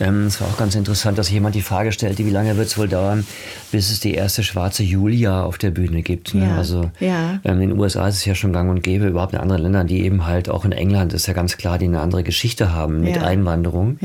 ähm, 0.00 0.26
es 0.26 0.40
war 0.40 0.48
auch 0.48 0.56
ganz 0.56 0.74
interessant, 0.74 1.18
dass 1.18 1.30
jemand 1.30 1.54
die 1.54 1.62
Frage 1.62 1.92
stellte, 1.92 2.24
wie 2.24 2.30
lange 2.30 2.56
wird 2.56 2.68
es 2.68 2.78
wohl 2.78 2.88
dauern, 2.88 3.26
bis 3.72 3.90
es 3.90 4.00
die 4.00 4.14
erste 4.14 4.42
schwarze 4.42 4.82
Julia 4.82 5.42
auf 5.42 5.58
der 5.58 5.70
Bühne 5.70 6.02
gibt. 6.02 6.34
Ne? 6.34 6.46
Ja, 6.46 6.56
also 6.56 6.90
ja. 7.00 7.40
Ähm, 7.44 7.60
in 7.60 7.70
den 7.70 7.78
USA 7.78 8.08
ist 8.08 8.16
es 8.16 8.24
ja 8.24 8.34
schon 8.34 8.52
gang 8.52 8.70
und 8.70 8.82
gäbe, 8.82 9.06
überhaupt 9.06 9.34
in 9.34 9.40
anderen 9.40 9.62
Ländern, 9.62 9.86
die 9.86 10.02
eben 10.04 10.26
halt 10.26 10.48
auch 10.48 10.64
in 10.64 10.72
England 10.72 11.12
ist 11.12 11.26
ja 11.26 11.34
ganz 11.34 11.56
klar, 11.56 11.78
die 11.78 11.86
eine 11.86 12.00
andere 12.00 12.22
Geschichte 12.22 12.72
haben 12.72 13.00
mit 13.00 13.16
ja. 13.16 13.22
Einwanderung 13.22 13.98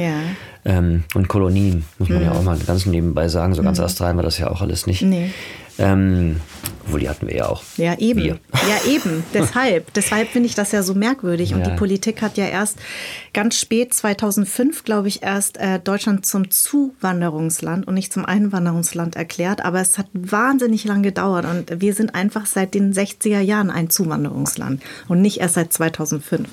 ähm, 0.66 1.04
und 1.14 1.28
Kolonien, 1.28 1.86
muss 2.00 2.10
man 2.10 2.20
mhm. 2.20 2.26
ja 2.26 2.32
auch 2.32 2.44
mal 2.44 2.58
ganz 2.66 2.86
nebenbei 2.86 3.28
sagen. 3.28 3.54
So 3.54 3.64
ganz 3.64 3.80
mhm. 3.80 3.86
astral 3.86 4.16
war 4.16 4.24
das 4.24 4.38
ja 4.38 4.50
auch 4.50 4.62
alles 4.62 4.88
nicht. 4.88 5.02
Nee. 5.02 5.32
Ähm, 5.80 6.40
obwohl, 6.86 7.00
die 7.00 7.10
hatten 7.10 7.28
wir 7.28 7.36
ja 7.36 7.48
auch. 7.48 7.64
Ja, 7.78 7.98
eben. 7.98 8.24
Wir. 8.24 8.40
Ja, 8.68 8.92
eben. 8.92 9.24
Deshalb. 9.34 9.94
Deshalb 9.94 10.30
finde 10.30 10.48
ich 10.48 10.56
das 10.56 10.72
ja 10.72 10.84
so 10.84 10.94
merkwürdig. 10.94 11.52
Ja. 11.52 11.58
Und 11.58 11.66
die 11.66 11.72
Politik 11.72 12.22
hat 12.22 12.38
ja 12.38 12.46
erst 12.46 12.78
ganz 13.34 13.58
spät, 13.58 13.94
2005, 13.94 14.84
glaube 14.84 15.08
ich, 15.08 15.24
erst 15.24 15.58
äh, 15.58 15.80
Deutschland 15.80 16.26
zum 16.26 16.52
Zuwanderungsland 16.52 17.88
und 17.88 17.94
nicht 17.94 18.12
zum 18.12 18.26
Einwanderungsland 18.26 19.16
erklärt. 19.16 19.64
Aber 19.64 19.80
es 19.80 19.98
hat 19.98 20.08
wahnsinnig 20.14 20.84
lang 20.84 21.04
gedauert. 21.04 21.46
Und 21.46 21.82
wir 21.82 21.94
sind 21.94 22.16
einfach 22.16 22.46
seit 22.46 22.74
den 22.74 22.94
60er 22.94 23.40
Jahren 23.40 23.70
ein 23.70 23.90
Zuwanderungsland 23.90 24.82
und 25.08 25.22
nicht 25.22 25.40
erst 25.40 25.56
seit 25.56 25.72
2005. 25.72 26.50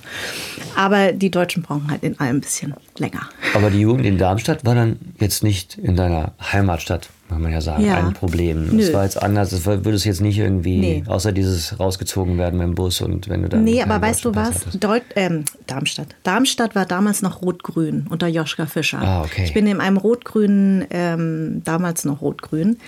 Aber 0.77 1.13
die 1.13 1.31
Deutschen 1.31 1.63
brauchen 1.63 1.91
halt 1.91 2.05
in 2.05 2.19
allem 2.21 2.37
ein 2.37 2.41
bisschen 2.41 2.75
länger. 2.97 3.29
Aber 3.55 3.71
die 3.71 3.81
Jugend 3.81 4.07
in 4.07 4.17
Darmstadt 4.17 4.65
war 4.65 4.77
dann 4.77 4.99
jetzt 5.19 5.43
nicht 5.43 5.77
in 5.77 5.97
deiner 5.97 6.33
Heimatstadt 6.41 7.11
kann 7.31 7.43
man 7.43 7.53
ja 7.53 7.61
sagen, 7.61 7.85
ja. 7.85 7.97
ein 7.97 8.13
Problem. 8.13 8.67
Nö. 8.67 8.83
Das 8.83 8.93
war 8.93 9.05
jetzt 9.05 9.23
anders, 9.23 9.51
das 9.51 9.65
würde 9.65 9.91
es 9.93 10.05
jetzt 10.05 10.21
nicht 10.21 10.37
irgendwie, 10.37 10.79
nee. 10.79 11.05
außer 11.07 11.33
dieses 11.33 11.79
rausgezogen 11.79 12.39
werden 12.39 12.59
mit 12.59 12.67
dem 12.67 12.75
Bus 12.75 13.01
und 13.01 13.29
wenn 13.29 13.43
du 13.43 13.49
dann. 13.49 13.65
Nee, 13.65 13.83
aber 13.83 14.03
weißt 14.03 14.25
du 14.25 14.35
was? 14.35 14.65
Deut 14.79 15.03
ähm, 15.15 15.45
Darmstadt. 15.67 16.09
Darmstadt 16.25 16.75
war 16.75 16.87
damals 16.87 17.23
noch 17.23 17.43
rot-grün 17.43 18.07
unter 18.11 18.27
Joschka 18.27 18.67
Fischer. 18.67 19.01
Ah, 19.01 19.23
okay. 19.23 19.45
Ich 19.45 19.55
bin 19.55 19.67
in 19.67 19.81
einem 19.81 19.97
rot-grünen, 19.97 20.85
ähm, 20.91 21.63
damals 21.65 22.05
noch 22.05 22.21
rot-grün, 22.21 22.79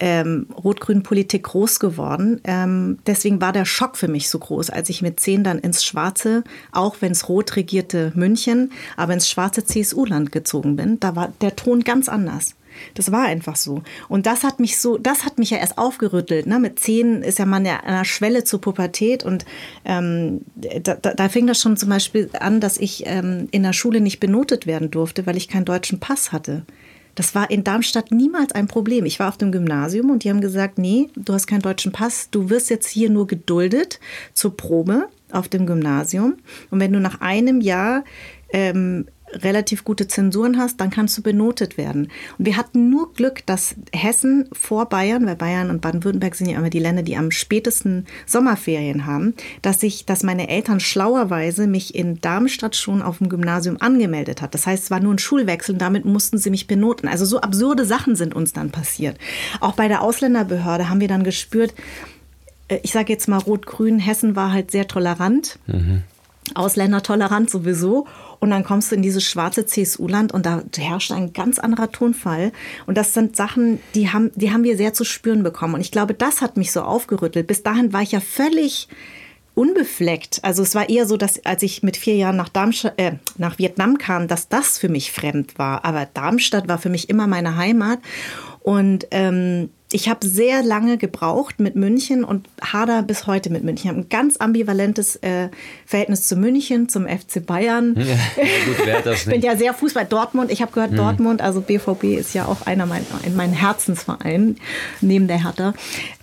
ähm, 0.00 0.46
rot-grünen 0.62 1.02
Politik 1.02 1.44
groß 1.44 1.80
geworden. 1.80 2.40
Ähm, 2.44 2.98
deswegen 3.06 3.40
war 3.40 3.52
der 3.52 3.64
Schock 3.64 3.96
für 3.96 4.08
mich 4.08 4.28
so 4.28 4.38
groß, 4.38 4.70
als 4.70 4.90
ich 4.90 5.02
mit 5.02 5.18
zehn 5.18 5.42
dann 5.42 5.58
ins 5.58 5.84
schwarze, 5.84 6.44
auch 6.72 6.96
wenn 7.00 7.12
es 7.12 7.28
rot 7.28 7.56
regierte 7.56 8.12
München, 8.14 8.70
aber 8.96 9.14
ins 9.14 9.28
schwarze 9.28 9.64
CSU-Land 9.64 10.30
gezogen 10.30 10.76
bin. 10.76 11.00
Da 11.00 11.16
war 11.16 11.32
der 11.40 11.56
Ton 11.56 11.82
ganz 11.84 12.08
anders. 12.08 12.54
Das 12.94 13.12
war 13.12 13.24
einfach 13.24 13.56
so. 13.56 13.82
Und 14.08 14.26
das 14.26 14.44
hat 14.44 14.60
mich 14.60 14.78
so, 14.78 14.98
das 14.98 15.24
hat 15.24 15.38
mich 15.38 15.50
ja 15.50 15.58
erst 15.58 15.78
aufgerüttelt. 15.78 16.46
Ne? 16.46 16.58
Mit 16.58 16.78
zehn 16.78 17.22
ist 17.22 17.38
ja 17.38 17.46
man 17.46 17.64
ja 17.64 17.78
an 17.80 17.94
der 17.98 18.04
Schwelle 18.04 18.44
zur 18.44 18.60
Pubertät 18.60 19.24
und 19.24 19.44
ähm, 19.84 20.42
da, 20.82 20.94
da, 20.94 21.28
fing 21.28 21.46
das 21.46 21.60
schon 21.60 21.76
zum 21.76 21.88
Beispiel 21.88 22.30
an, 22.38 22.60
dass 22.60 22.78
ich 22.78 23.04
ähm, 23.06 23.48
in 23.50 23.62
der 23.62 23.72
Schule 23.72 24.00
nicht 24.00 24.20
benotet 24.20 24.66
werden 24.66 24.90
durfte, 24.90 25.26
weil 25.26 25.36
ich 25.36 25.48
keinen 25.48 25.64
deutschen 25.64 26.00
Pass 26.00 26.32
hatte. 26.32 26.64
Das 27.18 27.34
war 27.34 27.50
in 27.50 27.64
Darmstadt 27.64 28.12
niemals 28.12 28.52
ein 28.52 28.68
Problem. 28.68 29.04
Ich 29.04 29.18
war 29.18 29.28
auf 29.28 29.36
dem 29.36 29.50
Gymnasium 29.50 30.10
und 30.10 30.22
die 30.22 30.30
haben 30.30 30.40
gesagt, 30.40 30.78
nee, 30.78 31.08
du 31.16 31.32
hast 31.32 31.48
keinen 31.48 31.62
deutschen 31.62 31.90
Pass, 31.90 32.30
du 32.30 32.48
wirst 32.48 32.70
jetzt 32.70 32.86
hier 32.86 33.10
nur 33.10 33.26
geduldet 33.26 33.98
zur 34.34 34.56
Probe 34.56 35.08
auf 35.32 35.48
dem 35.48 35.66
Gymnasium. 35.66 36.36
Und 36.70 36.78
wenn 36.78 36.92
du 36.92 37.00
nach 37.00 37.20
einem 37.20 37.60
Jahr 37.60 38.04
ähm, 38.52 39.06
relativ 39.32 39.84
gute 39.84 40.08
Zensuren 40.08 40.58
hast, 40.58 40.80
dann 40.80 40.90
kannst 40.90 41.16
du 41.18 41.22
benotet 41.22 41.76
werden. 41.76 42.10
Und 42.38 42.46
wir 42.46 42.56
hatten 42.56 42.90
nur 42.90 43.12
Glück, 43.12 43.44
dass 43.46 43.74
Hessen 43.92 44.48
vor 44.52 44.88
Bayern, 44.88 45.26
weil 45.26 45.36
Bayern 45.36 45.70
und 45.70 45.80
Baden-Württemberg 45.80 46.34
sind 46.34 46.48
ja 46.48 46.58
immer 46.58 46.70
die 46.70 46.78
Länder, 46.78 47.02
die 47.02 47.16
am 47.16 47.30
spätesten 47.30 48.06
Sommerferien 48.26 49.06
haben, 49.06 49.34
dass 49.62 49.82
ich, 49.82 50.06
dass 50.06 50.22
meine 50.22 50.48
Eltern 50.48 50.80
schlauerweise 50.80 51.66
mich 51.66 51.94
in 51.94 52.20
Darmstadt 52.20 52.76
schon 52.76 53.02
auf 53.02 53.18
dem 53.18 53.28
Gymnasium 53.28 53.76
angemeldet 53.80 54.42
hat. 54.42 54.54
Das 54.54 54.66
heißt, 54.66 54.84
es 54.84 54.90
war 54.90 55.00
nur 55.00 55.14
ein 55.14 55.18
Schulwechsel 55.18 55.74
und 55.74 55.80
damit 55.80 56.04
mussten 56.04 56.38
sie 56.38 56.50
mich 56.50 56.66
benoten. 56.66 57.08
Also 57.08 57.24
so 57.24 57.40
absurde 57.40 57.84
Sachen 57.84 58.16
sind 58.16 58.34
uns 58.34 58.52
dann 58.52 58.70
passiert. 58.70 59.18
Auch 59.60 59.74
bei 59.74 59.88
der 59.88 60.02
Ausländerbehörde 60.02 60.88
haben 60.88 61.00
wir 61.00 61.08
dann 61.08 61.24
gespürt, 61.24 61.74
äh, 62.68 62.78
ich 62.82 62.92
sage 62.92 63.12
jetzt 63.12 63.28
mal 63.28 63.38
Rot-Grün, 63.38 63.98
Hessen 63.98 64.36
war 64.36 64.52
halt 64.52 64.70
sehr 64.70 64.86
tolerant. 64.86 65.58
Mhm. 65.66 66.02
Ausländer 66.54 67.02
tolerant 67.02 67.50
sowieso. 67.50 68.06
Und 68.40 68.50
dann 68.50 68.64
kommst 68.64 68.90
du 68.90 68.96
in 68.96 69.02
dieses 69.02 69.24
schwarze 69.24 69.66
CSU-Land 69.66 70.32
und 70.32 70.46
da 70.46 70.62
herrscht 70.76 71.10
ein 71.10 71.32
ganz 71.32 71.58
anderer 71.58 71.90
Tonfall. 71.90 72.52
Und 72.86 72.96
das 72.96 73.14
sind 73.14 73.36
Sachen, 73.36 73.80
die 73.94 74.10
haben, 74.10 74.30
die 74.34 74.52
haben 74.52 74.64
wir 74.64 74.76
sehr 74.76 74.94
zu 74.94 75.04
spüren 75.04 75.42
bekommen. 75.42 75.74
Und 75.74 75.80
ich 75.80 75.90
glaube, 75.90 76.14
das 76.14 76.40
hat 76.40 76.56
mich 76.56 76.72
so 76.72 76.82
aufgerüttelt. 76.82 77.46
Bis 77.46 77.62
dahin 77.62 77.92
war 77.92 78.02
ich 78.02 78.12
ja 78.12 78.20
völlig 78.20 78.88
unbefleckt. 79.58 80.38
Also 80.44 80.62
es 80.62 80.76
war 80.76 80.88
eher 80.88 81.04
so, 81.04 81.16
dass 81.16 81.44
als 81.44 81.64
ich 81.64 81.82
mit 81.82 81.96
vier 81.96 82.14
Jahren 82.14 82.36
nach, 82.36 82.48
Darmstadt, 82.48 82.94
äh, 82.96 83.14
nach 83.38 83.58
Vietnam 83.58 83.98
kam, 83.98 84.28
dass 84.28 84.48
das 84.48 84.78
für 84.78 84.88
mich 84.88 85.10
fremd 85.10 85.58
war. 85.58 85.84
Aber 85.84 86.06
Darmstadt 86.06 86.68
war 86.68 86.78
für 86.78 86.90
mich 86.90 87.10
immer 87.10 87.26
meine 87.26 87.56
Heimat. 87.56 87.98
Und 88.68 89.06
ähm, 89.12 89.70
ich 89.90 90.10
habe 90.10 90.28
sehr 90.28 90.62
lange 90.62 90.98
gebraucht 90.98 91.58
mit 91.58 91.74
München 91.74 92.22
und 92.22 92.46
hader 92.60 93.02
bis 93.02 93.26
heute 93.26 93.48
mit 93.48 93.64
München. 93.64 93.86
Ich 93.86 93.88
habe 93.88 94.00
ein 94.00 94.10
ganz 94.10 94.36
ambivalentes 94.36 95.16
äh, 95.22 95.48
Verhältnis 95.86 96.26
zu 96.26 96.36
München, 96.36 96.86
zum 96.90 97.08
FC 97.08 97.46
Bayern. 97.46 97.96
Ja, 97.96 98.04
gut. 98.66 99.14
Ich 99.14 99.24
bin 99.24 99.40
ja 99.40 99.56
sehr 99.56 99.72
Fußball. 99.72 100.04
Dortmund, 100.04 100.52
ich 100.52 100.60
habe 100.60 100.70
gehört, 100.72 100.90
hm. 100.90 100.98
Dortmund, 100.98 101.40
also 101.40 101.62
BVB 101.62 102.18
ist 102.18 102.34
ja 102.34 102.44
auch 102.44 102.66
einer 102.66 102.84
meiner 102.84 103.06
mein 103.34 103.54
Herzensvereinen, 103.54 104.58
neben 105.00 105.28
der 105.28 105.44
Hertha. 105.44 105.72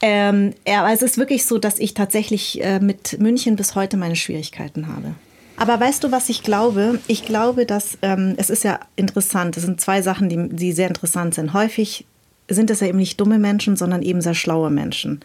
Ähm, 0.03 0.53
aber 0.67 0.93
es 0.93 1.01
ist 1.01 1.17
wirklich 1.17 1.47
so, 1.47 1.57
dass 1.57 1.79
ich 1.79 1.95
tatsächlich 1.95 2.63
äh, 2.63 2.79
mit 2.79 3.19
München 3.19 3.55
bis 3.55 3.73
heute 3.73 3.97
meine 3.97 4.15
Schwierigkeiten 4.15 4.87
habe. 4.87 5.15
Aber 5.57 5.79
weißt 5.79 6.03
du, 6.03 6.11
was 6.11 6.29
ich 6.29 6.43
glaube? 6.43 6.99
Ich 7.07 7.25
glaube, 7.25 7.65
dass 7.65 7.97
ähm, 8.03 8.35
es 8.37 8.51
ist 8.51 8.63
ja 8.63 8.81
interessant. 8.95 9.57
Es 9.57 9.63
sind 9.63 9.81
zwei 9.81 10.03
Sachen, 10.03 10.29
die, 10.29 10.49
die 10.49 10.73
sehr 10.73 10.89
interessant 10.89 11.33
sind. 11.33 11.51
Häufig 11.53 12.05
sind 12.49 12.69
es 12.69 12.79
ja 12.79 12.87
eben 12.87 12.97
nicht 12.97 13.19
dumme 13.19 13.39
Menschen, 13.39 13.75
sondern 13.75 14.01
eben 14.01 14.21
sehr 14.21 14.35
schlaue 14.35 14.69
Menschen, 14.69 15.21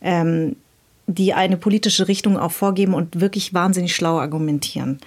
ähm, 0.00 0.56
die 1.06 1.34
eine 1.34 1.56
politische 1.56 2.08
Richtung 2.08 2.38
auch 2.38 2.52
vorgeben 2.52 2.94
und 2.94 3.20
wirklich 3.20 3.52
wahnsinnig 3.52 3.94
schlau 3.94 4.18
argumentieren. 4.18 4.98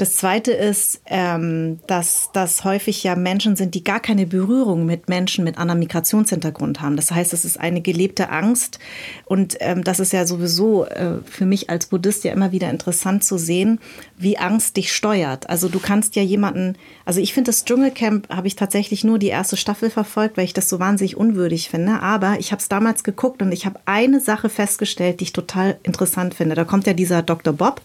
Das 0.00 0.16
Zweite 0.16 0.52
ist, 0.52 1.02
ähm, 1.04 1.78
dass 1.86 2.30
das 2.32 2.64
häufig 2.64 3.04
ja 3.04 3.16
Menschen 3.16 3.54
sind, 3.54 3.74
die 3.74 3.84
gar 3.84 4.00
keine 4.00 4.24
Berührung 4.24 4.86
mit 4.86 5.10
Menschen 5.10 5.44
mit 5.44 5.58
anderem 5.58 5.80
Migrationshintergrund 5.80 6.80
haben. 6.80 6.96
Das 6.96 7.10
heißt, 7.10 7.34
es 7.34 7.44
ist 7.44 7.60
eine 7.60 7.82
gelebte 7.82 8.30
Angst. 8.30 8.78
Und 9.26 9.58
ähm, 9.60 9.84
das 9.84 10.00
ist 10.00 10.14
ja 10.14 10.26
sowieso 10.26 10.86
äh, 10.86 11.18
für 11.26 11.44
mich 11.44 11.68
als 11.68 11.84
Buddhist 11.84 12.24
ja 12.24 12.32
immer 12.32 12.50
wieder 12.50 12.70
interessant 12.70 13.24
zu 13.24 13.36
sehen, 13.36 13.78
wie 14.16 14.38
Angst 14.38 14.78
dich 14.78 14.90
steuert. 14.90 15.50
Also 15.50 15.68
du 15.68 15.78
kannst 15.78 16.16
ja 16.16 16.22
jemanden, 16.22 16.76
also 17.04 17.20
ich 17.20 17.34
finde 17.34 17.50
das 17.50 17.66
Dschungelcamp 17.66 18.26
habe 18.30 18.46
ich 18.46 18.56
tatsächlich 18.56 19.04
nur 19.04 19.18
die 19.18 19.28
erste 19.28 19.58
Staffel 19.58 19.90
verfolgt, 19.90 20.38
weil 20.38 20.46
ich 20.46 20.54
das 20.54 20.70
so 20.70 20.80
wahnsinnig 20.80 21.18
unwürdig 21.18 21.68
finde. 21.68 22.00
Aber 22.00 22.38
ich 22.38 22.52
habe 22.52 22.60
es 22.60 22.70
damals 22.70 23.04
geguckt 23.04 23.42
und 23.42 23.52
ich 23.52 23.66
habe 23.66 23.78
eine 23.84 24.20
Sache 24.20 24.48
festgestellt, 24.48 25.20
die 25.20 25.24
ich 25.24 25.34
total 25.34 25.78
interessant 25.82 26.32
finde. 26.32 26.54
Da 26.54 26.64
kommt 26.64 26.86
ja 26.86 26.94
dieser 26.94 27.20
Dr. 27.20 27.52
Bob 27.52 27.82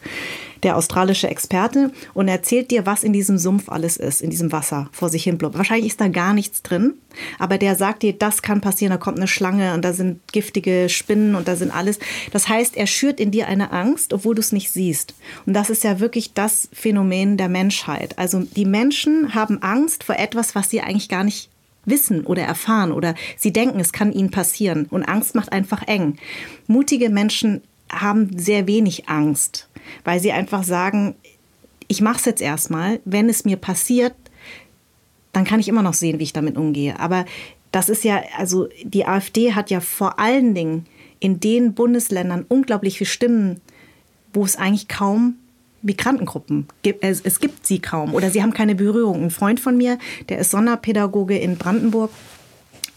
der 0.63 0.75
australische 0.75 1.27
Experte, 1.27 1.91
und 2.13 2.27
erzählt 2.27 2.71
dir, 2.71 2.85
was 2.85 3.03
in 3.03 3.13
diesem 3.13 3.37
Sumpf 3.37 3.69
alles 3.69 3.97
ist, 3.97 4.21
in 4.21 4.29
diesem 4.29 4.51
Wasser 4.51 4.89
vor 4.91 5.09
sich 5.09 5.23
hin 5.23 5.37
blubbert. 5.37 5.57
Wahrscheinlich 5.57 5.87
ist 5.87 6.01
da 6.01 6.07
gar 6.07 6.33
nichts 6.33 6.61
drin, 6.61 6.93
aber 7.39 7.57
der 7.57 7.75
sagt 7.75 8.03
dir, 8.03 8.13
das 8.13 8.41
kann 8.41 8.61
passieren, 8.61 8.91
da 8.91 8.97
kommt 8.97 9.17
eine 9.17 9.27
Schlange 9.27 9.73
und 9.73 9.83
da 9.83 9.93
sind 9.93 10.19
giftige 10.31 10.89
Spinnen 10.89 11.35
und 11.35 11.47
da 11.47 11.55
sind 11.55 11.71
alles. 11.71 11.99
Das 12.31 12.47
heißt, 12.47 12.77
er 12.77 12.87
schürt 12.87 13.19
in 13.19 13.31
dir 13.31 13.47
eine 13.47 13.71
Angst, 13.71 14.13
obwohl 14.13 14.35
du 14.35 14.41
es 14.41 14.51
nicht 14.51 14.71
siehst. 14.71 15.13
Und 15.45 15.53
das 15.53 15.69
ist 15.69 15.83
ja 15.83 15.99
wirklich 15.99 16.33
das 16.33 16.69
Phänomen 16.73 17.37
der 17.37 17.49
Menschheit. 17.49 18.17
Also 18.17 18.41
die 18.41 18.65
Menschen 18.65 19.33
haben 19.33 19.61
Angst 19.61 20.03
vor 20.03 20.15
etwas, 20.15 20.55
was 20.55 20.69
sie 20.69 20.81
eigentlich 20.81 21.09
gar 21.09 21.23
nicht 21.23 21.49
wissen 21.85 22.25
oder 22.25 22.43
erfahren 22.43 22.91
oder 22.91 23.15
sie 23.37 23.53
denken, 23.53 23.79
es 23.79 23.91
kann 23.91 24.11
ihnen 24.11 24.31
passieren. 24.31 24.87
Und 24.89 25.03
Angst 25.03 25.35
macht 25.35 25.51
einfach 25.51 25.87
eng. 25.87 26.17
Mutige 26.67 27.09
Menschen 27.09 27.61
haben 27.89 28.37
sehr 28.37 28.67
wenig 28.67 29.07
Angst, 29.09 29.69
weil 30.03 30.19
sie 30.19 30.31
einfach 30.31 30.63
sagen, 30.63 31.15
ich 31.87 32.01
mache 32.01 32.17
es 32.17 32.25
jetzt 32.25 32.41
erstmal, 32.41 32.99
wenn 33.05 33.29
es 33.29 33.45
mir 33.45 33.57
passiert, 33.57 34.15
dann 35.33 35.43
kann 35.43 35.59
ich 35.59 35.67
immer 35.67 35.83
noch 35.83 35.93
sehen, 35.93 36.19
wie 36.19 36.23
ich 36.23 36.33
damit 36.33 36.57
umgehe. 36.57 36.99
Aber 36.99 37.25
das 37.71 37.89
ist 37.89 38.03
ja, 38.03 38.23
also 38.37 38.69
die 38.83 39.05
AfD 39.05 39.53
hat 39.53 39.69
ja 39.69 39.81
vor 39.81 40.17
allen 40.17 40.55
Dingen 40.55 40.85
in 41.19 41.39
den 41.39 41.73
Bundesländern 41.73 42.45
unglaublich 42.47 42.97
viele 42.97 43.09
Stimmen, 43.09 43.61
wo 44.33 44.45
es 44.45 44.55
eigentlich 44.55 44.87
kaum 44.87 45.35
Migrantengruppen 45.81 46.67
gibt. 46.81 47.03
Es, 47.03 47.21
es 47.21 47.39
gibt 47.39 47.65
sie 47.65 47.79
kaum 47.79 48.13
oder 48.13 48.29
sie 48.31 48.41
haben 48.41 48.53
keine 48.53 48.75
Berührung. 48.75 49.23
Ein 49.23 49.31
Freund 49.31 49.59
von 49.59 49.77
mir, 49.77 49.99
der 50.29 50.39
ist 50.39 50.51
Sonderpädagoge 50.51 51.37
in 51.37 51.57
Brandenburg, 51.57 52.11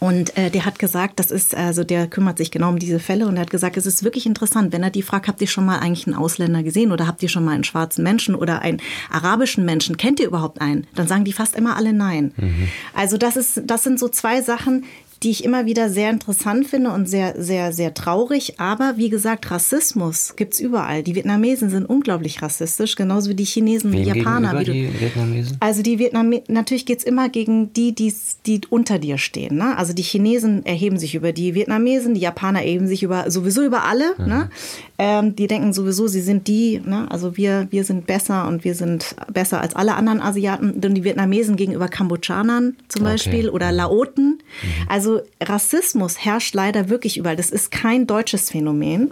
und 0.00 0.36
äh, 0.36 0.50
der 0.50 0.64
hat 0.64 0.78
gesagt, 0.78 1.18
das 1.18 1.30
ist, 1.30 1.56
also 1.56 1.82
der 1.82 2.06
kümmert 2.06 2.38
sich 2.38 2.50
genau 2.50 2.68
um 2.68 2.78
diese 2.78 3.00
Fälle 3.00 3.26
und 3.26 3.36
er 3.36 3.42
hat 3.42 3.50
gesagt, 3.50 3.76
es 3.76 3.86
ist 3.86 4.04
wirklich 4.04 4.26
interessant, 4.26 4.72
wenn 4.72 4.82
er 4.82 4.90
die 4.90 5.02
fragt, 5.02 5.26
habt 5.26 5.40
ihr 5.40 5.48
schon 5.48 5.66
mal 5.66 5.78
eigentlich 5.78 6.06
einen 6.06 6.14
Ausländer 6.14 6.62
gesehen 6.62 6.92
oder 6.92 7.06
habt 7.06 7.22
ihr 7.22 7.28
schon 7.28 7.44
mal 7.44 7.52
einen 7.52 7.64
schwarzen 7.64 8.04
Menschen 8.04 8.36
oder 8.36 8.62
einen 8.62 8.80
arabischen 9.10 9.64
Menschen? 9.64 9.96
Kennt 9.96 10.20
ihr 10.20 10.26
überhaupt 10.26 10.60
einen? 10.60 10.86
Dann 10.94 11.08
sagen 11.08 11.24
die 11.24 11.32
fast 11.32 11.56
immer 11.56 11.76
alle 11.76 11.92
nein. 11.92 12.32
Mhm. 12.36 12.68
Also 12.94 13.16
das 13.16 13.36
ist, 13.36 13.62
das 13.64 13.82
sind 13.82 13.98
so 13.98 14.08
zwei 14.08 14.40
Sachen, 14.40 14.84
die 15.22 15.30
ich 15.30 15.44
immer 15.44 15.66
wieder 15.66 15.90
sehr 15.90 16.10
interessant 16.10 16.68
finde 16.68 16.90
und 16.90 17.08
sehr, 17.08 17.34
sehr, 17.42 17.72
sehr 17.72 17.92
traurig. 17.92 18.60
Aber 18.60 18.94
wie 18.96 19.08
gesagt, 19.08 19.50
Rassismus 19.50 20.34
gibt 20.36 20.54
es 20.54 20.60
überall. 20.60 21.02
Die 21.02 21.14
Vietnamesen 21.16 21.70
sind 21.70 21.86
unglaublich 21.86 22.40
rassistisch, 22.40 22.94
genauso 22.94 23.30
wie 23.30 23.34
die 23.34 23.44
Chinesen, 23.44 23.90
die 23.90 24.02
Japaner. 24.02 24.60
Wie 24.60 24.64
du, 24.64 24.72
die 24.72 25.00
Vietnamesen? 25.00 25.56
Also 25.58 25.82
die 25.82 25.98
Vietnamesen, 25.98 26.44
natürlich 26.48 26.86
geht 26.86 27.00
es 27.00 27.04
immer 27.04 27.28
gegen 27.28 27.72
die, 27.72 27.94
die, 27.94 28.14
die 28.46 28.60
unter 28.70 28.98
dir 28.98 29.18
stehen. 29.18 29.56
Ne? 29.56 29.76
Also 29.76 29.92
die 29.92 30.02
Chinesen 30.02 30.64
erheben 30.64 30.98
sich 30.98 31.16
über 31.16 31.32
die 31.32 31.54
Vietnamesen, 31.54 32.14
die 32.14 32.20
Japaner 32.20 32.60
erheben 32.60 32.86
sich 32.86 33.02
über 33.02 33.30
sowieso 33.30 33.64
über 33.64 33.84
alle. 33.84 34.14
Mhm. 34.18 34.26
Ne? 34.26 34.50
Ähm, 34.98 35.36
die 35.36 35.48
denken 35.48 35.72
sowieso, 35.72 36.06
sie 36.06 36.20
sind 36.20 36.46
die, 36.46 36.80
ne? 36.84 37.06
also 37.10 37.36
wir, 37.36 37.66
wir 37.70 37.84
sind 37.84 38.06
besser 38.06 38.46
und 38.46 38.62
wir 38.64 38.74
sind 38.74 39.16
besser 39.32 39.60
als 39.60 39.74
alle 39.74 39.94
anderen 39.94 40.20
Asiaten. 40.20 40.70
Und 40.70 40.94
die 40.94 41.04
Vietnamesen 41.04 41.56
gegenüber 41.56 41.88
Kambodschanern 41.88 42.76
zum 42.88 43.02
okay. 43.02 43.12
Beispiel 43.12 43.48
oder 43.48 43.72
Laoten. 43.72 44.38
Mhm. 44.62 44.68
Also 44.88 45.07
also 45.08 45.22
Rassismus 45.42 46.24
herrscht 46.24 46.54
leider 46.54 46.88
wirklich 46.88 47.16
überall. 47.16 47.36
Das 47.36 47.50
ist 47.50 47.70
kein 47.70 48.06
deutsches 48.06 48.50
Phänomen. 48.50 49.10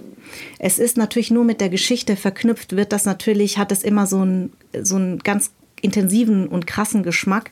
Es 0.59 0.79
ist 0.79 0.97
natürlich 0.97 1.31
nur 1.31 1.45
mit 1.45 1.61
der 1.61 1.71
Geschichte 1.71 2.17
verknüpft, 2.17 2.77
wird 2.77 2.93
das 2.93 3.05
natürlich, 3.05 3.59
hat 3.59 3.73
es 3.73 3.83
immer 3.83 4.07
so 4.07 4.21
einen, 4.21 4.53
so 4.83 4.99
ganz 5.23 5.53
intensiven 5.81 6.49
und 6.49 6.67
krassen 6.67 7.03
Geschmack. 7.03 7.51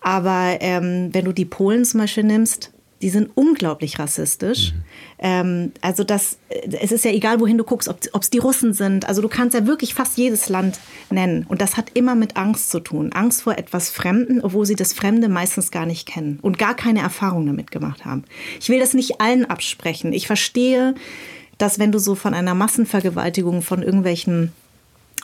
Aber 0.00 0.58
ähm, 0.60 1.10
wenn 1.12 1.24
du 1.24 1.32
die 1.32 1.44
Polen 1.44 1.84
zum 1.84 2.00
Beispiel 2.00 2.24
nimmst, 2.24 2.72
die 3.00 3.10
sind 3.10 3.30
unglaublich 3.34 3.98
rassistisch. 3.98 4.72
Mhm. 4.72 4.82
Ähm, 5.20 5.72
also 5.80 6.04
das, 6.04 6.38
äh, 6.48 6.76
es 6.80 6.92
ist 6.92 7.04
ja 7.04 7.12
egal, 7.12 7.40
wohin 7.40 7.58
du 7.58 7.64
guckst, 7.64 7.88
ob 7.88 8.22
es 8.22 8.30
die 8.30 8.38
Russen 8.38 8.72
sind. 8.72 9.08
Also 9.08 9.22
du 9.22 9.28
kannst 9.28 9.54
ja 9.54 9.66
wirklich 9.66 9.94
fast 9.94 10.18
jedes 10.18 10.48
Land 10.48 10.78
nennen. 11.10 11.46
Und 11.48 11.60
das 11.60 11.76
hat 11.76 11.90
immer 11.94 12.14
mit 12.14 12.36
Angst 12.36 12.70
zu 12.70 12.80
tun. 12.80 13.12
Angst 13.12 13.42
vor 13.42 13.56
etwas 13.56 13.90
Fremden, 13.90 14.40
obwohl 14.40 14.66
sie 14.66 14.76
das 14.76 14.92
Fremde 14.92 15.28
meistens 15.28 15.70
gar 15.70 15.86
nicht 15.86 16.06
kennen 16.06 16.38
und 16.42 16.58
gar 16.58 16.74
keine 16.74 17.00
Erfahrung 17.00 17.46
damit 17.46 17.70
gemacht 17.70 18.04
haben. 18.04 18.24
Ich 18.60 18.68
will 18.68 18.80
das 18.80 18.94
nicht 18.94 19.20
allen 19.20 19.44
absprechen. 19.44 20.12
Ich 20.12 20.26
verstehe, 20.26 20.94
dass 21.58 21.78
wenn 21.78 21.92
du 21.92 21.98
so 21.98 22.14
von 22.14 22.34
einer 22.34 22.54
Massenvergewaltigung 22.54 23.62
von 23.62 23.82
irgendwelchen 23.82 24.52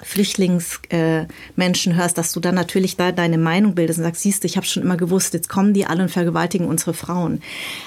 Flüchtlingsmenschen 0.05 1.93
äh, 1.93 1.97
hörst, 1.97 2.19
dass 2.19 2.33
du 2.33 2.41
dann 2.41 2.55
natürlich 2.55 2.97
da 2.97 3.11
deine 3.11 3.39
Meinung 3.39 3.75
bildest 3.75 3.99
und 3.99 4.05
sagst, 4.05 4.23
siehst 4.23 4.43
du, 4.43 4.47
ich 4.47 4.57
habe 4.57 4.67
schon 4.67 4.83
immer 4.83 4.97
gewusst, 4.97 5.33
jetzt 5.35 5.49
kommen 5.49 5.73
die 5.73 5.87
alle 5.87 6.03
und 6.03 6.11
vergewaltigen 6.11 6.67
unsere 6.67 6.93
Frauen. 6.93 7.41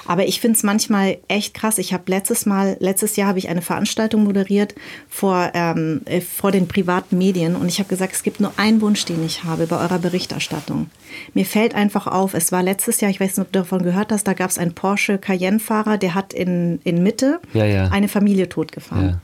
Aber 0.06 0.25
ich 0.25 0.41
finde 0.41 0.58
es 0.58 0.63
manchmal 0.63 1.19
echt 1.27 1.53
krass. 1.53 1.77
Ich 1.77 1.93
habe 1.93 2.03
letztes 2.08 2.45
Mal, 2.45 2.75
letztes 2.80 3.15
Jahr 3.15 3.27
habe 3.27 3.39
ich 3.39 3.49
eine 3.49 3.62
Veranstaltung 3.62 4.23
moderiert 4.23 4.73
vor, 5.08 5.51
ähm, 5.53 6.01
äh, 6.06 6.21
vor 6.21 6.51
den 6.51 6.67
privaten 6.67 7.17
Medien 7.17 7.56
und 7.56 7.67
ich 7.67 7.77
habe 7.80 7.89
gesagt, 7.89 8.13
es 8.13 8.23
gibt 8.23 8.39
nur 8.39 8.53
einen 8.58 8.82
Wunsch, 8.82 9.06
den 9.06 9.23
ich 9.23 9.43
habe 9.43 9.67
bei 9.67 9.80
eurer 9.80 9.99
Berichterstattung. 9.99 10.89
Mir 11.34 11.45
fällt 11.45 11.75
einfach 11.75 12.08
auf, 12.08 12.34
es 12.34 12.51
war 12.51 12.63
letztes 12.63 12.99
Jahr, 12.99 13.12
ich 13.12 13.19
weiß 13.19 13.38
nicht, 13.38 13.45
ob 13.45 13.51
du 13.51 13.60
davon 13.60 13.84
gehört 13.84 14.12
hast, 14.12 14.27
da 14.27 14.34
gab 14.34 14.49
es 14.49 14.58
einen 14.58 14.73
Porsche 14.73 15.19
Cayenne-Fahrer, 15.19 15.97
der 15.97 16.15
hat 16.15 16.34
in, 16.34 16.80
in 16.84 17.03
Mitte 17.03 17.39
ja, 17.53 17.65
ja. 17.65 17.89
eine 17.89 18.08
Familie 18.08 18.49
totgefahren. 18.49 19.10
Ja. 19.10 19.21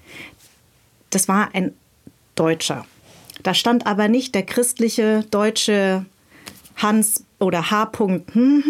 Das 1.10 1.28
war 1.28 1.50
ein 1.54 1.74
Deutscher. 2.36 2.86
Da 3.42 3.54
stand 3.54 3.86
aber 3.86 4.08
nicht 4.08 4.36
der 4.36 4.44
christliche 4.44 5.26
deutsche 5.32 6.06
Hans 6.76 7.26
oder 7.40 7.70
H. 7.72 7.92
Hm, 7.98 8.24
hm, 8.34 8.64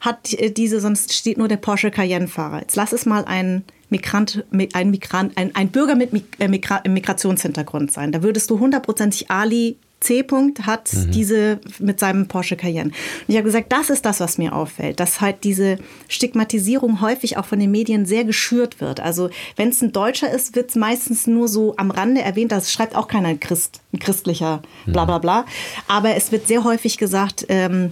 hat 0.00 0.36
diese, 0.56 0.80
sonst 0.80 1.12
steht 1.12 1.38
nur 1.38 1.48
der 1.48 1.56
Porsche 1.56 1.90
Cayenne-Fahrer. 1.90 2.60
Jetzt 2.60 2.76
lass 2.76 2.92
es 2.92 3.06
mal 3.06 3.24
ein 3.24 3.64
Migrant, 3.90 4.44
ein, 4.72 4.90
Migrant, 4.90 5.36
ein, 5.36 5.54
ein 5.54 5.68
Bürger 5.68 5.94
mit 5.94 6.12
äh, 6.40 6.48
Migra 6.48 6.82
Migrationshintergrund 6.86 7.92
sein. 7.92 8.12
Da 8.12 8.22
würdest 8.22 8.50
du 8.50 8.58
hundertprozentig 8.58 9.30
Ali 9.30 9.78
C. 10.04 10.22
-Punkt 10.22 10.62
hat 10.62 10.92
mhm. 10.92 11.10
diese 11.10 11.58
mit 11.78 11.98
seinem 11.98 12.28
Porsche 12.28 12.56
Cayenne. 12.56 12.90
Und 12.90 12.94
ich 13.28 13.36
habe 13.36 13.44
gesagt, 13.44 13.72
das 13.72 13.90
ist 13.90 14.04
das, 14.04 14.20
was 14.20 14.38
mir 14.38 14.54
auffällt, 14.54 15.00
dass 15.00 15.20
halt 15.20 15.44
diese 15.44 15.78
Stigmatisierung 16.08 17.00
häufig 17.00 17.36
auch 17.36 17.44
von 17.44 17.58
den 17.58 17.70
Medien 17.70 18.06
sehr 18.06 18.24
geschürt 18.24 18.80
wird. 18.80 19.00
Also 19.00 19.30
wenn 19.56 19.70
es 19.70 19.82
ein 19.82 19.92
Deutscher 19.92 20.30
ist, 20.30 20.54
wird 20.54 20.70
es 20.70 20.76
meistens 20.76 21.26
nur 21.26 21.48
so 21.48 21.74
am 21.76 21.90
Rande 21.90 22.20
erwähnt, 22.20 22.52
das 22.52 22.72
schreibt 22.72 22.94
auch 22.94 23.08
keiner 23.08 23.34
Christ, 23.36 23.80
ein 23.92 23.98
christlicher 23.98 24.62
bla 24.86 25.04
bla 25.04 25.18
bla. 25.18 25.46
Aber 25.88 26.14
es 26.14 26.30
wird 26.32 26.46
sehr 26.46 26.64
häufig 26.64 26.98
gesagt, 26.98 27.46
ähm, 27.48 27.90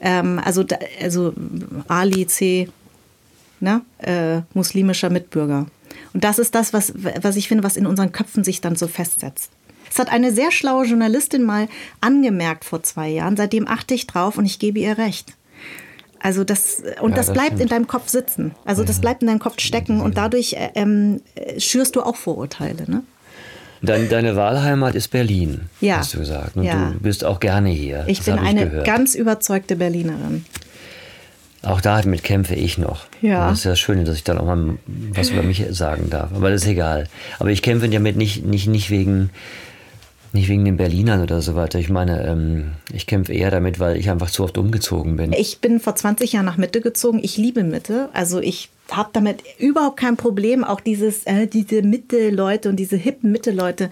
ähm, 0.00 0.40
also, 0.44 0.64
also 1.00 1.32
Ali 1.88 2.26
C. 2.26 2.68
Ne? 3.60 3.82
Äh, 3.98 4.40
muslimischer 4.54 5.10
Mitbürger. 5.10 5.66
Und 6.14 6.24
das 6.24 6.38
ist 6.38 6.54
das, 6.54 6.72
was, 6.72 6.94
was 6.94 7.36
ich 7.36 7.48
finde, 7.48 7.62
was 7.62 7.76
in 7.76 7.86
unseren 7.86 8.10
Köpfen 8.10 8.42
sich 8.42 8.60
dann 8.60 8.74
so 8.74 8.88
festsetzt. 8.88 9.50
Es 9.90 9.98
hat 9.98 10.10
eine 10.10 10.32
sehr 10.32 10.52
schlaue 10.52 10.86
Journalistin 10.86 11.42
mal 11.42 11.68
angemerkt 12.00 12.64
vor 12.64 12.82
zwei 12.82 13.08
Jahren. 13.08 13.36
Seitdem 13.36 13.66
achte 13.66 13.94
ich 13.94 14.06
drauf 14.06 14.38
und 14.38 14.46
ich 14.46 14.58
gebe 14.58 14.78
ihr 14.78 14.96
recht. 14.96 15.34
Also 16.22 16.44
das 16.44 16.82
und 17.00 17.10
ja, 17.10 17.16
das, 17.16 17.26
das, 17.26 17.32
bleibt 17.32 17.48
stimmt. 17.48 17.62
in 17.62 17.68
deinem 17.68 17.86
Kopf 17.86 18.08
sitzen. 18.08 18.54
Also 18.64 18.84
das 18.84 19.00
bleibt 19.00 19.22
in 19.22 19.28
deinem 19.28 19.38
Kopf 19.38 19.58
stecken 19.58 20.00
und 20.00 20.18
dadurch 20.18 20.52
äh, 20.52 20.70
ähm, 20.74 21.22
schürst 21.58 21.96
du 21.96 22.02
auch 22.02 22.16
Vorurteile. 22.16 22.84
Ne? 22.86 23.02
Dein, 23.82 24.10
deine 24.10 24.36
Wahlheimat 24.36 24.94
ist 24.94 25.08
Berlin, 25.08 25.70
ja. 25.80 25.96
hast 25.96 26.12
du 26.12 26.18
gesagt. 26.18 26.56
Und 26.56 26.64
ja. 26.64 26.90
du 26.92 27.00
bist 27.00 27.24
auch 27.24 27.40
gerne 27.40 27.70
hier. 27.70 28.04
Ich 28.06 28.18
das 28.18 28.26
bin 28.26 28.38
eine 28.38 28.68
gehört. 28.68 28.86
ganz 28.86 29.14
überzeugte 29.14 29.76
Berlinerin. 29.76 30.44
Auch 31.62 31.80
damit 31.80 32.22
kämpfe 32.22 32.54
ich 32.54 32.76
noch. 32.76 33.06
Ja. 33.22 33.48
Das 33.48 33.60
ist 33.60 33.64
ja 33.64 33.76
schön, 33.76 34.04
dass 34.04 34.16
ich 34.16 34.24
dann 34.24 34.38
auch 34.38 34.46
mal 34.46 34.78
was 34.86 35.30
über 35.30 35.42
mich 35.42 35.64
sagen 35.70 36.10
darf. 36.10 36.30
Aber 36.34 36.50
das 36.50 36.62
ist 36.62 36.68
egal. 36.68 37.06
Aber 37.38 37.50
ich 37.50 37.62
kämpfe 37.62 37.88
damit 37.88 38.16
nicht, 38.16 38.44
nicht, 38.44 38.66
nicht 38.66 38.90
wegen 38.90 39.30
nicht 40.32 40.48
wegen 40.48 40.64
den 40.64 40.76
Berlinern 40.76 41.22
oder 41.22 41.40
so 41.42 41.54
weiter. 41.54 41.78
Ich 41.78 41.90
meine, 41.90 42.26
ähm, 42.26 42.72
ich 42.92 43.06
kämpfe 43.06 43.32
eher 43.32 43.50
damit, 43.50 43.80
weil 43.80 43.96
ich 43.96 44.10
einfach 44.10 44.30
zu 44.30 44.44
oft 44.44 44.58
umgezogen 44.58 45.16
bin. 45.16 45.32
Ich 45.32 45.60
bin 45.60 45.80
vor 45.80 45.96
20 45.96 46.32
Jahren 46.32 46.46
nach 46.46 46.56
Mitte 46.56 46.80
gezogen. 46.80 47.20
Ich 47.22 47.36
liebe 47.36 47.64
Mitte. 47.64 48.08
Also 48.12 48.40
ich 48.40 48.70
habe 48.90 49.10
damit 49.12 49.42
überhaupt 49.58 49.98
kein 49.98 50.16
Problem. 50.16 50.64
Auch 50.64 50.80
dieses, 50.80 51.24
äh, 51.24 51.46
diese 51.46 51.82
Mitte-Leute 51.82 52.68
und 52.68 52.76
diese 52.76 52.96
hippen 52.96 53.32
Mitte-Leute 53.32 53.90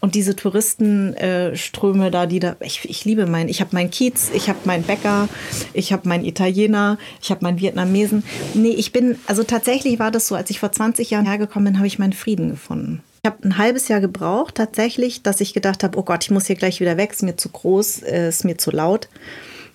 und 0.00 0.14
diese 0.14 0.36
Touristenströme 0.36 2.06
äh, 2.06 2.10
da, 2.10 2.26
die 2.26 2.38
da, 2.38 2.56
ich, 2.60 2.88
ich 2.88 3.04
liebe 3.04 3.26
meinen, 3.26 3.48
ich 3.48 3.60
habe 3.60 3.70
meinen 3.74 3.90
Kiez, 3.90 4.30
ich 4.34 4.48
habe 4.48 4.58
meinen 4.64 4.84
Bäcker, 4.84 5.28
ich 5.72 5.92
habe 5.92 6.08
meinen 6.08 6.24
Italiener, 6.24 6.98
ich 7.22 7.30
habe 7.30 7.42
meinen 7.42 7.58
Vietnamesen. 7.58 8.22
Nee, 8.54 8.70
ich 8.70 8.92
bin, 8.92 9.18
also 9.26 9.42
tatsächlich 9.42 9.98
war 9.98 10.10
das 10.10 10.28
so, 10.28 10.34
als 10.34 10.50
ich 10.50 10.60
vor 10.60 10.70
20 10.70 11.10
Jahren 11.10 11.26
hergekommen 11.26 11.72
bin, 11.72 11.78
habe 11.78 11.86
ich 11.86 11.98
meinen 11.98 12.12
Frieden 12.12 12.50
gefunden. 12.50 13.02
Ich 13.26 13.32
habe 13.32 13.42
ein 13.42 13.58
halbes 13.58 13.88
Jahr 13.88 13.98
gebraucht 13.98 14.54
tatsächlich, 14.54 15.24
dass 15.24 15.40
ich 15.40 15.52
gedacht 15.52 15.82
habe, 15.82 15.98
oh 15.98 16.04
Gott, 16.04 16.22
ich 16.22 16.30
muss 16.30 16.46
hier 16.46 16.54
gleich 16.54 16.78
wieder 16.78 16.96
weg, 16.96 17.10
ist 17.10 17.24
mir 17.24 17.34
zu 17.34 17.48
groß, 17.48 18.04
äh, 18.04 18.28
ist 18.28 18.44
mir 18.44 18.56
zu 18.56 18.70
laut. 18.70 19.08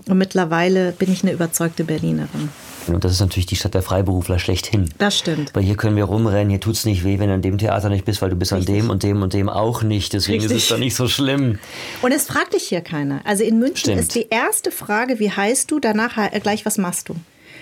Und 0.08 0.18
mittlerweile 0.18 0.94
bin 0.94 1.12
ich 1.12 1.24
eine 1.24 1.34
überzeugte 1.34 1.84
Berlinerin. 1.84 2.48
Und 2.88 3.04
das 3.04 3.12
ist 3.12 3.20
natürlich 3.20 3.48
die 3.48 3.58
Stadt 3.58 3.74
der 3.74 3.82
Freiberufler 3.82 4.40
schlechthin. 4.40 4.90
Das 5.00 5.20
stimmt. 5.20 5.54
Weil 5.54 5.64
hier 5.64 5.76
können 5.76 5.98
wir 5.98 6.06
rumrennen, 6.06 6.50
hier 6.50 6.62
tut 6.62 6.76
es 6.76 6.86
nicht 6.86 7.04
weh, 7.04 7.20
wenn 7.20 7.28
du 7.28 7.34
an 7.34 7.42
dem 7.42 7.58
Theater 7.58 7.90
nicht 7.90 8.06
bist, 8.06 8.22
weil 8.22 8.30
du 8.30 8.38
bist 8.38 8.54
Richtig. 8.54 8.70
an 8.70 8.74
dem 8.74 8.90
und 8.90 9.04
dem 9.04 9.22
und 9.22 9.34
dem 9.34 9.50
auch 9.50 9.84
nicht. 9.84 10.14
Deswegen 10.14 10.40
Richtig. 10.40 10.56
ist 10.56 10.64
es 10.64 10.70
doch 10.70 10.78
nicht 10.78 10.96
so 10.96 11.10
schlimm. 11.10 11.60
Und 12.02 12.14
es 12.14 12.28
fragt 12.28 12.54
dich 12.54 12.64
hier 12.64 12.80
keiner. 12.80 13.20
Also 13.26 13.44
in 13.44 13.60
München 13.60 13.76
stimmt. 13.76 14.00
ist 14.00 14.16
die 14.16 14.28
erste 14.30 14.72
Frage, 14.72 15.20
wie 15.20 15.30
heißt 15.30 15.70
du, 15.70 15.82
danach 15.82 16.16
gleich, 16.42 16.66
was 16.66 16.78
machst 16.78 17.10
du? 17.10 17.16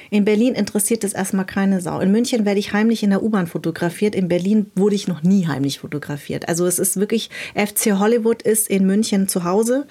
In 0.09 0.25
Berlin 0.25 0.55
interessiert 0.55 1.03
es 1.03 1.13
erstmal 1.13 1.45
keine 1.45 1.81
Sau. 1.81 1.99
In 1.99 2.11
München 2.11 2.45
werde 2.45 2.59
ich 2.59 2.73
heimlich 2.73 3.03
in 3.03 3.11
der 3.11 3.21
U-Bahn 3.21 3.47
fotografiert. 3.47 4.15
In 4.15 4.27
Berlin 4.27 4.71
wurde 4.75 4.95
ich 4.95 5.07
noch 5.07 5.23
nie 5.23 5.47
heimlich 5.47 5.79
fotografiert. 5.79 6.47
Also 6.47 6.65
es 6.65 6.79
ist 6.79 6.97
wirklich, 6.97 7.29
FC 7.53 7.97
Hollywood 7.99 8.41
ist 8.41 8.69
in 8.69 8.85
München 8.85 9.27
zu 9.27 9.43
Hause. 9.43 9.85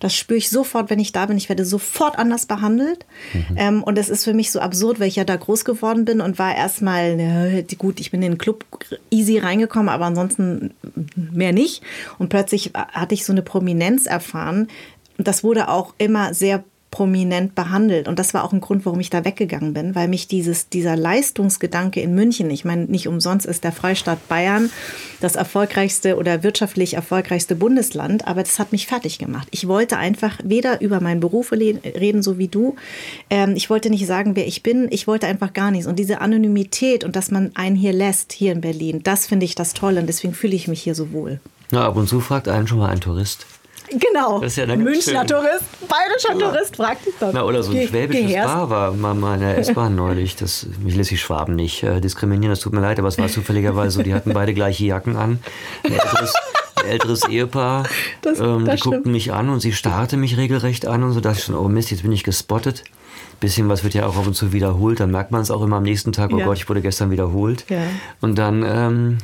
Das 0.00 0.14
spüre 0.14 0.38
ich 0.38 0.48
sofort, 0.48 0.90
wenn 0.90 0.98
ich 0.98 1.12
da 1.12 1.26
bin. 1.26 1.36
Ich 1.36 1.48
werde 1.48 1.64
sofort 1.64 2.18
anders 2.18 2.46
behandelt. 2.46 3.04
Mhm. 3.32 3.56
Ähm, 3.56 3.82
und 3.82 3.98
es 3.98 4.08
ist 4.08 4.24
für 4.24 4.34
mich 4.34 4.50
so 4.50 4.60
absurd, 4.60 5.00
weil 5.00 5.08
ich 5.08 5.16
ja 5.16 5.24
da 5.24 5.36
groß 5.36 5.64
geworden 5.64 6.04
bin 6.04 6.20
und 6.20 6.38
war 6.38 6.56
erstmal, 6.56 7.18
äh, 7.18 7.64
gut, 7.76 8.00
ich 8.00 8.10
bin 8.10 8.22
in 8.22 8.32
den 8.32 8.38
Club 8.38 8.64
easy 9.10 9.38
reingekommen, 9.38 9.88
aber 9.88 10.06
ansonsten 10.06 10.72
mehr 11.14 11.52
nicht. 11.52 11.82
Und 12.18 12.28
plötzlich 12.28 12.72
hatte 12.74 13.14
ich 13.14 13.24
so 13.24 13.32
eine 13.32 13.42
Prominenz 13.42 14.06
erfahren. 14.06 14.68
Und 15.18 15.26
das 15.28 15.44
wurde 15.44 15.68
auch 15.68 15.94
immer 15.98 16.32
sehr 16.32 16.64
prominent 16.90 17.54
behandelt. 17.54 18.08
Und 18.08 18.18
das 18.18 18.32
war 18.32 18.44
auch 18.44 18.52
ein 18.52 18.60
Grund, 18.60 18.86
warum 18.86 19.00
ich 19.00 19.10
da 19.10 19.24
weggegangen 19.24 19.74
bin, 19.74 19.94
weil 19.94 20.08
mich 20.08 20.26
dieses, 20.26 20.68
dieser 20.68 20.96
Leistungsgedanke 20.96 22.00
in 22.00 22.14
München, 22.14 22.50
ich 22.50 22.64
meine, 22.64 22.86
nicht 22.86 23.08
umsonst 23.08 23.46
ist 23.46 23.64
der 23.64 23.72
Freistaat 23.72 24.26
Bayern 24.28 24.70
das 25.20 25.36
erfolgreichste 25.36 26.16
oder 26.16 26.42
wirtschaftlich 26.42 26.94
erfolgreichste 26.94 27.56
Bundesland, 27.56 28.26
aber 28.26 28.42
das 28.42 28.58
hat 28.58 28.72
mich 28.72 28.86
fertig 28.86 29.18
gemacht. 29.18 29.48
Ich 29.50 29.68
wollte 29.68 29.98
einfach 29.98 30.38
weder 30.42 30.80
über 30.80 31.00
meinen 31.00 31.20
Beruf 31.20 31.52
reden, 31.52 32.22
so 32.22 32.38
wie 32.38 32.48
du. 32.48 32.76
Ähm, 33.28 33.54
ich 33.54 33.68
wollte 33.68 33.90
nicht 33.90 34.06
sagen, 34.06 34.34
wer 34.34 34.46
ich 34.46 34.62
bin. 34.62 34.88
Ich 34.90 35.06
wollte 35.06 35.26
einfach 35.26 35.52
gar 35.52 35.70
nichts. 35.70 35.86
Und 35.86 35.98
diese 35.98 36.20
Anonymität 36.20 37.04
und 37.04 37.16
dass 37.16 37.30
man 37.30 37.50
einen 37.54 37.76
hier 37.76 37.92
lässt, 37.92 38.32
hier 38.32 38.52
in 38.52 38.60
Berlin, 38.60 39.02
das 39.02 39.26
finde 39.26 39.44
ich 39.44 39.54
das 39.54 39.74
Tolle 39.74 40.00
und 40.00 40.06
deswegen 40.06 40.34
fühle 40.34 40.54
ich 40.54 40.68
mich 40.68 40.82
hier 40.82 40.94
so 40.94 41.12
wohl. 41.12 41.40
Ja, 41.70 41.86
ab 41.86 41.96
und 41.96 42.08
zu 42.08 42.20
fragt 42.20 42.48
einen 42.48 42.66
schon 42.66 42.78
mal 42.78 42.88
ein 42.88 43.00
Tourist. 43.00 43.46
Genau. 43.90 44.40
Das 44.40 44.56
ist 44.56 44.56
ja 44.56 44.76
Münchner 44.76 45.26
Tourist, 45.26 45.64
bayerischer 45.88 46.38
ja. 46.38 46.50
Tourist, 46.50 46.76
fragt 46.76 47.06
dich 47.06 47.14
dann. 47.18 47.30
Na, 47.34 47.44
oder 47.44 47.62
so 47.62 47.70
ein 47.70 47.78
Ge 47.78 47.88
schwäbisches 47.88 48.26
Geherst. 48.26 48.54
Bar 48.54 48.70
war 48.70 49.14
mal, 49.14 49.34
in 49.34 49.40
der 49.40 49.58
S-Bahn 49.58 49.94
neulich. 49.94 50.36
Das, 50.36 50.66
mich 50.82 50.94
lässt 50.94 51.10
die 51.10 51.16
Schwaben 51.16 51.56
nicht 51.56 51.82
äh, 51.82 52.00
diskriminieren, 52.00 52.50
das 52.50 52.60
tut 52.60 52.72
mir 52.72 52.80
leid, 52.80 52.98
aber 52.98 53.08
es 53.08 53.18
war 53.18 53.28
zufälligerweise 53.28 53.90
so, 53.96 54.02
die 54.02 54.14
hatten 54.14 54.32
beide 54.32 54.54
gleiche 54.54 54.84
Jacken 54.84 55.16
an. 55.16 55.38
Ein 55.84 55.92
älteres, 55.92 56.34
ein 56.76 56.86
älteres 56.86 57.28
Ehepaar. 57.28 57.88
Das, 58.22 58.40
ähm, 58.40 58.64
das 58.64 58.74
die 58.74 58.78
stimmt. 58.80 58.94
guckten 58.94 59.12
mich 59.12 59.32
an 59.32 59.48
und 59.48 59.60
sie 59.60 59.72
starrte 59.72 60.16
mich 60.16 60.36
regelrecht 60.36 60.86
an 60.86 61.02
und 61.02 61.12
so 61.12 61.20
dachte 61.20 61.38
ich 61.38 61.44
schon, 61.44 61.54
oh 61.54 61.68
Mist, 61.68 61.90
jetzt 61.90 62.02
bin 62.02 62.12
ich 62.12 62.24
gespottet. 62.24 62.84
Bisschen 63.40 63.68
was 63.68 63.84
wird 63.84 63.94
ja 63.94 64.06
auch 64.06 64.16
ab 64.16 64.26
und 64.26 64.34
zu 64.34 64.52
wiederholt, 64.52 64.98
dann 64.98 65.12
merkt 65.12 65.30
man 65.30 65.40
es 65.40 65.50
auch 65.50 65.62
immer 65.62 65.76
am 65.76 65.84
nächsten 65.84 66.12
Tag, 66.12 66.32
oh 66.32 66.38
ja. 66.38 66.44
Gott, 66.44 66.56
ich 66.56 66.68
wurde 66.68 66.80
gestern 66.80 67.10
wiederholt. 67.10 67.64
Ja. 67.68 67.82
Und 68.20 68.36
dann... 68.36 68.64
Ähm, 68.66 69.18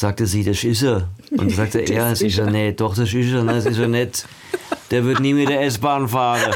sagte 0.00 0.26
sie, 0.26 0.44
das 0.44 0.64
ist 0.64 0.82
er. 0.82 1.08
Und 1.30 1.50
sagte 1.54 1.80
er, 1.80 2.10
das 2.10 2.22
ist 2.22 2.38
er 2.38 2.50
nicht. 2.50 2.80
Doch, 2.80 2.94
das 2.94 3.12
ist 3.12 3.32
er, 3.32 3.44
das 3.44 3.66
ist 3.66 3.78
er 3.78 3.88
nicht. 3.88 4.26
Der 4.90 5.04
wird 5.04 5.20
nie 5.20 5.34
mit 5.34 5.48
der 5.48 5.62
S-Bahn 5.62 6.08
fahren. 6.08 6.52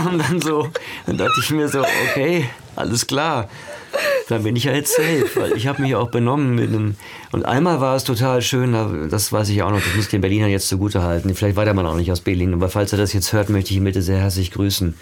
Und 0.04 0.18
dann 0.18 0.40
so, 0.40 0.68
dann 1.06 1.18
dachte 1.18 1.40
ich 1.40 1.50
mir 1.50 1.68
so, 1.68 1.80
okay, 1.80 2.48
alles 2.74 3.06
klar. 3.06 3.48
Dann 4.28 4.42
bin 4.42 4.56
ich 4.56 4.64
ja 4.64 4.72
jetzt 4.72 4.96
safe, 4.96 5.28
weil 5.36 5.52
ich 5.52 5.66
habe 5.66 5.82
mich 5.82 5.94
auch 5.94 6.10
benommen 6.10 6.54
mit 6.54 6.68
einem. 6.68 6.96
Und 7.30 7.44
einmal 7.44 7.80
war 7.80 7.94
es 7.94 8.04
total 8.04 8.42
schön, 8.42 8.72
das 9.10 9.32
weiß 9.32 9.50
ich 9.50 9.62
auch 9.62 9.70
noch, 9.70 9.80
das 9.80 9.94
muss 9.94 10.06
ich 10.06 10.10
den 10.10 10.22
Berlinern 10.22 10.50
jetzt 10.50 10.68
zugute 10.68 11.02
halten. 11.02 11.34
Vielleicht 11.34 11.56
war 11.56 11.64
der 11.64 11.74
Mann 11.74 11.86
auch 11.86 11.94
nicht 11.94 12.10
aus 12.10 12.20
Berlin, 12.20 12.54
aber 12.54 12.68
falls 12.68 12.92
er 12.92 12.98
das 12.98 13.12
jetzt 13.12 13.32
hört, 13.32 13.50
möchte 13.50 13.70
ich 13.70 13.76
ihn 13.76 13.84
bitte 13.84 14.02
sehr 14.02 14.18
herzlich 14.18 14.50
grüßen. 14.50 14.94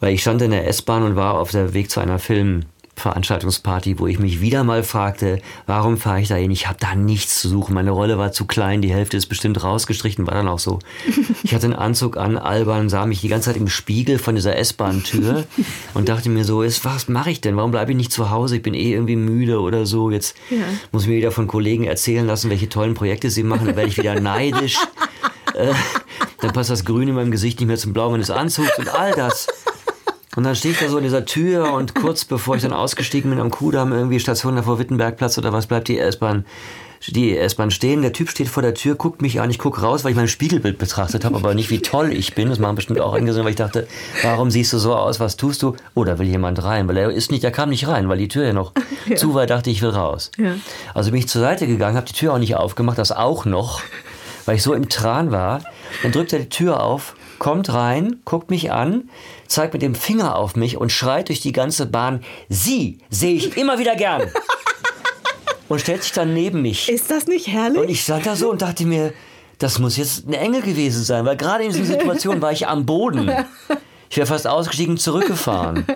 Weil 0.00 0.14
ich 0.14 0.20
stand 0.20 0.40
in 0.42 0.52
der 0.52 0.68
S-Bahn 0.68 1.02
und 1.02 1.16
war 1.16 1.34
auf 1.34 1.50
der 1.50 1.74
Weg 1.74 1.90
zu 1.90 2.00
einer 2.00 2.18
Film. 2.18 2.64
Veranstaltungsparty, 2.96 3.98
wo 3.98 4.06
ich 4.06 4.18
mich 4.18 4.40
wieder 4.40 4.64
mal 4.64 4.82
fragte, 4.82 5.40
warum 5.66 5.98
fahre 5.98 6.20
ich 6.20 6.28
da 6.28 6.34
hin? 6.34 6.50
Ich 6.50 6.66
habe 6.66 6.78
da 6.80 6.94
nichts 6.94 7.40
zu 7.40 7.48
suchen. 7.48 7.74
Meine 7.74 7.90
Rolle 7.90 8.16
war 8.16 8.32
zu 8.32 8.46
klein, 8.46 8.80
die 8.80 8.92
Hälfte 8.92 9.18
ist 9.18 9.26
bestimmt 9.26 9.62
rausgestrichen, 9.62 10.26
war 10.26 10.34
dann 10.34 10.48
auch 10.48 10.58
so. 10.58 10.78
Ich 11.42 11.54
hatte 11.54 11.66
einen 11.66 11.74
Anzug 11.74 12.16
an, 12.16 12.38
albern, 12.38 12.88
sah 12.88 13.06
mich 13.06 13.20
die 13.20 13.28
ganze 13.28 13.50
Zeit 13.50 13.56
im 13.56 13.68
Spiegel 13.68 14.18
von 14.18 14.34
dieser 14.34 14.56
S-Bahn-Tür 14.56 15.44
und 15.94 16.08
dachte 16.08 16.30
mir 16.30 16.44
so, 16.44 16.64
was 16.64 17.08
mache 17.08 17.30
ich 17.30 17.40
denn? 17.40 17.56
Warum 17.56 17.70
bleibe 17.70 17.92
ich 17.92 17.96
nicht 17.96 18.12
zu 18.12 18.30
Hause? 18.30 18.56
Ich 18.56 18.62
bin 18.62 18.74
eh 18.74 18.92
irgendwie 18.92 19.16
müde 19.16 19.60
oder 19.60 19.84
so. 19.84 20.10
Jetzt 20.10 20.36
ja. 20.50 20.56
muss 20.90 21.02
ich 21.02 21.08
mir 21.08 21.16
wieder 21.16 21.32
von 21.32 21.46
Kollegen 21.46 21.84
erzählen 21.84 22.26
lassen, 22.26 22.50
welche 22.50 22.68
tollen 22.68 22.94
Projekte 22.94 23.30
sie 23.30 23.42
machen. 23.42 23.66
Dann 23.66 23.76
werde 23.76 23.88
ich 23.88 23.98
wieder 23.98 24.18
neidisch. 24.20 24.78
Äh, 25.54 25.72
dann 26.40 26.52
passt 26.52 26.70
das 26.70 26.84
Grün 26.84 27.08
in 27.08 27.14
meinem 27.14 27.30
Gesicht 27.30 27.60
nicht 27.60 27.66
mehr 27.66 27.76
zum 27.76 27.92
Blau 27.92 28.10
meines 28.10 28.30
Anzugs 28.30 28.78
und 28.78 28.88
all 28.94 29.12
das. 29.12 29.46
Und 30.36 30.44
dann 30.44 30.54
stehe 30.54 30.72
ich 30.72 30.80
da 30.80 30.88
so 30.88 30.98
in 30.98 31.04
dieser 31.04 31.24
Tür 31.24 31.72
und 31.72 31.94
kurz 31.94 32.24
bevor 32.24 32.56
ich 32.56 32.62
dann 32.62 32.72
ausgestiegen 32.72 33.30
bin 33.30 33.40
am 33.40 33.50
Kudamm, 33.50 33.92
irgendwie 33.92 34.20
Station 34.20 34.56
da 34.56 34.62
vor 34.62 34.78
Wittenbergplatz 34.78 35.38
oder 35.38 35.52
was, 35.52 35.66
bleibt 35.66 35.88
die 35.88 35.98
S-Bahn 35.98 36.44
die 37.08 37.36
S-Bahn 37.36 37.70
stehen, 37.70 38.02
der 38.02 38.12
Typ 38.12 38.30
steht 38.30 38.48
vor 38.48 38.62
der 38.62 38.74
Tür, 38.74 38.94
guckt 38.94 39.22
mich 39.22 39.40
an, 39.40 39.50
ich 39.50 39.58
gucke 39.58 39.80
raus, 39.80 40.04
weil 40.04 40.12
ich 40.12 40.16
mein 40.16 40.28
Spiegelbild 40.28 40.78
betrachtet 40.78 41.24
habe, 41.24 41.36
aber 41.36 41.54
nicht 41.54 41.70
wie 41.70 41.80
toll 41.80 42.12
ich 42.12 42.34
bin. 42.34 42.48
Das 42.48 42.58
machen 42.58 42.76
bestimmt 42.76 43.00
auch 43.00 43.12
eingesehen, 43.12 43.44
weil 43.44 43.50
ich 43.50 43.56
dachte, 43.56 43.86
warum 44.22 44.50
siehst 44.50 44.72
du 44.72 44.78
so 44.78 44.94
aus, 44.94 45.20
was 45.20 45.36
tust 45.36 45.62
du? 45.62 45.76
Oh, 45.94 46.04
da 46.04 46.18
will 46.18 46.26
jemand 46.26 46.62
rein, 46.64 46.88
weil 46.88 46.96
er 46.96 47.10
ist 47.10 47.30
nicht, 47.30 47.44
er 47.44 47.50
kam 47.50 47.70
nicht 47.70 47.86
rein, 47.86 48.08
weil 48.08 48.18
die 48.18 48.28
Tür 48.28 48.46
ja 48.46 48.52
noch 48.52 48.72
ja. 49.06 49.16
zu 49.16 49.34
war, 49.34 49.46
dachte 49.46 49.70
ich, 49.70 49.82
will 49.82 49.90
raus. 49.90 50.30
Ja. 50.38 50.54
Also 50.94 51.10
bin 51.10 51.20
ich 51.20 51.28
zur 51.28 51.40
Seite 51.40 51.66
gegangen, 51.66 51.96
habe 51.96 52.06
die 52.06 52.12
Tür 52.12 52.34
auch 52.34 52.38
nicht 52.38 52.56
aufgemacht, 52.56 52.98
das 52.98 53.12
auch 53.12 53.44
noch, 53.44 53.82
weil 54.44 54.56
ich 54.56 54.62
so 54.62 54.74
im 54.74 54.88
Tran 54.88 55.30
war. 55.30 55.62
Dann 56.02 56.12
drückt 56.12 56.32
er 56.32 56.40
die 56.40 56.48
Tür 56.48 56.82
auf, 56.82 57.14
kommt 57.38 57.72
rein, 57.72 58.20
guckt 58.24 58.50
mich 58.50 58.72
an, 58.72 59.08
zeigt 59.46 59.72
mit 59.72 59.82
dem 59.82 59.94
Finger 59.94 60.36
auf 60.36 60.56
mich 60.56 60.76
und 60.76 60.90
schreit 60.92 61.28
durch 61.28 61.40
die 61.40 61.52
ganze 61.52 61.86
Bahn, 61.86 62.22
Sie 62.48 62.98
sehe 63.10 63.34
ich 63.34 63.56
immer 63.56 63.78
wieder 63.78 63.96
gern. 63.96 64.30
und 65.68 65.80
stellt 65.80 66.02
sich 66.02 66.12
dann 66.12 66.34
neben 66.34 66.62
mich. 66.62 66.88
Ist 66.88 67.10
das 67.10 67.26
nicht 67.26 67.48
herrlich? 67.48 67.80
Und 67.80 67.88
ich 67.88 68.02
stand 68.02 68.26
da 68.26 68.36
so 68.36 68.50
und 68.50 68.62
dachte 68.62 68.84
mir, 68.84 69.12
das 69.58 69.78
muss 69.78 69.96
jetzt 69.96 70.26
ein 70.26 70.34
Engel 70.34 70.62
gewesen 70.62 71.02
sein, 71.02 71.24
weil 71.24 71.36
gerade 71.36 71.64
in 71.64 71.72
dieser 71.72 71.84
Situation 71.84 72.42
war 72.42 72.52
ich 72.52 72.66
am 72.68 72.84
Boden. 72.84 73.30
Ich 74.10 74.16
wäre 74.16 74.26
fast 74.26 74.46
ausgestiegen, 74.46 74.98
zurückgefahren. 74.98 75.86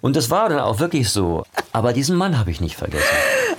Und 0.00 0.16
das 0.16 0.30
war 0.30 0.48
dann 0.48 0.60
auch 0.60 0.78
wirklich 0.78 1.10
so. 1.10 1.44
Aber 1.72 1.92
diesen 1.92 2.16
Mann 2.16 2.38
habe 2.38 2.50
ich 2.50 2.60
nicht 2.60 2.76
vergessen. 2.76 3.04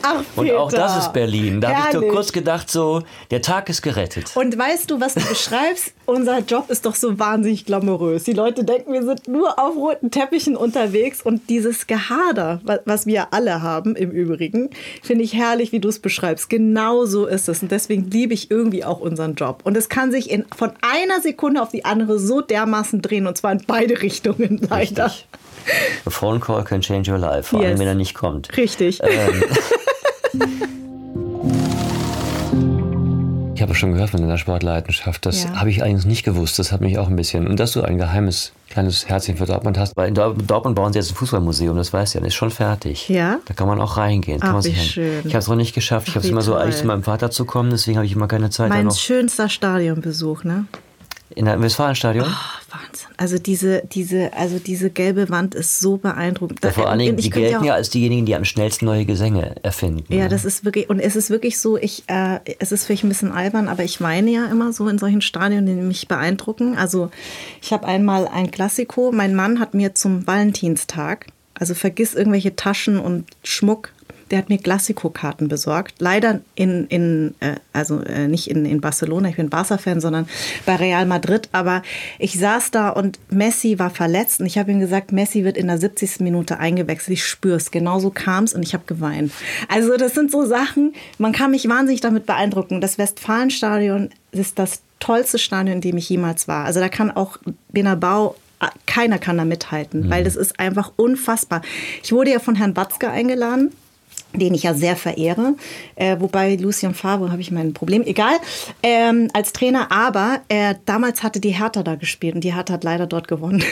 Ach, 0.08 0.24
und 0.36 0.52
auch 0.52 0.72
das 0.72 0.98
ist 0.98 1.14
Berlin. 1.14 1.62
Da 1.62 1.70
habe 1.70 1.88
ich 1.88 2.08
doch 2.08 2.14
kurz 2.14 2.32
gedacht, 2.32 2.70
so, 2.70 3.04
der 3.32 3.42
Tag 3.42 3.70
ist 3.70 3.82
gerettet. 3.82 4.32
Und 4.36 4.58
weißt 4.58 4.90
du, 4.90 5.00
was 5.02 5.16
du 5.16 5.22
beschreibst? 5.22 5.94
Unser 6.06 6.40
Job 6.40 6.70
ist 6.70 6.86
doch 6.86 6.96
so 6.96 7.20
wahnsinnig 7.20 7.66
glamourös. 7.66 8.24
Die 8.24 8.34
Leute 8.34 8.64
denken, 8.64 8.94
wir 8.94 9.04
sind 9.04 9.28
nur 9.28 9.60
auf 9.60 9.76
roten 9.76 10.10
Teppichen 10.10 10.56
unterwegs 10.56 11.22
und 11.22 11.50
dieses 11.50 11.88
Gehader, 11.88 12.62
was 12.86 13.06
wir 13.06 13.34
alle 13.34 13.62
haben 13.62 13.96
im 13.96 14.12
Übrigen, 14.12 14.70
finde 15.04 15.24
ich 15.24 15.34
herrlich, 15.34 15.72
wie 15.72 15.80
du 15.80 15.90
es 15.90 16.00
beschreibst. 16.00 16.50
Genau 16.50 17.06
so 17.06 17.26
ist 17.26 17.50
es. 17.50 17.62
Und 17.62 17.72
deswegen 17.72 18.10
liebe 18.10 18.34
ich 18.34 18.50
irgendwie 18.50 18.86
auch 18.86 19.00
unseren 19.00 19.36
Job. 19.36 19.62
Und 19.64 19.76
es 19.76 19.90
kann 19.90 20.12
sich 20.12 20.32
in, 20.32 20.46
von 20.56 20.72
einer 20.82 21.22
Sekunde 21.22 21.62
auf 21.62 21.70
die 21.70 21.84
andere 21.84 22.20
so 22.20 22.42
dermaßen 22.42 23.02
drehen 23.02 23.28
und 23.28 23.38
zwar 23.38 23.52
in 23.52 23.64
beide 23.68 24.02
Richtungen 24.02 24.66
leider. 24.70 25.08
Richtig. 25.08 25.28
A 26.06 26.10
phone 26.10 26.40
call 26.40 26.64
can 26.64 26.82
change 26.82 27.12
your 27.12 27.18
life, 27.18 27.50
vor 27.50 27.60
yes. 27.60 27.70
allem 27.70 27.80
wenn 27.80 27.88
er 27.88 27.96
nicht 27.96 28.14
kommt. 28.14 28.56
Richtig. 28.56 29.02
Ähm, 29.04 29.44
Ich 33.58 33.64
habe 33.64 33.74
schon 33.74 33.94
gehört 33.94 34.12
von 34.12 34.22
deiner 34.22 34.38
Sportleidenschaft. 34.38 35.26
Das 35.26 35.46
ja. 35.46 35.56
habe 35.56 35.72
ich 35.72 35.82
eigentlich 35.82 36.06
nicht 36.06 36.24
gewusst. 36.24 36.60
Das 36.60 36.72
hat 36.72 36.80
mich 36.80 37.00
auch 37.00 37.08
ein 37.08 37.16
bisschen. 37.16 37.48
Und 37.48 37.60
dass 37.60 37.72
du 37.72 37.82
ein 37.82 37.98
geheimes 37.98 38.52
kleines 38.70 39.10
Herzchen 39.10 39.36
für 39.36 39.48
Dortmund 39.48 39.80
hast. 39.80 39.98
Weil 39.98 40.10
in 40.10 40.14
Dortmund 40.14 40.76
bauen 40.76 40.94
sie 40.94 41.00
jetzt 41.00 41.10
ein 41.10 41.16
Fußballmuseum, 41.16 41.76
das 41.76 41.92
weißt 41.92 42.14
du 42.14 42.20
ja, 42.20 42.22
das 42.22 42.28
ist 42.28 42.36
schon 42.36 42.52
fertig. 42.52 43.10
Ja. 43.10 43.40
Da 43.46 43.56
kann 43.56 43.68
man 43.68 43.82
auch 43.82 43.98
reingehen. 43.98 44.42
Ach, 44.44 44.64
wie 44.64 44.76
schön. 44.76 45.22
Ich 45.24 45.34
habe 45.34 45.40
es 45.40 45.48
noch 45.48 45.56
nicht 45.56 45.74
geschafft. 45.74 46.08
Ich 46.08 46.16
habe 46.16 46.24
es 46.24 46.30
immer 46.30 46.42
toll. 46.42 46.54
so 46.54 46.56
eigentlich 46.56 46.76
zu 46.76 46.86
meinem 46.86 47.02
Vater 47.02 47.32
zu 47.32 47.46
kommen, 47.46 47.72
deswegen 47.72 47.98
habe 47.98 48.06
ich 48.06 48.12
immer 48.12 48.28
keine 48.28 48.52
Zeit. 48.52 48.70
Mein 48.70 48.92
schönster 48.92 49.50
Stadionbesuch, 49.50 50.44
ne? 50.44 50.66
In 51.36 51.46
der 51.46 51.62
Westfalenstadion? 51.62 52.26
Oh, 52.26 52.74
Wahnsinn. 52.74 53.08
Also 53.18 53.38
diese, 53.38 53.84
diese, 53.92 54.34
also 54.34 54.60
diese 54.60 54.90
gelbe 54.90 55.30
Wand 55.30 55.56
ist 55.56 55.80
so 55.80 55.98
beeindruckend. 55.98 56.64
Ja, 56.64 56.72
vor 56.72 56.90
allen 56.90 57.00
Dingen, 57.00 57.18
die 57.18 57.30
gelten 57.30 57.64
ja 57.64 57.74
als 57.74 57.90
diejenigen, 57.90 58.26
die 58.26 58.36
am 58.36 58.46
schnellsten 58.46 58.86
neue 58.86 59.06
Gesänge 59.06 59.56
erfinden. 59.64 60.06
Ja, 60.14 60.24
ne? 60.24 60.30
das 60.30 60.46
ist 60.46 60.64
wirklich, 60.64 60.90
und 60.90 61.00
es 61.00 61.16
ist 61.16 61.30
wirklich 61.30 61.60
so, 61.60 61.78
ich, 61.78 62.04
äh, 62.08 62.40
es 62.60 62.72
ist 62.72 62.86
vielleicht 62.86 63.04
ein 63.04 63.10
bisschen 63.10 63.32
albern, 63.32 63.68
aber 63.68 63.84
ich 63.84 64.00
weine 64.00 64.32
ja 64.32 64.46
immer 64.46 64.72
so 64.72 64.88
in 64.88 64.98
solchen 64.98 65.22
Stadien, 65.22 65.66
die 65.66 65.74
mich 65.74 66.08
beeindrucken. 66.08 66.78
Also 66.78 67.10
ich 67.62 67.74
habe 67.74 67.88
einmal 67.88 68.28
ein 68.28 68.52
Klassiko, 68.52 69.12
mein 69.12 69.36
Mann 69.36 69.60
hat 69.60 69.74
mir 69.74 69.96
zum 69.96 70.26
Valentinstag, 70.28 71.28
also 71.54 71.74
vergiss 71.74 72.14
irgendwelche 72.14 72.56
Taschen 72.56 73.00
und 73.00 73.26
Schmuck, 73.44 73.92
der 74.32 74.40
hat 74.40 74.50
mir 74.50 74.58
Classico-Karten 74.58 75.48
besorgt. 75.48 75.96
Leider 76.00 76.42
in, 76.56 76.88
in 76.88 77.36
äh, 77.40 77.56
also 77.74 78.02
äh, 78.02 78.28
nicht 78.28 78.50
in, 78.50 78.66
in 78.66 78.82
Barcelona, 78.82 79.30
ich 79.30 79.36
bin 79.36 79.50
Barca-Fan, 79.50 80.02
sondern 80.02 80.28
bei 80.66 80.76
Real 80.76 81.06
Madrid. 81.06 81.50
Aber 81.52 81.82
ich 82.20 82.38
saß 82.38 82.72
da 82.72 82.90
und 82.90 83.20
Messi 83.30 83.80
war 83.80 83.90
verletzt 83.90 84.40
und 84.40 84.46
ich 84.46 84.58
habe 84.58 84.72
ihm 84.72 84.80
gesagt, 84.80 85.12
Messi 85.12 85.44
wird 85.44 85.58
in 85.58 85.68
der 85.68 85.78
70. 85.78 86.20
Minute 86.22 86.60
eingewechselt. 86.60 87.18
Ich 87.18 87.26
spüre 87.26 87.58
es. 87.58 87.72
Genauso 87.72 88.10
kam 88.10 88.44
es 88.44 88.54
und 88.54 88.64
ich 88.64 88.74
habe 88.74 88.84
geweint. 88.86 89.32
Also 89.68 89.98
das 89.98 90.14
sind 90.14 90.32
so 90.32 90.46
Sachen, 90.46 90.94
man 91.18 91.32
kann 91.32 91.52
mich 91.52 91.68
wahnsinnig 91.68 92.02
damit 92.02 92.26
beeindrucken. 92.26 92.82
Das 92.82 92.98
Westfalenstadion 92.98 94.10
ist 94.32 94.60
das 94.60 94.82
tollste 95.00 95.38
Stadion, 95.38 95.76
in 95.76 95.82
dem 95.82 95.98
ich 95.98 96.10
jemals 96.10 96.48
war. 96.48 96.66
Also 96.66 96.80
da 96.80 96.90
kann 96.90 97.12
auch 97.12 97.38
Benabau 97.72 98.36
keiner 98.88 99.20
kann 99.20 99.38
da 99.38 99.46
mithalten, 99.46 100.08
mhm. 100.08 100.10
weil 100.10 100.24
das 100.24 100.36
ist 100.36 100.60
einfach 100.60 100.92
unfassbar. 100.96 101.62
Ich 102.04 102.12
wurde 102.12 102.32
ja 102.32 102.40
von 102.40 102.56
Herrn 102.56 102.74
Batzke 102.74 103.10
eingeladen 103.10 103.72
den 104.34 104.54
ich 104.54 104.64
ja 104.64 104.74
sehr 104.74 104.96
verehre. 104.96 105.56
Äh, 105.96 106.18
wobei 106.20 106.56
Lucien 106.56 106.94
Favre 106.94 107.32
habe 107.32 107.42
ich 107.42 107.52
mein 107.52 107.74
Problem. 107.74 108.04
Egal. 108.04 108.36
Ähm, 108.84 109.30
als 109.34 109.54
Trainer, 109.54 109.92
aber 109.92 110.42
äh, 110.50 110.76
damals 110.86 111.24
hatte 111.24 111.40
die 111.40 111.52
Hertha 111.52 111.84
da 111.84 111.96
gespielt 111.96 112.36
und 112.36 112.44
die 112.44 112.54
Hertha 112.54 112.74
hat 112.74 112.84
leider 112.84 113.08
dort 113.08 113.28
gewonnen. 113.28 113.64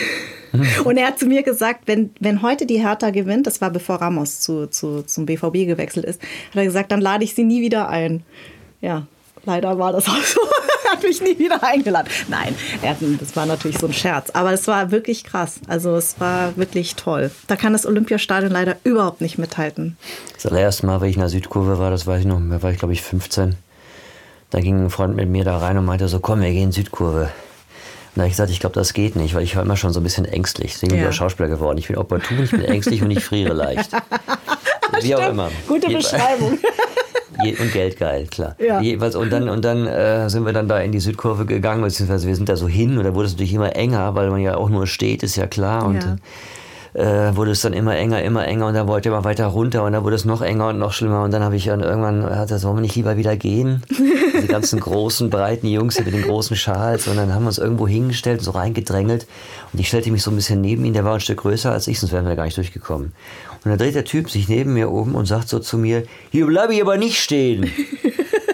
und 0.84 0.98
er 0.98 1.08
hat 1.08 1.20
zu 1.20 1.26
mir 1.26 1.44
gesagt, 1.44 1.82
wenn, 1.86 2.12
wenn 2.20 2.42
heute 2.42 2.66
die 2.66 2.82
Hertha 2.82 3.10
gewinnt, 3.10 3.48
das 3.48 3.62
war 3.62 3.70
bevor 3.70 3.98
Ramos 3.98 4.42
zu, 4.42 4.68
zu, 4.68 5.04
zum 5.04 5.26
BVB 5.26 5.66
gewechselt 5.66 6.06
ist, 6.06 6.22
hat 6.22 6.58
er 6.58 6.66
gesagt, 6.66 6.92
dann 6.92 7.02
lade 7.02 7.24
ich 7.24 7.36
sie 7.36 7.44
nie 7.44 7.62
wieder 7.62 7.90
ein. 7.90 8.24
Ja, 8.82 9.08
leider 9.46 9.78
war 9.78 9.92
das 9.92 10.08
auch 10.08 10.24
so. 10.24 10.42
Hat 10.96 11.04
mich 11.04 11.22
nie 11.22 11.38
wieder 11.38 11.64
eingeladen. 11.64 12.08
Nein, 12.28 12.56
das 13.20 13.36
war 13.36 13.46
natürlich 13.46 13.78
so 13.80 13.88
ein 13.88 13.94
Scherz. 13.94 14.30
Aber 14.32 14.52
es 14.54 14.68
war 14.68 14.92
wirklich 14.92 15.24
krass. 15.24 15.60
Also 15.68 15.96
es 15.96 16.20
war 16.20 16.56
wirklich 16.58 16.96
toll. 16.96 17.32
Da 17.48 17.56
kann 17.56 17.74
das 17.74 17.86
Olympiastadion 17.86 18.52
leider 18.52 18.78
überhaupt 18.84 19.22
nicht 19.22 19.38
mithalten. 19.38 19.98
Das 20.34 20.46
allererste 20.46 20.86
Mal, 20.86 21.02
wenn 21.02 21.10
ich 21.10 21.16
in 21.16 21.22
der 21.22 21.30
Südkurve 21.30 21.80
war, 21.80 21.92
das 21.92 22.08
weiß 22.08 22.22
ich 22.22 22.26
noch, 22.26 22.40
da 22.50 22.62
war 22.64 22.72
ich 22.72 22.80
glaube 22.80 22.94
ich 22.94 23.02
15. 23.02 23.56
Da 24.52 24.60
ging 24.60 24.86
ein 24.86 24.90
Freund 24.90 25.16
mit 25.16 25.28
mir 25.28 25.44
da 25.44 25.58
rein 25.58 25.78
und 25.78 25.86
meinte 25.86 26.08
so, 26.08 26.20
komm, 26.20 26.42
wir 26.42 26.52
gehen 26.52 26.66
in 26.66 26.72
Südkurve. 26.72 27.30
da 28.16 28.22
habe 28.22 28.28
ich 28.28 28.34
gesagt, 28.34 28.52
ich 28.52 28.60
glaube, 28.60 28.76
das 28.76 28.94
geht 28.94 29.16
nicht, 29.16 29.36
weil 29.36 29.44
ich 29.44 29.56
war 29.56 29.64
immer 29.64 29.76
schon 29.76 29.92
so 29.92 30.00
ein 30.00 30.04
bisschen 30.04 30.24
ängstlich. 30.26 30.74
Deswegen 30.74 30.92
bin 30.92 31.00
ich 31.00 31.04
Ja. 31.04 31.10
auch 31.10 31.14
Schauspieler 31.14 31.50
geworden. 31.50 31.78
Ich 31.78 31.88
bin 31.88 31.98
opportun, 31.98 32.44
ich 32.44 32.52
bin 32.52 32.62
ängstlich 32.64 33.02
und 33.02 33.12
ich 33.12 33.24
friere 33.24 33.54
leicht. 33.54 33.92
Wie 35.02 35.14
auch 35.16 35.28
immer. 35.30 35.52
Gute 35.68 35.90
Beschreibung. 35.90 36.58
Je, 37.44 37.56
und 37.58 37.72
geldgeil, 37.74 38.28
klar. 38.28 38.56
Ja. 38.60 38.80
Jeweils, 38.82 39.16
und 39.16 39.32
dann, 39.32 39.50
und 39.50 39.64
dann 39.66 39.88
äh, 39.88 40.30
sind 40.30 40.46
wir 40.46 40.54
dann 40.54 40.68
da 40.68 40.80
in 40.80 40.92
die 40.92 41.00
Südkurve 41.00 41.46
gegangen, 41.46 41.82
beziehungsweise 41.84 42.28
wir 42.28 42.36
sind 42.36 42.50
da 42.50 42.56
so 42.56 42.68
hin 42.68 42.98
und 42.98 43.04
da 43.04 43.14
wurde 43.14 43.26
es 43.28 43.34
natürlich 43.34 43.54
immer 43.54 43.76
enger, 43.76 44.16
weil 44.16 44.30
man 44.30 44.42
ja 44.42 44.56
auch 44.58 44.70
nur 44.70 44.88
steht, 44.88 45.24
ist 45.24 45.36
ja 45.36 45.48
klar. 45.48 45.86
Und 45.86 46.04
Ja. 46.04 46.16
äh, 47.30 47.36
wurde 47.36 47.52
es 47.52 47.60
dann 47.62 47.74
immer 47.74 47.94
enger, 47.98 48.24
immer 48.24 48.48
enger 48.48 48.68
und 48.68 48.74
dann 48.74 48.88
wollte 48.88 49.10
man 49.10 49.26
weiter 49.26 49.48
runter 49.48 49.84
und 49.84 49.92
dann 49.92 50.06
wurde 50.06 50.16
es 50.16 50.24
noch 50.24 50.42
enger 50.42 50.70
und 50.70 50.80
noch 50.80 50.94
schlimmer 50.94 51.24
und 51.24 51.32
dann 51.32 51.44
habe 51.44 51.58
ich 51.58 51.66
dann 51.66 51.82
irgendwann, 51.82 52.24
hat 52.24 52.52
das, 52.52 52.64
wollen 52.64 52.78
wir 52.78 52.82
nicht 52.82 52.96
lieber 52.96 53.18
wieder 53.18 53.36
gehen? 53.36 53.84
Die 54.42 54.48
ganzen 54.48 54.80
großen, 54.80 55.30
breiten 55.30 55.68
Jungs 55.68 55.98
hier 55.98 56.06
mit 56.06 56.14
den 56.14 56.22
großen 56.22 56.56
Schals 56.56 57.08
und 57.10 57.18
dann 57.18 57.34
haben 57.34 57.44
wir 57.44 57.48
uns 57.48 57.58
irgendwo 57.58 57.86
hingestellt, 57.86 58.42
so 58.42 58.52
reingedrängelt 58.52 59.28
und 59.74 59.80
ich 59.80 59.90
stellte 59.90 60.10
mich 60.10 60.24
so 60.24 60.32
ein 60.32 60.38
bisschen 60.38 60.62
neben 60.62 60.86
ihn, 60.86 60.94
der 60.94 61.04
war 61.04 61.16
ein 61.16 61.20
Stück 61.20 61.40
größer 61.42 61.70
als 61.72 61.88
ich, 61.88 62.00
sonst 62.00 62.14
wären 62.14 62.28
wir 62.28 62.36
gar 62.38 62.46
nicht 62.46 62.56
durchgekommen. 62.56 63.12
Und 63.66 63.72
dann 63.72 63.78
dreht 63.80 63.96
der 63.96 64.06
Typ 64.06 64.30
sich 64.30 64.48
neben 64.48 64.74
mir 64.74 64.90
um 64.92 65.16
und 65.16 65.26
sagt 65.26 65.50
so 65.50 65.60
zu 65.60 65.78
mir, 65.78 66.04
hier 66.32 66.46
bleibe 66.46 66.74
ich 66.74 66.82
aber 66.82 66.96
nicht 66.98 67.20
stehen. 67.20 67.70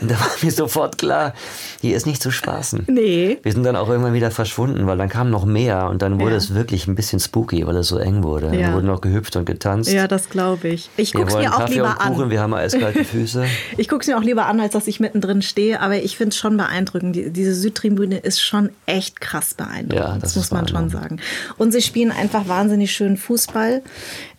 Und 0.01 0.09
da 0.09 0.19
war 0.19 0.31
mir 0.41 0.49
sofort 0.51 0.97
klar, 0.97 1.35
hier 1.79 1.95
ist 1.95 2.07
nicht 2.07 2.23
zu 2.23 2.31
spaßen. 2.31 2.85
Nee. 2.87 3.37
Wir 3.43 3.51
sind 3.51 3.61
dann 3.63 3.75
auch 3.75 3.87
irgendwann 3.87 4.13
wieder 4.15 4.31
verschwunden, 4.31 4.87
weil 4.87 4.97
dann 4.97 5.09
kam 5.09 5.29
noch 5.29 5.45
mehr 5.45 5.89
und 5.91 6.01
dann 6.01 6.19
wurde 6.19 6.31
Ja. 6.31 6.37
es 6.37 6.55
wirklich 6.55 6.87
ein 6.87 6.95
bisschen 6.95 7.19
spooky, 7.19 7.67
weil 7.67 7.75
es 7.75 7.89
so 7.89 7.99
eng 7.99 8.23
wurde. 8.23 8.47
Ja. 8.47 8.61
Dann 8.69 8.73
wurde 8.73 8.87
noch 8.87 9.01
gehüpft 9.01 9.35
und 9.35 9.45
getanzt. 9.45 9.91
Ja, 9.91 10.07
das 10.07 10.31
glaube 10.31 10.69
ich. 10.69 10.89
Ich 10.97 11.13
gucke 11.13 11.27
es 11.27 11.35
mir 11.35 11.53
auch 11.53 11.59
Kaffee 11.59 11.75
lieber 11.75 11.93
Kuchen, 11.99 12.23
an. 12.23 12.29
wir 12.31 12.39
haben 12.41 12.55
eiskalte 12.55 13.05
Füße. 13.05 13.45
Ich 13.77 13.87
gucke 13.87 14.01
es 14.01 14.07
mir 14.07 14.17
auch 14.17 14.23
lieber 14.23 14.47
an, 14.47 14.59
als 14.59 14.73
dass 14.73 14.87
ich 14.87 14.99
mittendrin 14.99 15.43
stehe. 15.43 15.79
Aber 15.81 15.95
ich 16.01 16.17
finde 16.17 16.29
es 16.29 16.37
schon 16.37 16.57
beeindruckend. 16.57 17.15
Die, 17.15 17.29
diese 17.29 17.53
Südtribüne 17.53 18.17
ist 18.17 18.41
schon 18.41 18.71
echt 18.87 19.21
krass 19.21 19.53
beeindruckend. 19.53 19.93
Ja, 19.93 20.13
das 20.13 20.33
das 20.33 20.35
muss 20.37 20.49
man 20.51 20.67
schon 20.67 20.89
sagen. 20.89 21.19
Und 21.59 21.73
sie 21.73 21.81
spielen 21.83 22.11
einfach 22.11 22.47
wahnsinnig 22.47 22.91
schönen 22.91 23.17
Fußball. 23.17 23.83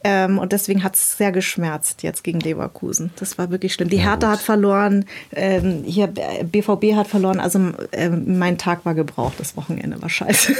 Ähm, 0.05 0.39
und 0.39 0.53
deswegen 0.53 0.83
hat 0.83 0.95
es 0.97 1.17
sehr 1.17 1.33
geschmerzt 1.33 2.03
jetzt 2.03 2.25
gegen 2.25 2.41
Leverkusen. 2.41 3.11
Das 3.17 3.39
war 3.39 3.51
wirklich 3.51 3.73
schlimm. 3.75 3.89
Die 3.89 3.99
Hertha 3.99 4.31
hat 4.31 4.41
verloren. 4.41 5.05
Ähm, 5.35 5.83
hier 5.87 6.13
äh, 6.17 6.45
BVB 6.45 6.95
hat 6.97 7.07
verloren. 7.07 7.39
Also 7.41 7.61
ähm, 7.93 8.39
mein 8.39 8.59
Tag 8.59 8.85
war 8.85 8.95
gebraucht. 8.95 9.35
Das 9.39 9.57
Wochenende 9.57 10.01
war 10.03 10.09
scheiße. 10.09 10.55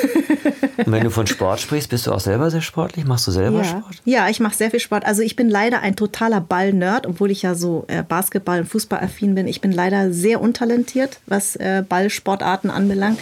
Und 0.85 0.93
wenn 0.93 1.05
du 1.05 1.11
von 1.11 1.27
Sport 1.27 1.61
sprichst, 1.61 1.91
bist 1.91 2.07
du 2.07 2.13
auch 2.13 2.21
selber 2.21 2.51
sehr 2.51 2.63
sportlich? 2.63 3.05
Machst 3.05 3.27
du 3.27 3.31
selber 3.31 3.59
Ja, 3.59 3.65
Sport? 3.65 4.03
ja 4.05 4.29
ich 4.29 4.41
mache 4.41 4.55
sehr 4.55 4.71
viel 4.71 4.81
Sport. 4.81 5.05
Also 5.05 5.23
ich 5.23 5.37
bin 5.37 5.49
leider 5.49 5.81
ein 5.81 5.97
totaler 5.97 6.41
Ball-Nerd, 6.41 7.07
obwohl 7.07 7.31
ich 7.31 7.43
ja 7.43 7.55
so 7.55 7.85
äh, 7.89 8.03
Basketball- 8.03 8.61
und 8.61 8.67
Fußballaffin 8.67 9.35
bin. 9.35 9.49
Ich 9.49 9.61
bin 9.61 9.73
leider 9.73 10.13
sehr 10.13 10.41
untalentiert, 10.41 11.21
was 11.27 11.57
äh, 11.57 11.83
Ballsportarten 11.89 12.71
anbelangt. 12.71 13.19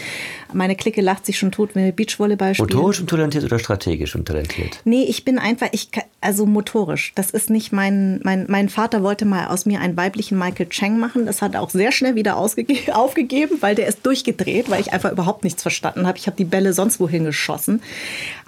Meine 0.53 0.75
Clique 0.75 1.01
lacht 1.01 1.27
sich 1.27 1.39
schon 1.39 1.53
tot, 1.53 1.71
wenn 1.75 1.85
wir 1.85 1.93
Beachvolleyball 1.93 2.55
spielen. 2.55 2.69
Motorisch 2.71 3.01
und 3.01 3.09
talentiert 3.11 3.45
oder 3.45 3.59
strategisch 3.59 4.15
und 4.17 4.27
talentiert? 4.27 4.81
Nee, 4.85 5.05
ich 5.05 5.25
bin 5.25 5.39
einfach, 5.39 5.69
ich, 5.73 5.91
also 6.23 6.45
motorisch. 6.45 7.13
Das 7.15 7.31
ist 7.31 7.49
nicht 7.49 7.73
mein, 7.73 8.21
mein, 8.23 8.45
mein 8.49 8.69
Vater 8.69 9.03
wollte 9.03 9.25
mal 9.25 9.47
aus 9.47 9.65
mir 9.65 9.81
einen 9.81 9.97
weiblichen 9.97 10.39
Michael 10.39 10.69
Chang 10.69 10.99
machen. 10.99 11.25
Das 11.25 11.41
hat 11.41 11.55
er 11.55 11.63
auch 11.63 11.71
sehr 11.71 11.93
schnell 11.93 12.15
wieder 12.15 12.37
aufgegeben, 12.93 13.57
weil 13.61 13.75
der 13.75 13.87
ist 13.87 14.05
durchgedreht, 14.05 14.71
weil 14.71 14.81
ich 14.81 14.93
einfach 14.93 15.13
überhaupt 15.13 15.45
nichts 15.45 15.63
verstanden 15.63 16.07
habe. 16.07 16.19
Ich 16.19 16.27
habe 16.27 16.37
die 16.37 16.45
Bälle 16.45 16.75
sonst 16.75 17.01
wohin 17.01 17.25
geschossen. 17.25 17.83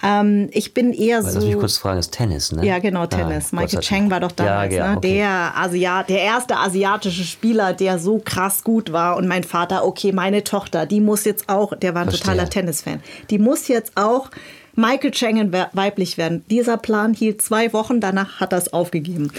Ähm, 0.03 0.49
ich 0.53 0.75
bin 0.75 0.93
eher 0.93 1.25
Weil, 1.25 1.33
so. 1.33 1.39
Lass 1.39 1.49
mich 1.49 1.59
kurz 1.59 1.79
fragen, 1.79 1.99
ist 1.99 2.13
Tennis, 2.13 2.53
ne? 2.53 2.67
Ja, 2.67 2.79
genau, 2.79 3.03
Ah, 3.03 3.07
Tennis. 3.07 3.51
Sei 3.51 3.57
Michael. 3.57 3.81
Chang 3.81 4.11
war 4.11 4.21
doch 4.21 4.33
damals 4.33 4.73
ja, 4.75 4.79
ja, 4.79 4.91
ne? 4.93 4.97
okay. 4.99 5.15
der, 5.15 5.57
Asiat, 5.57 6.09
der 6.11 6.21
erste 6.21 6.57
asiatische 6.57 7.25
Spieler, 7.25 7.73
der 7.73 7.99
so 7.99 8.21
krass 8.23 8.65
gut 8.65 8.93
war. 8.93 9.17
Und 9.17 9.27
mein 9.29 9.45
Vater, 9.45 9.87
okay, 9.87 10.13
meine 10.13 10.45
Tochter, 10.45 10.85
die 10.87 11.01
muss 11.01 11.25
jetzt 11.25 11.49
auch, 11.49 11.75
der 11.75 11.95
war 11.95 12.03
ein 12.03 12.09
Verstehe. 12.09 12.33
totaler 12.33 12.51
Tennisfan, 12.51 13.03
die 13.31 13.39
muss 13.39 13.69
jetzt 13.69 13.93
auch 13.97 14.31
Michael 14.75 15.11
Chang 15.11 15.53
we- 15.53 15.69
weiblich 15.73 16.17
werden. 16.19 16.45
Dieser 16.51 16.77
Plan 16.77 17.13
hielt 17.15 17.43
zwei 17.43 17.73
Wochen, 17.73 18.01
danach 18.01 18.41
hat 18.41 18.53
er 18.53 18.59
es 18.59 18.73
aufgegeben. 18.73 19.31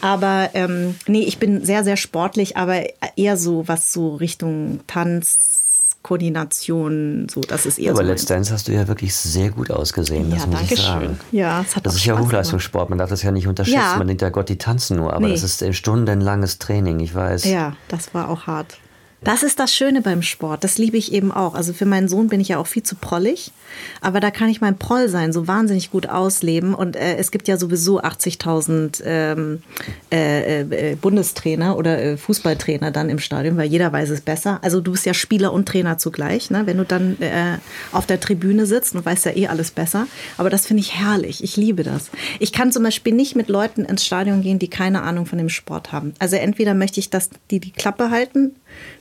Aber 0.00 0.50
ähm, 0.54 0.96
nee, 1.06 1.22
ich 1.22 1.38
bin 1.38 1.64
sehr, 1.64 1.84
sehr 1.84 1.96
sportlich, 1.96 2.56
aber 2.56 2.82
eher 3.16 3.36
so, 3.36 3.68
was 3.68 3.92
so 3.92 4.16
Richtung 4.16 4.80
Tanz, 4.86 5.96
Koordination, 6.02 7.26
so, 7.30 7.40
das 7.42 7.66
ist 7.66 7.78
eher 7.78 7.92
Aber 7.92 8.02
so. 8.02 8.08
Let's 8.08 8.24
Dance 8.24 8.52
hast 8.52 8.68
du 8.68 8.72
ja 8.72 8.88
wirklich 8.88 9.14
sehr 9.14 9.50
gut 9.50 9.70
ausgesehen, 9.70 10.30
Ja, 10.30 10.36
das 10.36 10.46
muss 10.46 10.56
danke 10.58 10.74
ich 10.74 10.80
sagen. 10.80 11.00
schön. 11.30 11.38
Ja, 11.38 11.60
es 11.60 11.76
hat 11.76 11.84
das 11.86 11.94
ist 11.96 12.04
ja 12.06 12.18
Hochleistungssport, 12.18 12.88
man 12.88 12.98
darf 12.98 13.10
das 13.10 13.22
ja 13.22 13.30
nicht 13.30 13.46
unterschätzen. 13.46 13.78
Ja. 13.78 13.96
Man 13.98 14.06
denkt 14.06 14.22
ja, 14.22 14.30
Gott, 14.30 14.48
die 14.48 14.56
tanzen 14.58 14.96
nur, 14.96 15.12
aber 15.12 15.26
Nee. 15.26 15.32
das 15.32 15.42
ist 15.42 15.62
ein 15.62 15.74
stundenlanges 15.74 16.58
Training, 16.58 17.00
ich 17.00 17.14
weiß. 17.14 17.44
Ja, 17.44 17.76
das 17.88 18.14
war 18.14 18.28
auch 18.30 18.46
hart. 18.46 18.78
Das 19.22 19.42
ist 19.42 19.58
das 19.58 19.74
Schöne 19.74 20.00
beim 20.00 20.22
Sport. 20.22 20.64
Das 20.64 20.78
liebe 20.78 20.96
ich 20.96 21.12
eben 21.12 21.30
auch. 21.30 21.54
Also 21.54 21.74
für 21.74 21.84
meinen 21.84 22.08
Sohn 22.08 22.28
bin 22.28 22.40
ich 22.40 22.48
ja 22.48 22.58
auch 22.58 22.66
viel 22.66 22.82
zu 22.82 22.94
prollig. 22.94 23.52
Aber 24.00 24.18
da 24.18 24.30
kann 24.30 24.48
ich 24.48 24.62
mein 24.62 24.78
Proll 24.78 25.08
sein 25.10 25.32
so 25.32 25.46
wahnsinnig 25.46 25.90
gut 25.90 26.08
ausleben. 26.08 26.74
Und 26.74 26.96
äh, 26.96 27.16
es 27.16 27.30
gibt 27.30 27.46
ja 27.46 27.58
sowieso 27.58 28.00
80.000 28.00 29.02
ähm, 29.04 29.62
äh, 30.10 30.60
äh, 30.60 30.94
Bundestrainer 30.96 31.76
oder 31.76 32.02
äh, 32.02 32.16
Fußballtrainer 32.16 32.90
dann 32.92 33.10
im 33.10 33.18
Stadion, 33.18 33.58
weil 33.58 33.68
jeder 33.68 33.92
weiß 33.92 34.08
es 34.08 34.22
besser. 34.22 34.58
Also 34.62 34.80
du 34.80 34.92
bist 34.92 35.04
ja 35.04 35.12
Spieler 35.12 35.52
und 35.52 35.68
Trainer 35.68 35.98
zugleich, 35.98 36.50
ne? 36.50 36.62
wenn 36.64 36.78
du 36.78 36.84
dann 36.84 37.20
äh, 37.20 37.58
auf 37.92 38.06
der 38.06 38.20
Tribüne 38.20 38.64
sitzt 38.64 38.94
und 38.94 39.04
weißt 39.04 39.26
ja 39.26 39.36
eh 39.36 39.48
alles 39.48 39.70
besser. 39.70 40.06
Aber 40.38 40.48
das 40.48 40.66
finde 40.66 40.80
ich 40.80 40.98
herrlich. 40.98 41.44
Ich 41.44 41.58
liebe 41.58 41.82
das. 41.82 42.10
Ich 42.38 42.52
kann 42.52 42.72
zum 42.72 42.84
Beispiel 42.84 43.14
nicht 43.14 43.36
mit 43.36 43.48
Leuten 43.48 43.84
ins 43.84 44.04
Stadion 44.04 44.40
gehen, 44.40 44.58
die 44.58 44.68
keine 44.68 45.02
Ahnung 45.02 45.26
von 45.26 45.36
dem 45.36 45.50
Sport 45.50 45.92
haben. 45.92 46.14
Also 46.18 46.36
entweder 46.36 46.72
möchte 46.72 47.00
ich, 47.00 47.10
dass 47.10 47.28
die 47.50 47.60
die 47.60 47.72
Klappe 47.72 48.10
halten, 48.10 48.52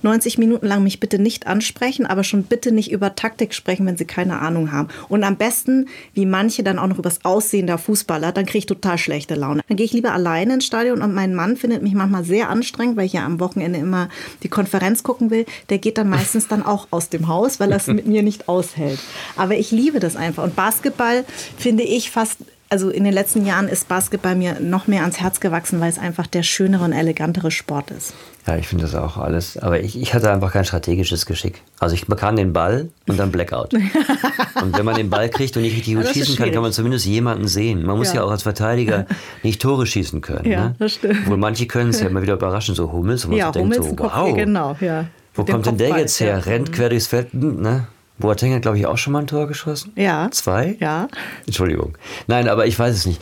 90 0.01 0.37
Minuten 0.37 0.67
lang 0.67 0.83
mich 0.83 0.99
bitte 0.99 1.19
nicht 1.19 1.47
ansprechen, 1.47 2.05
aber 2.05 2.23
schon 2.23 2.43
bitte 2.43 2.71
nicht 2.71 2.91
über 2.91 3.15
Taktik 3.15 3.53
sprechen, 3.53 3.85
wenn 3.85 3.97
sie 3.97 4.05
keine 4.05 4.39
Ahnung 4.39 4.71
haben. 4.71 4.89
Und 5.09 5.23
am 5.23 5.35
besten, 5.35 5.87
wie 6.13 6.25
manche 6.25 6.63
dann 6.63 6.79
auch 6.79 6.87
noch 6.87 6.97
über 6.97 7.09
das 7.09 7.25
Aussehen 7.25 7.67
der 7.67 7.77
Fußballer, 7.77 8.31
dann 8.31 8.45
kriege 8.45 8.59
ich 8.59 8.65
total 8.65 8.97
schlechte 8.97 9.35
Laune. 9.35 9.61
Dann 9.67 9.77
gehe 9.77 9.85
ich 9.85 9.93
lieber 9.93 10.13
alleine 10.13 10.55
ins 10.55 10.65
Stadion 10.65 11.01
und 11.01 11.13
mein 11.13 11.35
Mann 11.35 11.57
findet 11.57 11.81
mich 11.81 11.93
manchmal 11.93 12.23
sehr 12.23 12.49
anstrengend, 12.49 12.97
weil 12.97 13.05
ich 13.05 13.13
ja 13.13 13.25
am 13.25 13.39
Wochenende 13.39 13.79
immer 13.79 14.09
die 14.43 14.49
Konferenz 14.49 15.03
gucken 15.03 15.31
will. 15.31 15.45
Der 15.69 15.77
geht 15.77 15.97
dann 15.97 16.09
meistens 16.09 16.47
dann 16.47 16.65
auch 16.65 16.87
aus 16.91 17.09
dem 17.09 17.27
Haus, 17.27 17.59
weil 17.59 17.71
er 17.71 17.77
es 17.77 17.87
mit 17.99 18.07
mir 18.07 18.23
nicht 18.23 18.47
aushält. 18.47 18.99
Aber 19.35 19.55
ich 19.55 19.71
liebe 19.71 19.99
das 19.99 20.15
einfach. 20.15 20.43
Und 20.43 20.55
Basketball 20.55 21.25
finde 21.57 21.83
ich 21.83 22.11
fast 22.11 22.37
also 22.69 22.89
in 22.89 23.03
den 23.03 23.13
letzten 23.13 23.45
Jahren 23.45 23.67
ist 23.67 23.87
Basketball 23.87 24.35
mir 24.35 24.59
noch 24.59 24.87
mehr 24.87 25.01
ans 25.01 25.19
Herz 25.19 25.39
gewachsen, 25.39 25.79
weil 25.79 25.89
es 25.89 25.97
einfach 25.97 26.27
der 26.27 26.43
schönere 26.43 26.83
und 26.83 26.93
elegantere 26.93 27.49
Sport 27.49 27.89
ist. 27.91 28.13
Ja, 28.45 28.57
ich 28.57 28.67
finde 28.67 28.85
das 28.85 28.95
auch 28.95 29.17
alles. 29.17 29.57
Aber 29.57 29.79
ich, 29.79 29.99
ich 29.99 30.13
hatte 30.13 30.31
einfach 30.31 30.53
kein 30.53 30.65
strategisches 30.65 31.25
Geschick. 31.25 31.61
Also 31.79 31.95
ich 31.95 32.07
bekam 32.07 32.35
den 32.35 32.53
Ball 32.53 32.89
und 33.07 33.19
dann 33.19 33.31
Blackout. 33.31 33.73
und 34.61 34.77
wenn 34.77 34.85
man 34.85 34.95
den 34.95 35.09
Ball 35.09 35.29
kriegt 35.29 35.55
und 35.57 35.63
nicht 35.63 35.75
richtig 35.75 35.95
gut 35.95 36.07
schießen 36.07 36.35
kann, 36.35 36.51
kann 36.51 36.61
man 36.61 36.71
zumindest 36.71 37.05
jemanden 37.05 37.47
sehen. 37.47 37.85
Man 37.85 37.97
muss 37.97 38.09
ja, 38.09 38.15
Ja. 38.15 38.23
auch 38.23 38.31
als 38.31 38.43
Verteidiger 38.43 39.05
nicht 39.43 39.61
Tore 39.61 39.85
schießen 39.85 40.21
können. 40.21 40.49
Ja, 40.49 40.69
ne? 40.69 40.75
das 40.79 40.93
stimmt. 40.93 41.17
Obwohl 41.23 41.37
manche 41.37 41.65
können 41.67 41.89
es 41.89 41.99
ja 41.99 42.07
immer 42.07 42.21
wieder 42.21 42.33
überraschen, 42.33 42.75
so 42.75 42.91
Hummels, 42.91 43.25
wo 43.25 43.29
man 43.31 43.37
Ja, 43.39 43.47
so 43.47 43.51
denkt, 43.53 43.77
Hummels, 43.77 43.97
so, 43.97 44.03
wow, 44.03 44.35
genau, 44.35 44.75
ja. 44.79 45.05
wo 45.33 45.43
kommt 45.43 45.65
denn 45.65 45.77
der 45.77 45.97
jetzt 45.97 46.19
her? 46.19 46.45
Rennt 46.45 46.71
quer 46.71 46.89
durchs 46.89 47.07
Feld, 47.07 47.31
hm, 47.33 47.61
ne? 47.61 47.87
Boateng 48.19 48.53
hat, 48.53 48.61
glaube 48.61 48.77
ich, 48.77 48.85
auch 48.85 48.97
schon 48.97 49.13
mal 49.13 49.19
ein 49.19 49.27
Tor 49.27 49.47
geschossen. 49.47 49.91
Ja. 49.95 50.29
Zwei? 50.31 50.75
Ja. 50.79 51.07
Entschuldigung. 51.45 51.97
Nein, 52.27 52.47
aber 52.47 52.65
ich 52.67 52.77
weiß 52.77 52.95
es 52.95 53.05
nicht. 53.05 53.21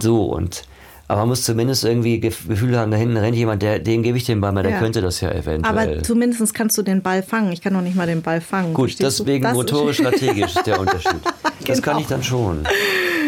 So 0.00 0.24
und 0.24 0.64
aber 1.08 1.20
man 1.20 1.28
muss 1.28 1.44
zumindest 1.44 1.84
irgendwie 1.84 2.16
Gef- 2.16 2.48
Gefühl 2.48 2.76
haben, 2.76 2.90
da 2.90 2.96
hinten 2.96 3.16
rennt 3.16 3.36
jemand, 3.36 3.62
der, 3.62 3.78
dem 3.78 4.02
gebe 4.02 4.18
ich 4.18 4.24
den 4.24 4.40
Ball 4.40 4.50
mal, 4.50 4.64
der 4.64 4.72
Ja. 4.72 4.78
könnte 4.80 5.00
das 5.00 5.20
ja 5.20 5.30
eventuell. 5.30 5.64
Aber 5.94 6.02
zumindest 6.02 6.52
kannst 6.52 6.76
du 6.78 6.82
den 6.82 7.00
Ball 7.00 7.22
fangen. 7.22 7.52
Ich 7.52 7.60
kann 7.62 7.74
noch 7.74 7.80
nicht 7.80 7.94
mal 7.94 8.08
den 8.08 8.22
Ball 8.22 8.40
fangen. 8.40 8.74
Gut, 8.74 8.90
Verstehst 8.90 9.20
deswegen 9.20 9.52
motorisch-strategisch 9.52 10.56
ist 10.56 10.66
der 10.66 10.80
Unterschied. 10.80 11.14
Das 11.66 11.82
kann 11.82 11.94
Genau. 11.94 12.00
ich 12.02 12.06
dann 12.08 12.22
schon. 12.22 12.64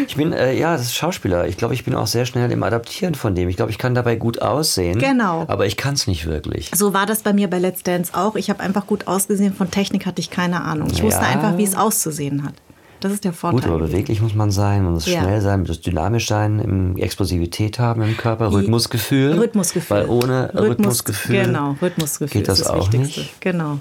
Ich 0.07 0.15
bin, 0.15 0.33
äh, 0.33 0.53
ja, 0.57 0.73
das 0.73 0.81
ist 0.83 0.95
Schauspieler. 0.95 1.47
Ich 1.47 1.57
glaube, 1.57 1.73
ich 1.73 1.83
bin 1.85 1.95
auch 1.95 2.07
sehr 2.07 2.25
schnell 2.25 2.51
im 2.51 2.63
Adaptieren 2.63 3.15
von 3.15 3.35
dem. 3.35 3.49
Ich 3.49 3.55
glaube, 3.57 3.71
ich 3.71 3.77
kann 3.77 3.95
dabei 3.95 4.15
gut 4.15 4.41
aussehen. 4.41 4.99
Genau. 4.99 5.45
Aber 5.47 5.65
ich 5.65 5.77
kann 5.77 5.93
es 5.95 6.07
nicht 6.07 6.25
wirklich. 6.25 6.71
So 6.73 6.93
war 6.93 7.05
das 7.05 7.21
bei 7.23 7.33
mir 7.33 7.49
bei 7.49 7.59
Let's 7.59 7.83
Dance 7.83 8.13
auch. 8.15 8.35
Ich 8.35 8.49
habe 8.49 8.61
einfach 8.61 8.87
gut 8.87 9.07
ausgesehen. 9.07 9.53
Von 9.53 9.71
Technik 9.71 10.05
hatte 10.05 10.19
ich 10.21 10.29
keine 10.29 10.61
Ahnung. 10.63 10.89
Ich 10.91 10.99
Ja. 10.99 11.03
wusste 11.05 11.21
einfach, 11.21 11.57
wie 11.57 11.63
es 11.63 11.75
auszusehen 11.75 12.43
hat. 12.43 12.53
Das 13.01 13.13
ist 13.13 13.23
der 13.23 13.31
Vorteil. 13.31 13.61
Gut, 13.61 13.69
aber 13.69 13.79
beweglich 13.79 14.21
muss 14.21 14.35
man 14.35 14.51
sein, 14.51 14.83
man 14.83 14.91
muss 14.93 15.05
Ja. 15.05 15.21
schnell 15.21 15.39
sein, 15.39 15.61
man 15.61 15.67
muss 15.67 15.79
dynamisch 15.79 16.27
sein, 16.27 16.97
Explosivität 16.97 17.79
haben 17.79 18.01
im 18.01 18.17
Körper, 18.17 18.51
Rhythmusgefühl. 18.51 19.39
Rhythmusgefühl. 19.39 19.97
Weil 19.97 20.09
ohne 20.09 20.49
Rhythmus- 20.53 20.69
Rhythmusgefühl. 20.69 21.45
Genau, 21.45 21.75
Rhythmusgefühl 21.81 22.41
geht 22.41 22.49
das 22.49 22.59
ist 22.59 22.65
das 22.67 22.73
auch 22.75 22.91
Wichtigste. 22.91 23.21
nicht? 23.21 23.39
Genau. 23.41 23.79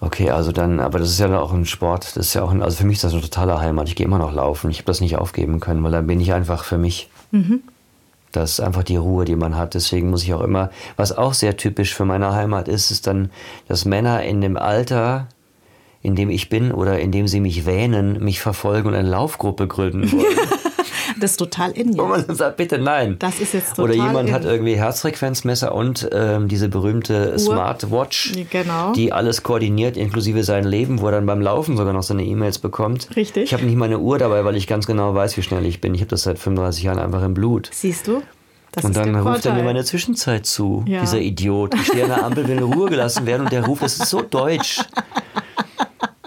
Okay, 0.00 0.30
also 0.30 0.52
dann, 0.52 0.78
aber 0.78 1.00
das 1.00 1.10
ist 1.10 1.18
ja 1.18 1.38
auch 1.40 1.52
ein 1.52 1.66
Sport, 1.66 2.16
das 2.16 2.28
ist 2.28 2.34
ja 2.34 2.42
auch 2.42 2.52
ein, 2.52 2.62
also 2.62 2.76
für 2.76 2.86
mich 2.86 2.96
ist 2.96 3.04
das 3.04 3.12
eine 3.12 3.22
totale 3.22 3.60
Heimat. 3.60 3.88
Ich 3.88 3.96
gehe 3.96 4.06
immer 4.06 4.18
noch 4.18 4.32
laufen. 4.32 4.70
Ich 4.70 4.78
habe 4.78 4.86
das 4.86 5.00
nicht 5.00 5.16
aufgeben 5.16 5.58
können, 5.58 5.82
weil 5.82 5.90
dann 5.90 6.06
bin 6.06 6.20
ich 6.20 6.32
einfach 6.32 6.62
für 6.64 6.78
mich. 6.78 7.10
Das 8.30 8.52
ist 8.52 8.60
einfach 8.60 8.84
die 8.84 8.96
Ruhe, 8.96 9.24
die 9.24 9.36
man 9.36 9.56
hat. 9.56 9.74
Deswegen 9.74 10.10
muss 10.10 10.22
ich 10.22 10.34
auch 10.34 10.42
immer, 10.42 10.70
was 10.96 11.16
auch 11.16 11.34
sehr 11.34 11.56
typisch 11.56 11.94
für 11.94 12.04
meine 12.04 12.32
Heimat 12.32 12.68
ist, 12.68 12.90
ist 12.90 13.06
dann, 13.06 13.30
dass 13.66 13.84
Männer 13.84 14.22
in 14.22 14.40
dem 14.40 14.56
Alter, 14.56 15.26
in 16.02 16.14
dem 16.14 16.30
ich 16.30 16.48
bin 16.48 16.70
oder 16.70 17.00
in 17.00 17.10
dem 17.10 17.26
sie 17.26 17.40
mich 17.40 17.66
wähnen, 17.66 18.22
mich 18.22 18.40
verfolgen 18.40 18.88
und 18.88 18.94
eine 18.94 19.08
Laufgruppe 19.08 19.66
gründen 19.66 20.12
wollen. 20.12 20.24
Das 21.20 21.32
ist 21.32 21.36
total 21.38 21.70
in 21.72 21.96
Wo 21.98 22.04
man 22.06 22.24
dann 22.26 22.36
sagt, 22.36 22.56
bitte 22.56 22.78
nein. 22.78 23.16
Das 23.18 23.40
ist 23.40 23.54
jetzt 23.54 23.70
total 23.76 23.84
Oder 23.84 23.94
jemand 23.94 24.28
in. 24.28 24.34
hat 24.34 24.44
irgendwie 24.44 24.76
Herzfrequenzmesser 24.76 25.74
und 25.74 26.08
ähm, 26.12 26.48
diese 26.48 26.68
berühmte 26.68 27.32
Uhr. 27.32 27.38
Smartwatch, 27.38 28.32
Genau. 28.50 28.92
die 28.92 29.12
alles 29.12 29.42
koordiniert, 29.42 29.96
inklusive 29.96 30.44
sein 30.44 30.64
Leben, 30.64 31.00
wo 31.00 31.06
er 31.06 31.12
dann 31.12 31.26
beim 31.26 31.40
Laufen 31.40 31.76
sogar 31.76 31.92
noch 31.92 32.02
seine 32.02 32.24
E-Mails 32.24 32.58
bekommt. 32.58 33.08
Richtig. 33.16 33.44
Ich 33.44 33.52
habe 33.52 33.64
nicht 33.64 33.76
meine 33.76 33.98
Uhr 33.98 34.18
dabei, 34.18 34.44
weil 34.44 34.56
ich 34.56 34.66
ganz 34.66 34.86
genau 34.86 35.14
weiß, 35.14 35.36
wie 35.36 35.42
schnell 35.42 35.64
ich 35.66 35.80
bin. 35.80 35.94
Ich 35.94 36.00
habe 36.00 36.10
das 36.10 36.22
seit 36.22 36.38
35 36.38 36.82
Jahren 36.84 36.98
einfach 36.98 37.22
im 37.22 37.34
Blut. 37.34 37.70
Siehst 37.72 38.06
du? 38.06 38.22
Das 38.72 38.84
Und 38.84 38.94
dann 38.96 39.14
ruft 39.16 39.46
er 39.46 39.54
mir 39.54 39.62
meine 39.62 39.82
Zwischenzeit 39.84 40.44
zu, 40.46 40.84
Ja. 40.86 41.00
dieser 41.00 41.18
Idiot. 41.20 41.74
Ich 41.74 41.86
stehe 41.86 42.04
an 42.04 42.10
der 42.10 42.24
Ampel, 42.24 42.46
will 42.48 42.58
in 42.58 42.62
Ruhe 42.64 42.90
gelassen 42.90 43.24
werden 43.26 43.42
und 43.44 43.52
der 43.52 43.64
ruft, 43.64 43.82
das 43.82 43.98
ist 43.98 44.08
so 44.10 44.20
deutsch. 44.20 44.80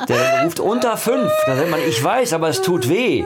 Der 0.10 0.44
ruft 0.44 0.60
unter 0.60 0.98
fünf. 0.98 1.32
Da 1.46 1.56
sagt 1.56 1.70
man, 1.70 1.80
ich 1.88 2.04
weiß, 2.04 2.34
aber 2.34 2.50
es 2.50 2.62
tut 2.62 2.90
weh. 2.90 3.24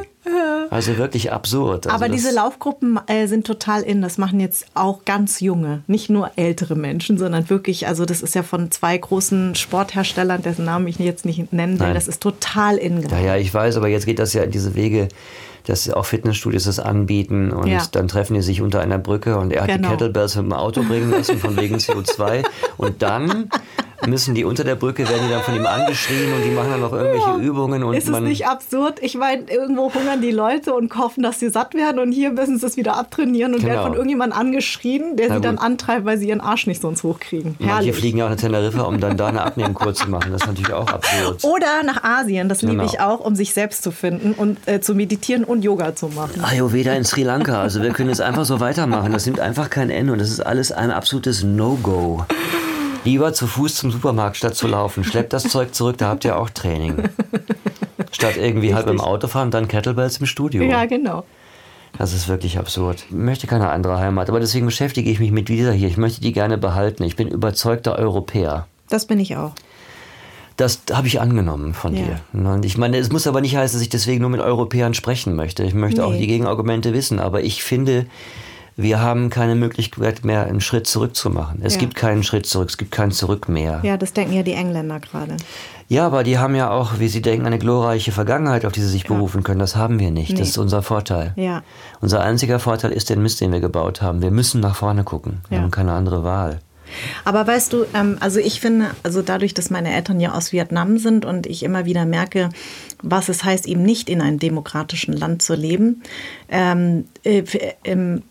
Also 0.70 0.98
wirklich 0.98 1.32
absurd. 1.32 1.88
Also 1.88 1.96
Aber 1.96 2.10
diese 2.10 2.34
Laufgruppen 2.34 3.00
äh, 3.08 3.28
sind 3.28 3.46
total 3.48 3.82
in. 3.84 4.02
Das 4.02 4.18
machen 4.18 4.40
jetzt 4.40 4.66
auch 4.74 5.06
ganz 5.06 5.40
junge, 5.40 5.82
nicht 5.88 6.10
nur 6.10 6.32
ältere 6.36 6.76
Menschen, 6.76 7.18
sondern 7.18 7.50
wirklich, 7.50 7.88
also 7.88 8.06
das 8.06 8.22
ist 8.22 8.36
ja 8.36 8.44
von 8.44 8.72
zwei 8.72 8.98
großen 8.98 9.56
Sportherstellern, 9.56 10.42
dessen 10.42 10.66
Namen 10.66 10.88
ich 10.88 10.98
jetzt 11.00 11.26
nicht 11.26 11.52
nennen 11.54 11.80
will. 11.80 11.88
Nein. 11.88 11.96
Das 11.96 12.08
ist 12.08 12.22
total 12.22 12.78
in 12.78 12.98
Ja, 12.98 13.02
geworden. 13.08 13.26
ja, 13.26 13.36
ich 13.38 13.54
weiß, 13.54 13.78
aber 13.78 13.88
jetzt 13.88 14.06
geht 14.06 14.20
das 14.20 14.34
ja 14.34 14.44
in 14.44 14.52
diese 14.52 14.76
Wege, 14.76 15.08
dass 15.68 15.90
auch 15.90 16.06
Fitnessstudios 16.06 16.66
das 16.66 16.80
anbieten 16.80 17.52
und 17.52 17.68
Ja. 17.68 17.82
dann 17.92 18.08
treffen 18.08 18.34
die 18.36 18.42
sich 18.42 18.62
unter 18.62 18.82
einer 18.82 18.98
Brücke 18.98 19.38
und 19.38 19.52
er 19.54 19.62
hat 19.64 19.68
Genau. 19.70 19.88
die 19.90 19.94
Kettlebells 19.94 20.36
mit 20.36 20.46
dem 20.46 20.54
Auto 20.54 20.84
bringen 20.84 21.12
lassen 21.12 21.38
von 21.40 21.56
wegen 21.58 21.76
CO2 21.78 22.44
und 22.78 23.02
dann 23.02 23.50
müssen 24.08 24.36
die 24.36 24.44
unter 24.44 24.64
der 24.64 24.76
Brücke, 24.76 25.08
werden 25.10 25.24
die 25.26 25.32
dann 25.34 25.42
von 25.42 25.56
ihm 25.56 25.66
angeschrien 25.66 26.32
und 26.34 26.44
die 26.44 26.52
machen 26.52 26.70
dann 26.70 26.82
noch 26.82 26.94
irgendwelche 26.94 27.40
Übungen 27.42 27.82
und 27.84 27.96
Ist 27.96 28.08
es 28.08 28.20
nicht 28.20 28.46
absurd? 28.48 29.00
Ich 29.02 29.16
meine, 29.16 29.44
irgendwo 29.50 29.92
hungern 29.92 30.22
die 30.22 30.30
Leute 30.32 30.74
und 30.76 30.96
hoffen, 30.96 31.24
dass 31.24 31.40
sie 31.40 31.50
satt 31.50 31.74
werden 31.74 32.00
und 32.00 32.12
hier 32.12 32.32
müssen 32.32 32.60
sie 32.60 32.66
es 32.68 32.78
wieder 32.78 32.98
abtrainieren 32.98 33.54
und 33.56 33.62
Genau. 33.62 33.72
werden 33.74 33.84
von 33.84 33.94
irgendjemandem 33.94 34.38
angeschrien, 34.38 35.16
der 35.16 35.30
Na 35.30 35.36
sie 35.36 35.42
dann 35.42 35.56
gut. 35.56 35.66
antreibt, 35.66 36.06
weil 36.06 36.18
sie 36.20 36.28
ihren 36.28 36.42
Arsch 36.42 36.68
nicht 36.68 36.82
sonst 36.82 37.04
hochkriegen. 37.04 37.56
Manche 37.58 37.74
Herrlich. 37.74 37.96
fliegen 37.96 38.18
ja 38.20 38.26
auch 38.26 38.30
nach 38.30 38.36
Teneriffa, 38.38 38.82
um 38.82 39.00
dann 39.00 39.18
da 39.18 39.28
eine 39.28 39.42
Abnehmkur 39.42 39.94
zu 39.96 40.08
machen. 40.10 40.32
Das 40.32 40.42
ist 40.42 40.48
natürlich 40.48 40.74
auch 40.74 40.88
absurd. 40.88 41.44
Oder 41.44 41.84
nach 41.86 42.04
Asien, 42.04 42.48
das 42.50 42.62
liebe 42.62 42.74
Genau. 42.76 42.86
ich 42.86 43.00
auch, 43.00 43.22
um 43.22 43.34
sich 43.36 43.54
selbst 43.54 43.82
zu 43.82 43.92
finden 43.92 44.34
und 44.34 44.58
äh, 44.68 44.82
zu 44.82 44.94
meditieren 44.94 45.44
und 45.46 45.55
Yoga 45.62 45.96
zu 45.96 46.08
machen. 46.08 46.44
Ayurveda 46.44 46.94
in 46.94 47.04
Sri 47.04 47.24
Lanka. 47.24 47.62
Also 47.62 47.82
wir 47.82 47.92
können 47.92 48.10
jetzt 48.10 48.22
einfach 48.22 48.46
so 48.46 48.60
weitermachen. 48.60 49.12
Das 49.12 49.26
nimmt 49.26 49.40
einfach 49.40 49.70
kein 49.70 49.90
Ende 49.90 50.14
und 50.14 50.20
das 50.20 50.30
ist 50.30 50.40
alles 50.40 50.72
ein 50.72 50.92
absolutes 50.92 51.44
No-Go. 51.44 52.26
Lieber 53.04 53.34
zu 53.34 53.46
Fuß 53.48 53.76
zum 53.76 53.92
Supermarkt 53.92 54.38
statt 54.38 54.56
zu 54.56 54.68
laufen. 54.68 55.04
Schleppt 55.04 55.34
das 55.34 55.44
Zeug 55.44 55.76
zurück, 55.76 55.98
da 55.98 56.08
habt 56.08 56.26
ihr 56.26 56.38
auch 56.38 56.50
Training. 56.50 57.10
Statt 58.12 58.38
irgendwie 58.38 58.74
halb 58.74 58.88
im 58.88 59.00
Auto 59.00 59.28
fahren, 59.28 59.52
dann 59.52 59.68
Kettlebells 59.68 60.18
im 60.18 60.26
Studio. 60.26 60.64
Ja, 60.64 60.86
genau. 60.86 61.24
Das 61.98 62.14
ist 62.14 62.28
wirklich 62.28 62.58
absurd. 62.58 63.06
Ich 63.08 63.16
möchte 63.16 63.48
keine 63.48 63.70
andere 63.70 64.00
Heimat, 64.00 64.30
aber 64.30 64.40
deswegen 64.40 64.66
beschäftige 64.66 65.10
ich 65.10 65.20
mich 65.20 65.32
mit 65.32 65.50
dieser 65.50 65.72
hier. 65.72 65.88
Ich 65.88 65.98
möchte 65.98 66.22
die 66.22 66.34
gerne 66.34 66.58
behalten. 66.58 67.04
Ich 67.04 67.16
bin 67.16 67.28
überzeugter 67.28 67.98
Europäer. 67.98 68.68
Das 68.90 69.06
bin 69.06 69.20
ich 69.20 69.38
auch. 69.38 69.54
Das 70.58 70.82
habe 70.94 71.08
ich 71.08 71.20
angenommen 71.20 71.74
von 71.74 71.96
Ja. 71.96 72.04
dir. 72.06 72.20
Und 72.52 72.64
ich 72.66 72.78
meine, 72.78 72.98
es 72.98 73.12
muss 73.12 73.28
aber 73.28 73.42
nicht 73.42 73.56
heißen, 73.58 73.78
dass 73.78 73.82
ich 73.84 73.90
deswegen 73.90 74.22
nur 74.22 74.30
mit 74.30 74.40
Europäern 74.42 74.94
sprechen 74.94 75.36
möchte. 75.36 75.64
Ich 75.64 75.74
möchte 75.74 76.06
auch 76.06 76.12
Nee. 76.12 76.20
die 76.20 76.28
Gegenargumente 76.28 76.94
wissen. 76.94 77.20
Aber 77.20 77.42
ich 77.44 77.62
finde, 77.64 78.06
wir 78.78 79.02
haben 79.02 79.30
keine 79.30 79.56
Möglichkeit 79.56 80.24
mehr, 80.24 80.46
einen 80.46 80.62
Schritt 80.62 80.88
zurück 80.88 81.16
zu 81.16 81.30
machen. 81.30 81.60
Es 81.62 81.74
Ja. 81.76 81.80
gibt 81.82 81.96
keinen 81.96 82.24
Schritt 82.24 82.46
zurück, 82.46 82.70
es 82.70 82.78
gibt 82.78 82.92
kein 82.92 83.12
Zurück 83.12 83.50
mehr. 83.50 83.80
Ja, 83.84 83.98
das 83.98 84.14
denken 84.14 84.34
ja 84.34 84.44
die 84.44 84.54
Engländer 84.54 85.00
gerade. 85.02 85.36
Ja, 85.88 86.06
aber 86.08 86.24
die 86.24 86.38
haben 86.40 86.56
ja 86.56 86.72
auch, 86.72 87.00
wie 87.00 87.08
sie 87.10 87.22
denken, 87.22 87.46
eine 87.46 87.60
glorreiche 87.60 88.12
Vergangenheit, 88.12 88.66
auf 88.66 88.72
die 88.72 88.82
sie 88.82 88.90
sich 88.90 89.06
berufen 89.06 89.44
können. 89.44 89.60
Das 89.60 89.76
haben 89.76 90.00
wir 90.00 90.10
nicht. 90.10 90.32
Nee. 90.32 90.40
Das 90.40 90.50
ist 90.50 90.58
unser 90.58 90.82
Vorteil. 90.82 91.34
Ja. 91.36 91.64
Unser 92.02 92.22
einziger 92.22 92.60
Vorteil 92.60 92.92
ist 92.92 93.10
der 93.10 93.18
Mist, 93.18 93.40
den 93.42 93.52
wir 93.52 93.60
gebaut 93.60 94.02
haben. 94.02 94.22
Wir 94.22 94.32
müssen 94.32 94.62
nach 94.62 94.76
vorne 94.76 95.04
gucken. 95.04 95.42
Wir 95.50 95.58
Ja. 95.58 95.64
haben 95.64 95.72
keine 95.72 95.92
andere 95.94 96.24
Wahl. 96.24 96.60
Aber 97.24 97.46
weißt 97.46 97.74
du, 97.74 97.86
ähm, 97.94 98.18
also 98.20 98.40
ich 98.40 98.60
finde, 98.60 98.92
also 99.04 99.22
dadurch, 99.22 99.54
dass 99.54 99.70
meine 99.70 99.94
Eltern 99.94 100.20
ja 100.20 100.34
aus 100.34 100.52
Vietnam 100.52 100.98
sind 100.98 101.26
und 101.26 101.48
ich 101.48 101.64
immer 101.64 101.86
wieder 101.86 102.06
merke, 102.06 102.50
was 103.02 103.30
es 103.30 103.44
heißt, 103.44 103.68
eben 103.68 103.84
nicht 103.84 104.10
in 104.10 104.22
einem 104.22 104.40
demokratischen 104.40 105.14
Land 105.14 105.42
zu 105.42 105.56
leben, 105.56 106.02
ähm, 106.50 107.06
äh, 107.24 107.40
f- 107.40 107.58
ähm, 107.84 108.24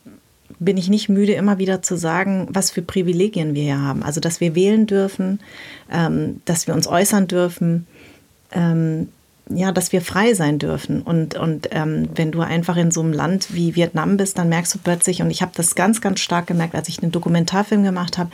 bin 0.60 0.76
ich 0.76 0.88
nicht 0.88 1.08
müde, 1.08 1.32
immer 1.32 1.58
wieder 1.58 1.82
zu 1.82 1.96
sagen, 1.96 2.46
was 2.50 2.70
für 2.70 2.80
Privilegien 2.80 3.54
wir 3.54 3.62
hier 3.64 3.80
haben. 3.80 4.02
Also, 4.02 4.20
dass 4.20 4.40
wir 4.40 4.54
wählen 4.54 4.86
dürfen, 4.86 5.40
ähm, 5.92 6.40
dass 6.44 6.66
wir 6.66 6.74
uns 6.74 6.86
äußern 6.86 7.26
dürfen, 7.26 7.86
ähm, 8.52 9.08
ja, 9.50 9.72
dass 9.72 9.92
wir 9.92 10.00
frei 10.00 10.34
sein 10.34 10.58
dürfen. 10.58 11.02
Und, 11.02 11.36
und 11.36 11.68
ähm, 11.72 12.08
wenn 12.14 12.32
du 12.32 12.40
einfach 12.40 12.76
in 12.76 12.90
so 12.90 13.00
einem 13.02 13.12
Land 13.12 13.54
wie 13.54 13.74
Vietnam 13.74 14.16
bist, 14.16 14.38
dann 14.38 14.48
merkst 14.48 14.74
du 14.74 14.78
plötzlich, 14.78 15.20
und 15.22 15.30
ich 15.30 15.42
habe 15.42 15.52
das 15.54 15.74
ganz, 15.74 16.00
ganz 16.00 16.20
stark 16.20 16.46
gemerkt, 16.46 16.74
als 16.74 16.88
ich 16.88 17.02
einen 17.02 17.12
Dokumentarfilm 17.12 17.82
gemacht 17.82 18.16
habe, 18.18 18.30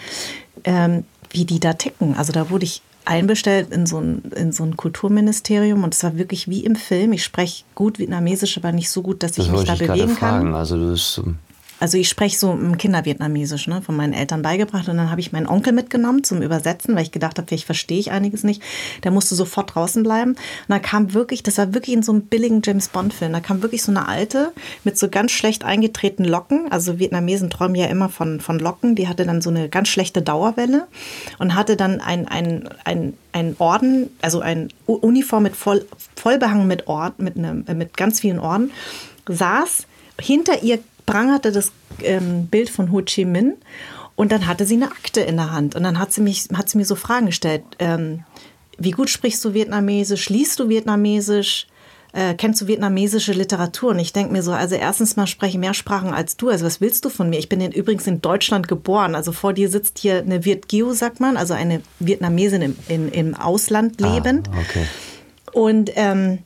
ähm, 0.65 1.05
wie 1.31 1.45
die 1.45 1.61
da 1.61 1.73
ticken. 1.73 2.15
Also 2.17 2.33
da 2.33 2.51
wurde 2.51 2.65
ich 2.65 2.83
einbestellt 3.05 3.73
in 3.73 3.87
so 3.87 3.99
ein, 3.99 4.23
in 4.37 4.53
so 4.53 4.63
ein 4.63 4.77
Kulturministerium 4.77 5.83
und 5.85 5.95
es 5.95 6.05
war 6.05 6.17
wirklich 6.17 6.49
wie 6.49 6.65
im 6.65 6.77
Film. 6.77 7.13
Ich 7.13 7.25
spreche 7.25 7.65
gut 7.75 7.99
Vietnamesisch, 7.99 8.57
aber 8.59 8.73
nicht 8.73 8.91
so 8.91 9.03
gut, 9.03 9.23
dass 9.23 9.33
Das 9.33 9.47
ich 9.47 9.53
mich 9.53 9.65
da 9.65 9.73
ich 9.73 9.81
bewegen 9.81 10.07
kann. 10.09 10.17
fragen. 10.17 10.55
Also 10.55 10.77
du 10.77 10.91
bist, 10.93 11.19
ähm, 11.19 11.39
Also 11.81 11.97
ich 11.97 12.09
spreche 12.11 12.39
so 12.39 12.53
im 12.53 12.77
Kindervietnamesisch, 12.77 13.67
ne, 13.67 13.81
von 13.81 13.97
meinen 13.97 14.13
Eltern 14.13 14.43
beigebracht. 14.43 14.89
Und 14.89 14.99
dann 14.99 15.11
habe 15.11 15.21
ich 15.21 15.33
meinen 15.33 15.47
Onkel 15.47 15.73
mitgenommen 15.73 16.23
zum 16.23 16.43
Übersetzen, 16.43 16.95
weil 16.95 17.03
ich 17.03 17.11
gedacht 17.11 17.39
habe, 17.39 17.49
vielleicht 17.49 17.65
verstehe 17.65 17.99
ich 17.99 18.11
einiges 18.11 18.45
nicht. 18.45 18.63
Der 19.03 19.11
musste 19.11 19.35
sofort 19.35 19.75
draußen 19.75 20.03
bleiben. 20.03 20.33
Und 20.33 20.39
da 20.69 20.79
kam 20.79 21.15
wirklich, 21.15 21.43
das 21.43 21.57
war 21.57 21.73
wirklich 21.73 21.97
in 21.97 22.03
so 22.03 22.13
einem 22.13 22.23
billigen 22.23 22.61
James 22.63 22.89
Bond-Film. 22.89 23.33
Da 23.33 23.41
kam 23.41 23.63
wirklich 23.63 23.83
so 23.83 23.91
eine 23.91 24.07
alte 24.07 24.53
mit 24.85 24.99
so 24.99 25.09
ganz 25.09 25.33
schlecht 25.33 25.65
eingetretenen 25.65 26.31
Locken. 26.31 26.71
Also 26.71 26.99
Vietnamesen 26.99 27.49
träumen 27.49 27.75
ja 27.75 27.87
immer 27.87 28.11
von, 28.11 28.41
von 28.41 28.59
Locken. 28.59 28.95
Die 28.95 29.09
hatte 29.09 29.25
dann 29.25 29.41
so 29.41 29.49
eine 29.49 29.71
ganz 29.71 29.89
schlechte 29.89 30.21
Dauerwelle 30.21 30.87
und 31.39 31.55
hatte 31.55 31.77
dann 31.77 32.01
ein, 32.03 32.29
ein, 32.29 32.69
ein, 32.85 33.15
ein 33.33 33.57
Orden, 33.59 34.11
also 34.21 34.41
ein 34.41 34.69
Uniform 34.87 35.45
mit 35.45 35.57
voll, 35.57 35.87
vollbehangen 36.15 36.67
mit 36.67 36.89
Orden, 36.89 37.25
mit, 37.25 37.39
einem, 37.39 37.65
mit 37.75 37.97
ganz 37.97 38.21
vielen 38.21 38.39
Orden, 38.39 38.71
saß 39.27 39.87
hinter 40.21 40.63
ihr 40.63 40.79
prangerte 41.11 41.53
das 41.53 41.73
ähm, 42.03 42.47
Bild 42.47 42.71
von 42.71 42.93
Ho 42.93 43.03
Chi 43.03 43.25
Minh 43.25 43.55
und 44.17 44.33
dann 44.33 44.47
hatte 44.47 44.67
sie 44.67 44.75
eine 44.75 44.91
Akte 44.91 45.21
in 45.21 45.37
der 45.37 45.53
Hand 45.53 45.75
und 45.75 45.83
dann 45.83 45.99
hat 45.99 46.13
sie, 46.13 46.21
mich, 46.21 46.49
hat 46.55 46.69
sie 46.69 46.79
mir 46.79 46.85
so 46.85 46.95
Fragen 46.95 47.27
gestellt. 47.27 47.63
Ähm, 47.79 48.25
wie 48.79 48.93
gut 48.93 49.11
sprichst 49.11 49.45
du 49.45 49.55
Vietnamesisch? 49.55 50.29
Liest 50.31 50.59
du 50.59 50.69
Vietnamesisch? 50.69 51.67
Äh, 52.13 52.35
kennst 52.35 52.61
du 52.61 52.67
vietnamesische 52.67 53.33
Literatur? 53.33 53.91
Und 53.91 54.01
ich 54.01 54.13
denke 54.13 54.33
mir 54.33 54.43
so, 54.43 54.53
also 54.53 54.75
erstens 54.75 55.17
mal 55.17 55.29
spreche 55.29 55.53
ich 55.53 55.61
mehr 55.61 55.75
Sprachen 55.75 56.13
als 56.13 56.37
du. 56.37 56.49
Also 56.49 56.67
was 56.67 56.81
willst 56.81 57.05
du 57.05 57.09
von 57.09 57.31
mir? 57.31 57.39
Ich 57.39 57.49
bin 57.49 57.61
in, 57.61 57.71
übrigens 57.71 58.07
in 58.07 58.21
Deutschland 58.21 58.67
geboren. 58.67 59.15
Also 59.15 59.31
vor 59.31 59.53
dir 59.53 59.69
sitzt 59.69 59.99
hier 59.99 60.19
eine 60.19 60.45
Viet 60.45 60.69
Gio, 60.69 60.93
sagt 60.93 61.21
man, 61.21 61.37
also 61.37 61.55
eine 61.55 61.83
Vietnamesin 62.01 62.63
im, 62.63 62.77
in, 62.89 63.09
im 63.11 63.35
Ausland 63.37 64.01
lebend. 64.01 64.51
Ah, 64.53 64.59
okay. 64.61 64.87
Und 65.53 65.93
ähm, 65.95 66.41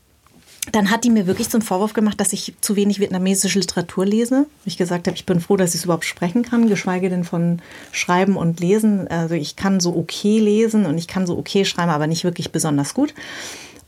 dann 0.73 0.91
hat 0.91 1.05
die 1.05 1.11
mir 1.11 1.27
wirklich 1.27 1.51
zum 1.51 1.63
Vorwurf 1.63 1.93
gemacht, 1.93 2.19
dass 2.21 2.33
ich 2.33 2.55
zu 2.61 2.75
wenig 2.75 2.99
vietnamesische 2.99 3.59
Literatur 3.59 4.07
lese. 4.07 4.47
Ich 4.65 4.79
gesagt 4.79 5.07
habe, 5.07 5.17
ich 5.17 5.27
bin 5.27 5.41
froh, 5.41 5.57
dass 5.57 5.75
ich 5.75 5.81
es 5.81 5.85
überhaupt 5.85 6.07
sprechen 6.07 6.43
kann, 6.43 6.69
geschweige 6.69 7.11
denn 7.11 7.25
von 7.25 7.61
Schreiben 7.93 8.37
und 8.37 8.61
Lesen. 8.61 9.07
Also 9.09 9.35
ich 9.35 9.57
kann 9.57 9.81
so 9.81 9.95
okay 9.95 10.39
lesen 10.39 10.87
und 10.87 10.97
ich 10.97 11.07
kann 11.07 11.27
so 11.27 11.37
okay 11.37 11.65
schreiben, 11.65 11.91
aber 11.91 12.07
nicht 12.07 12.25
wirklich 12.25 12.51
besonders 12.51 12.95
gut. 12.95 13.13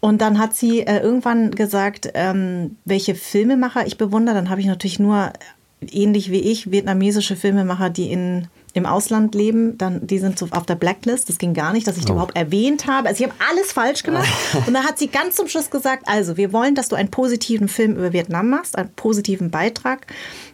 Und 0.01 0.21
dann 0.21 0.39
hat 0.39 0.55
sie 0.55 0.81
äh, 0.81 1.01
irgendwann 1.01 1.51
gesagt, 1.53 2.11
ähm, 2.15 2.77
welche 2.85 3.15
Filmemacher 3.15 3.87
ich 3.87 3.97
bewundere. 3.97 4.35
Dann 4.35 4.51
habe 4.51 4.61
ich 4.61 4.67
natürlich 4.67 4.99
nur, 4.99 5.33
äh, 5.81 5.87
ähnlich 5.91 6.31
wie 6.31 6.41
ich, 6.41 6.71
vietnamesische 6.71 7.37
Filmemacher, 7.37 7.89
die 7.89 8.13
in, 8.13 8.49
im 8.77 8.87
Ausland 8.87 9.35
leben. 9.35 9.79
Dann, 9.79 10.07
die 10.07 10.19
sind 10.19 10.39
so 10.39 10.49
auf 10.51 10.67
der 10.67 10.75
Blacklist. 10.75 11.29
Das 11.29 11.39
ging 11.39 11.55
gar 11.55 11.73
nicht, 11.73 11.87
dass 11.87 11.97
ich 11.97 12.05
die 12.05 12.13
überhaupt 12.13 12.37
erwähnt 12.37 12.87
habe. 12.87 13.09
Also 13.09 13.25
ich 13.25 13.31
habe 13.31 13.41
alles 13.51 13.73
falsch 13.73 14.03
gemacht. 14.03 14.29
Und 14.67 14.75
dann 14.75 14.85
hat 14.85 14.99
sie 14.99 15.09
ganz 15.09 15.37
zum 15.37 15.49
Schluss 15.49 15.71
gesagt, 15.71 16.07
also 16.07 16.37
wir 16.37 16.53
wollen, 16.53 16.75
dass 16.75 16.89
du 16.89 16.97
einen 16.97 17.11
positiven 17.11 17.69
Film 17.69 17.93
über 17.97 18.13
Vietnam 18.13 18.51
machst, 18.51 18.77
einen 18.77 18.91
positiven 18.91 19.51
Beitrag. 19.51 20.07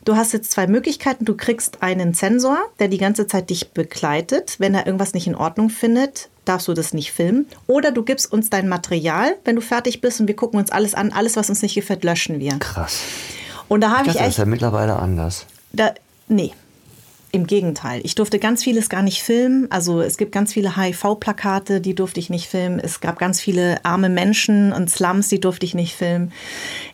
Du 0.05 0.17
hast 0.17 0.33
jetzt 0.33 0.51
zwei 0.53 0.67
Möglichkeiten. 0.67 1.25
Du 1.25 1.37
kriegst 1.37 1.83
einen 1.83 2.15
Zensor, 2.15 2.59
der 2.79 2.89
die 2.89 2.99
ganze 2.99 3.27
Zeit 3.27 3.51
dich 3.51 3.71
begleitet. 3.71 4.57
Wenn 4.59 4.75
er 4.75 4.87
irgendwas 4.87 5.15
nicht 5.15 5.27
in 5.27 5.35
Ordnung 5.35 5.69
findet, 5.71 6.29
darfst 6.45 6.69
du 6.69 6.75
das 6.75 6.93
nicht 6.95 7.13
filmen. 7.13 7.47
Oder 7.67 7.91
du 7.93 8.03
gibst 8.03 8.33
uns 8.33 8.51
dein 8.51 8.69
Material, 8.69 9.37
wenn 9.45 9.57
du 9.57 9.63
fertig 9.63 10.01
bist 10.01 10.21
und 10.21 10.27
wir 10.29 10.37
gucken 10.37 10.59
uns 10.59 10.71
alles 10.71 10.95
an. 10.95 11.13
Alles, 11.13 11.37
was 11.37 11.49
uns 11.51 11.63
nicht 11.63 11.75
gefällt, 11.75 12.05
löschen 12.05 12.39
wir. 12.41 12.59
Krass. 12.59 13.01
Und 13.69 13.81
da 13.81 13.91
habe 13.91 14.07
Das 14.07 14.15
ich 14.17 14.21
ist 14.21 14.27
echt... 14.29 14.39
ja 14.39 14.45
mittlerweile 14.45 14.97
anders. 14.97 15.47
Da, 15.73 15.93
nee. 16.29 16.53
Im 17.35 17.47
Gegenteil. 17.47 18.03
Ich 18.05 18.15
durfte 18.15 18.39
ganz 18.39 18.63
vieles 18.63 18.91
gar 18.91 19.03
nicht 19.03 19.23
filmen. 19.23 19.67
Also 19.71 20.03
es 20.03 20.19
gibt 20.19 20.33
ganz 20.33 20.53
viele 20.53 20.77
HIV-Plakate, 20.77 21.81
die 21.81 21.95
durfte 21.95 22.21
ich 22.21 22.29
nicht 22.29 22.47
filmen. 22.47 22.79
Es 22.79 23.01
gab 23.01 23.19
ganz 23.19 23.41
viele 23.41 23.83
arme 23.87 24.11
Menschen 24.11 24.71
und 24.71 24.91
Slums, 24.91 25.31
die 25.31 25.41
durfte 25.41 25.65
ich 25.65 25.75
nicht 25.75 25.95
filmen. 25.97 26.31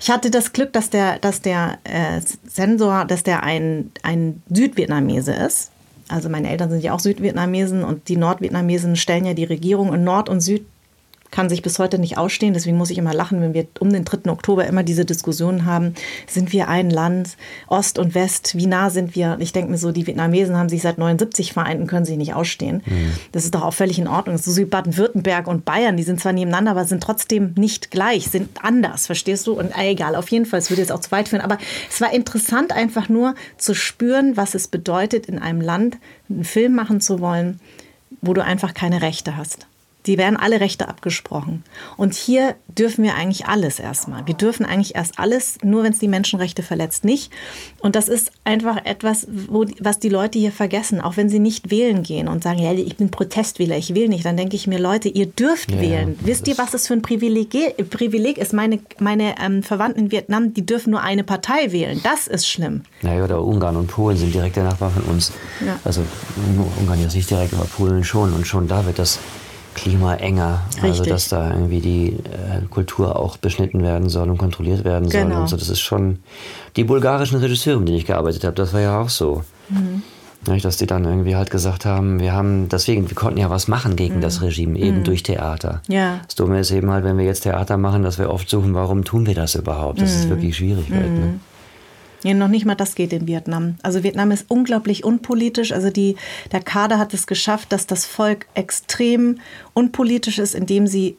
Ich 0.01 0.11
hatte 0.11 0.31
das 0.31 0.53
Glück, 0.53 0.73
dass 0.73 0.91
der, 0.91 1.19
dass 1.19 1.43
der 1.43 1.81
äh, 1.83 2.21
Sensor, 2.47 3.05
dass 3.05 3.25
der 3.25 3.43
ein, 3.43 3.91
ein 4.05 4.41
Südvietnamese 4.49 5.33
ist. 5.33 5.73
Also 6.07 6.29
meine 6.29 6.51
Eltern 6.51 6.71
sind 6.71 6.85
ja 6.85 6.93
auch 6.93 7.01
Südvietnamesen 7.01 7.83
und 7.83 8.09
die 8.09 8.17
Nordvietnamesen 8.17 8.95
stellen 8.95 9.25
ja 9.25 9.35
die 9.35 9.45
Regierung 9.45 9.89
und 9.89 10.05
Nord 10.05 10.29
und 10.29 10.41
Süd 10.41 10.65
kann 11.31 11.49
sich 11.49 11.63
bis 11.63 11.79
heute 11.79 11.99
nicht 11.99 12.19
ausstehen. 12.19 12.55
Deswegen 12.55 12.77
muss 12.77 12.91
ich 12.91 12.99
immer 12.99 13.15
lachen, 13.15 13.41
wenn 13.41 13.55
wir 13.55 13.67
um 13.81 13.93
den 13.93 14.05
3. 14.05 14.31
Oktober 14.31 14.67
immer 14.67 14.83
diese 14.83 15.05
Diskussionen 15.05 15.65
haben. 15.65 15.95
Sind 16.27 16.53
wir 16.53 16.69
ein 16.69 16.91
Land, 16.91 17.37
Ost 17.67 17.99
und 17.99 18.15
West? 18.15 18.57
Wie 18.57 18.67
nah 18.67 18.91
sind 18.91 19.15
wir? 19.15 19.37
Ich 19.41 19.53
denke 19.53 19.71
mir 19.71 19.79
so, 19.79 19.93
die 19.93 20.07
Vietnamesen 20.07 20.57
haben 20.57 20.69
sich 20.69 20.83
seit 20.83 20.99
79 20.99 21.53
vereint 21.53 21.81
und 21.81 21.87
können 21.87 22.05
sich 22.05 22.17
nicht 22.17 22.35
ausstehen. 22.35 22.83
Mhm. 22.87 23.13
Das 23.33 23.45
ist 23.45 23.55
doch 23.55 23.63
auch 23.63 23.75
völlig 23.75 23.99
in 23.99 24.09
Ordnung. 24.09 24.39
So 24.39 24.57
wie 24.57 24.65
Baden-Württemberg 24.65 25.47
und 25.47 25.65
Bayern, 25.65 25.97
die 25.97 26.03
sind 26.03 26.21
zwar 26.21 26.33
nebeneinander, 26.33 26.73
aber 26.73 26.85
sind 26.85 27.03
trotzdem 27.03 27.53
nicht 27.57 27.91
gleich, 27.91 28.29
sind 28.29 28.49
anders, 28.63 29.07
verstehst 29.07 29.47
du? 29.47 29.53
Und 29.53 29.71
äh, 29.77 29.91
egal, 29.91 30.15
auf 30.15 30.29
jeden 30.29 30.47
Fall, 30.47 30.59
es 30.59 30.71
würde 30.71 30.83
jetzt 30.83 30.93
auch 30.93 31.01
zu 31.01 31.11
weit 31.11 31.29
führen. 31.29 31.43
Aber 31.43 31.59
es 31.91 32.01
war 32.01 32.13
interessant, 32.13 32.73
einfach 32.73 33.09
nur 33.09 33.35
zu 33.57 33.75
spüren, 33.75 34.37
was 34.37 34.55
es 34.55 34.69
bedeutet, 34.69 35.27
in 35.27 35.39
einem 35.39 35.61
Land 35.61 35.99
einen 36.29 36.45
Film 36.45 36.75
machen 36.75 37.01
zu 37.01 37.21
wollen, 37.21 37.61
wo 38.21 38.35
du 38.35 38.43
einfach 38.43 38.75
keine 38.75 39.03
Rechte 39.03 39.37
hast. 39.37 39.67
Die 40.09 40.17
werden 40.17 40.39
alle 40.39 40.61
Rechte 40.61 40.89
abgesprochen. 40.89 41.65
Und 41.99 42.15
hier 42.15 42.57
dürfen 42.67 43.05
wir 43.05 43.15
eigentlich 43.15 43.45
alles 43.45 43.79
erstmal. 43.79 44.27
Wir 44.27 44.33
dürfen 44.33 44.65
eigentlich 44.65 44.95
erst 44.95 45.19
alles, 45.19 45.59
nur 45.63 45.85
wenn 45.85 45.93
es 45.93 45.99
die 45.99 46.09
Menschenrechte 46.09 46.63
verletzt, 46.63 47.05
nicht. 47.05 47.31
Und 47.81 47.95
das 47.95 48.09
ist 48.09 48.33
einfach 48.43 48.87
etwas, 48.87 49.27
wo, 49.31 49.67
was 49.81 49.99
die 49.99 50.09
Leute 50.09 50.39
hier 50.39 50.51
vergessen. 50.51 51.03
Auch 51.03 51.19
wenn 51.19 51.29
sie 51.29 51.41
nicht 51.41 51.71
wählen 51.71 52.03
gehen 52.03 52.27
und 52.27 52.43
sagen, 52.43 52.59
ja, 52.59 52.73
ich 52.73 52.97
bin 52.97 53.11
Protestwähler, 53.11 53.77
ich 53.77 53.95
wähle 53.95 54.09
nicht, 54.09 54.25
dann 54.25 54.39
denke 54.39 54.57
ich 54.57 54.67
mir, 54.67 54.79
Leute, 54.79 55.11
ihr 55.11 55.27
dürft 55.27 55.71
ja, 55.73 55.81
wählen. 55.81 56.19
Wisst 56.23 56.49
ihr, 56.49 56.57
was 56.57 56.73
es 56.73 56.87
für 56.87 56.95
ein 56.95 57.03
Privileg, 57.03 57.51
Privileg 57.91 58.39
ist? 58.39 58.55
Meine, 58.55 58.81
meine 58.99 59.35
ähm, 59.39 59.63
Verwandten 59.63 60.07
in 60.07 60.11
Vietnam, 60.11 60.55
die 60.55 60.65
dürfen 60.65 60.91
nur 60.91 61.03
eine 61.03 61.23
Partei 61.23 61.71
wählen. 61.71 62.01
Das 62.03 62.29
ist 62.29 62.49
schlimm. 62.49 62.85
Naja, 63.03 63.25
oder 63.25 63.45
Ungarn 63.45 63.77
und 63.77 63.89
Polen 63.89 64.17
sind 64.17 64.33
direkte 64.33 64.63
Nachbarn 64.63 64.93
von 64.93 65.03
uns. 65.03 65.33
Ja. 65.65 65.79
Also 65.85 66.03
Ungarn 66.81 66.99
jetzt 67.03 67.15
nicht 67.15 67.29
direkt, 67.29 67.53
aber 67.53 67.67
Polen 67.67 68.05
schon. 68.05 68.33
Und 68.33 68.47
schon 68.47 68.69
da 68.69 68.87
wird 68.87 68.99
das 68.99 69.19
Klima 69.83 70.15
enger. 70.17 70.63
Also, 70.77 70.87
Richtig. 70.87 71.01
Also 71.01 71.05
dass 71.05 71.29
da 71.29 71.51
irgendwie 71.53 71.81
die 71.81 72.09
äh, 72.09 72.67
Kultur 72.71 73.17
auch 73.17 73.37
beschnitten 73.37 73.83
werden 73.83 74.09
soll 74.09 74.29
und 74.31 74.39
kontrolliert 74.39 74.85
werden 74.85 75.09
soll. 75.09 75.23
Genau. 75.23 75.43
Und 75.43 75.49
so. 75.49 75.57
Das 75.57 75.69
ist 75.69 75.81
schon 75.81 76.19
die 76.77 76.85
bulgarischen 76.85 77.39
Regisseure, 77.39 77.79
mit 77.79 77.89
denen 77.89 77.99
ich 77.99 78.07
gearbeitet 78.07 78.45
habe, 78.45 78.55
das 78.55 78.73
war 78.73 78.81
ja 78.81 79.01
auch 79.01 79.09
so. 79.09 79.43
Mhm. 79.69 80.03
dass 80.63 80.79
die 80.79 80.87
dann 80.87 81.05
irgendwie 81.05 81.37
halt 81.37 81.51
gesagt 81.51 81.85
haben, 81.85 82.21
wir 82.21 82.33
haben, 82.33 82.69
deswegen, 82.71 83.11
wir 83.11 83.15
konnten 83.15 83.39
ja 83.39 83.51
was 83.51 83.69
machen 83.69 83.97
gegen 83.97 84.17
mhm. 84.17 84.21
das 84.23 84.41
Regime, 84.41 84.79
eben 84.79 84.99
mhm. 84.99 85.05
durch 85.05 85.23
Theater. 85.23 85.83
Ja. 85.89 86.21
Das 86.25 86.37
Dumme 86.37 86.61
ist 86.61 86.71
eben 86.71 86.91
halt, 86.91 87.05
wenn 87.05 87.19
wir 87.19 87.25
jetzt 87.25 87.41
Theater 87.41 87.77
machen, 87.77 88.03
dass 88.03 88.19
wir 88.19 88.31
oft 88.31 88.49
suchen, 88.49 88.75
warum 88.75 89.05
tun 89.05 89.27
wir 89.27 89.35
das 89.35 89.57
überhaupt? 89.57 90.01
Das 90.01 90.15
ist 90.15 90.27
mhm. 90.27 90.31
wirklich 90.31 90.57
schwierig. 90.57 90.91
Halt, 90.91 91.11
ne? 91.11 91.41
Ja, 92.25 92.35
noch 92.35 92.49
nicht 92.49 92.67
mal 92.67 92.75
das 92.75 92.95
geht 92.95 93.13
in 93.13 93.27
Vietnam. 93.27 93.77
Also 93.83 94.03
Vietnam 94.03 94.31
ist 94.33 94.47
unglaublich 94.49 95.05
unpolitisch. 95.05 95.73
Also 95.73 95.91
die, 95.91 96.17
der 96.51 96.61
Kader 96.61 96.99
hat 96.99 97.15
es 97.15 97.27
geschafft, 97.27 97.73
dass 97.73 97.87
das 97.87 98.07
Volk 98.07 98.47
extrem 98.55 99.41
unpolitisch 99.73 100.39
ist, 100.39 100.55
indem 100.55 100.87
sie 100.87 101.17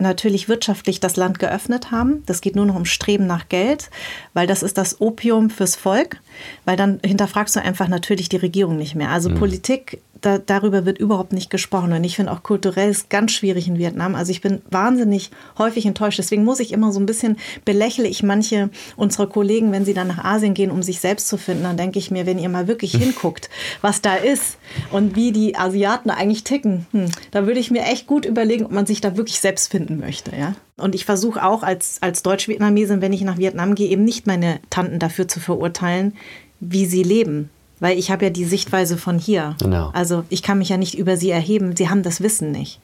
natürlich 0.00 0.48
wirtschaftlich 0.48 1.00
das 1.00 1.16
Land 1.16 1.38
geöffnet 1.38 1.90
haben. 1.90 2.22
Das 2.26 2.40
geht 2.40 2.56
nur 2.56 2.66
noch 2.66 2.76
um 2.76 2.84
Streben 2.84 3.26
nach 3.26 3.48
Geld, 3.48 3.90
weil 4.34 4.46
das 4.46 4.62
ist 4.62 4.78
das 4.78 5.00
Opium 5.00 5.50
fürs 5.50 5.76
Volk, 5.76 6.18
weil 6.64 6.76
dann 6.76 7.00
hinterfragst 7.04 7.56
du 7.56 7.62
einfach 7.62 7.88
natürlich 7.88 8.28
die 8.28 8.36
Regierung 8.36 8.76
nicht 8.76 8.94
mehr. 8.94 9.10
Also 9.10 9.30
mhm. 9.30 9.36
Politik 9.36 10.00
da, 10.20 10.38
darüber 10.38 10.84
wird 10.84 10.98
überhaupt 10.98 11.32
nicht 11.32 11.50
gesprochen. 11.50 11.92
Und 11.92 12.04
ich 12.04 12.16
finde 12.16 12.32
auch 12.32 12.42
kulturell 12.42 12.90
ist 12.90 13.10
ganz 13.10 13.32
schwierig 13.32 13.68
in 13.68 13.78
Vietnam. 13.78 14.14
Also 14.14 14.30
ich 14.30 14.40
bin 14.40 14.62
wahnsinnig 14.70 15.30
häufig 15.58 15.86
enttäuscht. 15.86 16.18
Deswegen 16.18 16.44
muss 16.44 16.60
ich 16.60 16.72
immer 16.72 16.92
so 16.92 17.00
ein 17.00 17.06
bisschen 17.06 17.36
belächle 17.64 18.08
ich 18.08 18.22
manche 18.22 18.70
unserer 18.96 19.26
Kollegen, 19.26 19.72
wenn 19.72 19.84
sie 19.84 19.94
dann 19.94 20.08
nach 20.08 20.24
Asien 20.24 20.54
gehen, 20.54 20.70
um 20.70 20.82
sich 20.82 21.00
selbst 21.00 21.28
zu 21.28 21.36
finden. 21.36 21.64
Dann 21.64 21.76
denke 21.76 21.98
ich 21.98 22.10
mir, 22.10 22.26
wenn 22.26 22.38
ihr 22.38 22.48
mal 22.48 22.68
wirklich 22.68 22.92
hinguckt, 22.96 23.50
was 23.80 24.02
da 24.02 24.14
ist 24.14 24.58
und 24.90 25.16
wie 25.16 25.32
die 25.32 25.56
Asiaten 25.56 26.10
eigentlich 26.10 26.44
ticken, 26.44 26.86
hm, 26.92 27.06
da 27.30 27.46
würde 27.46 27.60
ich 27.60 27.70
mir 27.70 27.84
echt 27.84 28.06
gut 28.06 28.24
überlegen, 28.24 28.66
ob 28.66 28.72
man 28.72 28.86
sich 28.86 29.00
da 29.00 29.16
wirklich 29.16 29.40
selbst 29.40 29.70
finden 29.70 29.89
möchte. 29.98 30.36
Ja? 30.36 30.54
Und 30.76 30.94
ich 30.94 31.04
versuche 31.04 31.44
auch 31.44 31.62
als, 31.62 31.98
als 32.00 32.22
Deutsch-Vietnamesin, 32.22 33.00
wenn 33.00 33.12
ich 33.12 33.22
nach 33.22 33.38
Vietnam 33.38 33.74
gehe, 33.74 33.88
eben 33.88 34.04
nicht 34.04 34.26
meine 34.26 34.60
Tanten 34.70 34.98
dafür 34.98 35.28
zu 35.28 35.40
verurteilen, 35.40 36.14
wie 36.60 36.86
sie 36.86 37.02
leben 37.02 37.50
weil 37.80 37.98
ich 37.98 38.10
habe 38.10 38.26
ja 38.26 38.30
die 38.30 38.44
Sichtweise 38.44 38.96
von 38.96 39.18
hier. 39.18 39.56
Genau. 39.58 39.90
Also 39.92 40.24
ich 40.28 40.42
kann 40.42 40.58
mich 40.58 40.68
ja 40.68 40.76
nicht 40.76 40.96
über 40.96 41.16
sie 41.16 41.30
erheben. 41.30 41.74
Sie 41.74 41.88
haben 41.88 42.02
das 42.02 42.20
Wissen 42.20 42.52
nicht. 42.52 42.78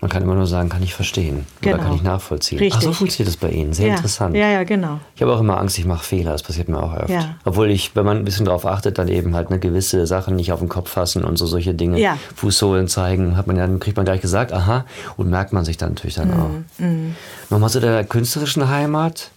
Man 0.00 0.08
kann 0.08 0.22
immer 0.22 0.34
nur 0.34 0.46
sagen, 0.46 0.70
kann 0.70 0.82
ich 0.82 0.94
verstehen 0.94 1.46
genau. 1.60 1.76
oder 1.76 1.84
kann 1.84 1.94
ich 1.94 2.02
nachvollziehen. 2.02 2.58
Richtig. 2.58 2.78
Ach, 2.78 2.82
so 2.82 2.92
funktioniert 2.92 3.28
das 3.28 3.36
bei 3.36 3.50
Ihnen. 3.50 3.74
Sehr 3.74 3.88
ja. 3.88 3.96
interessant. 3.96 4.34
Ja, 4.34 4.48
ja, 4.48 4.64
genau. 4.64 4.98
Ich 5.14 5.20
habe 5.20 5.34
auch 5.34 5.40
immer 5.40 5.58
Angst, 5.58 5.78
ich 5.78 5.84
mache 5.84 6.02
Fehler. 6.02 6.32
Das 6.32 6.42
passiert 6.42 6.70
mir 6.70 6.82
auch 6.82 6.94
oft. 6.96 7.10
Ja. 7.10 7.36
Obwohl 7.44 7.70
ich, 7.70 7.94
wenn 7.94 8.06
man 8.06 8.16
ein 8.16 8.24
bisschen 8.24 8.46
darauf 8.46 8.64
achtet, 8.64 8.96
dann 8.96 9.08
eben 9.08 9.34
halt 9.34 9.48
eine 9.48 9.58
gewisse 9.58 10.06
Sache 10.06 10.32
nicht 10.32 10.52
auf 10.52 10.60
den 10.60 10.70
Kopf 10.70 10.88
fassen 10.88 11.22
und 11.22 11.36
so 11.36 11.46
solche 11.46 11.74
Dinge, 11.74 12.00
ja. 12.00 12.16
Fußsohlen 12.34 12.88
zeigen, 12.88 13.36
hat 13.36 13.46
man 13.46 13.56
dann 13.56 13.78
kriegt 13.78 13.98
man 13.98 14.06
gleich 14.06 14.22
gesagt, 14.22 14.54
aha, 14.54 14.86
und 15.18 15.28
merkt 15.28 15.52
man 15.52 15.66
sich 15.66 15.76
dann 15.76 15.90
natürlich 15.90 16.14
dann 16.14 16.28
mhm. 16.28 16.40
auch. 16.40 16.50
Mhm. 16.78 17.16
Nochmal 17.50 17.68
zu 17.68 17.80
der 17.80 18.04
künstlerischen 18.04 18.68
Heimat 18.68 19.30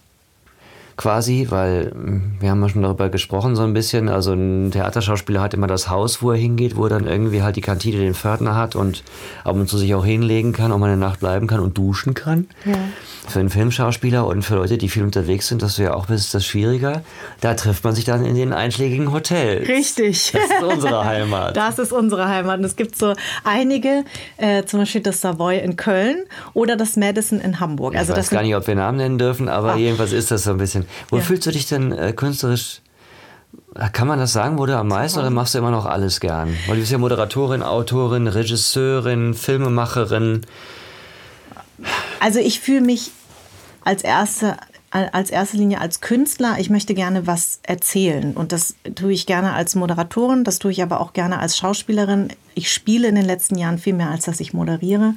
quasi, 0.96 1.46
weil 1.50 1.90
hm, 1.92 2.22
wir 2.40 2.50
haben 2.50 2.62
ja 2.62 2.68
schon 2.68 2.82
darüber 2.82 3.08
gesprochen 3.08 3.56
so 3.56 3.62
ein 3.62 3.72
bisschen. 3.72 4.08
Also 4.08 4.32
ein 4.32 4.70
Theaterschauspieler 4.70 5.40
hat 5.40 5.54
immer 5.54 5.66
das 5.66 5.88
Haus, 5.88 6.22
wo 6.22 6.30
er 6.30 6.38
hingeht, 6.38 6.76
wo 6.76 6.84
er 6.84 6.90
dann 6.90 7.06
irgendwie 7.06 7.42
halt 7.42 7.56
die 7.56 7.60
Kantine, 7.60 7.98
den 7.98 8.14
Pförtner 8.14 8.56
hat 8.56 8.76
und 8.76 9.02
ab 9.44 9.54
und 9.56 9.68
zu 9.68 9.78
sich 9.78 9.94
auch 9.94 10.04
hinlegen 10.04 10.52
kann, 10.52 10.72
auch 10.72 10.78
mal 10.78 10.90
eine 10.90 10.96
Nacht 10.96 11.20
bleiben 11.20 11.46
kann 11.46 11.60
und 11.60 11.76
duschen 11.76 12.14
kann. 12.14 12.46
Ja. 12.64 12.74
Für 13.26 13.40
einen 13.40 13.48
Filmschauspieler 13.48 14.26
und 14.26 14.42
für 14.42 14.56
Leute, 14.56 14.76
die 14.76 14.88
viel 14.88 15.02
unterwegs 15.02 15.48
sind, 15.48 15.62
das 15.62 15.78
wäre 15.78 15.92
ja 15.92 15.96
auch 15.96 16.08
ein 16.08 16.14
bisschen 16.14 16.38
das 16.38 16.44
schwieriger. 16.44 17.02
Da 17.40 17.54
trifft 17.54 17.82
man 17.82 17.94
sich 17.94 18.04
dann 18.04 18.24
in 18.24 18.34
den 18.34 18.52
einschlägigen 18.52 19.12
Hotels. 19.12 19.66
Richtig. 19.66 20.32
Das 20.32 20.42
ist 20.42 20.62
unsere 20.62 21.04
Heimat. 21.04 21.56
Das 21.64 21.78
ist 21.78 21.92
unsere 21.92 22.28
Heimat. 22.28 22.58
Und 22.58 22.64
es 22.64 22.76
gibt 22.76 22.96
so 22.96 23.14
einige, 23.44 24.04
äh, 24.36 24.64
zum 24.64 24.80
Beispiel 24.80 25.00
das 25.00 25.20
Savoy 25.20 25.58
in 25.58 25.76
Köln 25.76 26.24
oder 26.52 26.76
das 26.76 26.96
Madison 26.96 27.40
in 27.40 27.60
Hamburg. 27.60 27.94
Ich 27.94 28.00
also 28.00 28.12
weiß 28.12 28.18
das 28.18 28.30
gar 28.30 28.42
nicht, 28.42 28.54
ob 28.54 28.66
wir 28.66 28.74
Namen 28.74 28.98
nennen 28.98 29.18
dürfen, 29.18 29.48
aber 29.48 29.72
Ach. 29.72 29.76
jedenfalls 29.78 30.12
ist 30.12 30.30
das 30.30 30.44
so 30.44 30.50
ein 30.50 30.58
bisschen 30.58 30.86
wo 31.08 31.16
ja. 31.16 31.22
fühlst 31.22 31.46
du 31.46 31.50
dich 31.50 31.66
denn 31.66 31.92
äh, 31.92 32.12
künstlerisch? 32.12 32.80
Kann 33.92 34.06
man 34.06 34.18
das 34.18 34.32
sagen, 34.32 34.58
wo 34.58 34.66
du 34.66 34.76
am 34.76 34.88
meisten 34.88 35.18
oder 35.18 35.30
machst 35.30 35.54
du 35.54 35.58
immer 35.58 35.72
noch 35.72 35.86
alles 35.86 36.20
gern? 36.20 36.56
Weil 36.66 36.76
du 36.76 36.80
bist 36.80 36.92
ja 36.92 36.98
Moderatorin, 36.98 37.62
Autorin, 37.62 38.28
Regisseurin, 38.28 39.34
Filmemacherin. 39.34 40.42
Also 42.20 42.38
ich 42.38 42.60
fühle 42.60 42.80
mich 42.80 43.10
als 43.84 44.02
erste 44.02 44.56
als 44.94 45.30
erste 45.30 45.56
Linie 45.56 45.80
als 45.80 46.00
Künstler, 46.00 46.54
ich 46.58 46.70
möchte 46.70 46.94
gerne 46.94 47.26
was 47.26 47.58
erzählen. 47.64 48.32
Und 48.32 48.52
das 48.52 48.76
tue 48.94 49.12
ich 49.12 49.26
gerne 49.26 49.52
als 49.52 49.74
Moderatorin, 49.74 50.44
das 50.44 50.60
tue 50.60 50.70
ich 50.70 50.82
aber 50.84 51.00
auch 51.00 51.12
gerne 51.12 51.40
als 51.40 51.58
Schauspielerin 51.58 52.28
ich 52.54 52.72
spiele 52.72 53.08
in 53.08 53.14
den 53.14 53.24
letzten 53.24 53.56
Jahren 53.56 53.78
viel 53.78 53.92
mehr, 53.92 54.10
als 54.10 54.24
dass 54.24 54.40
ich 54.40 54.52
moderiere. 54.52 55.14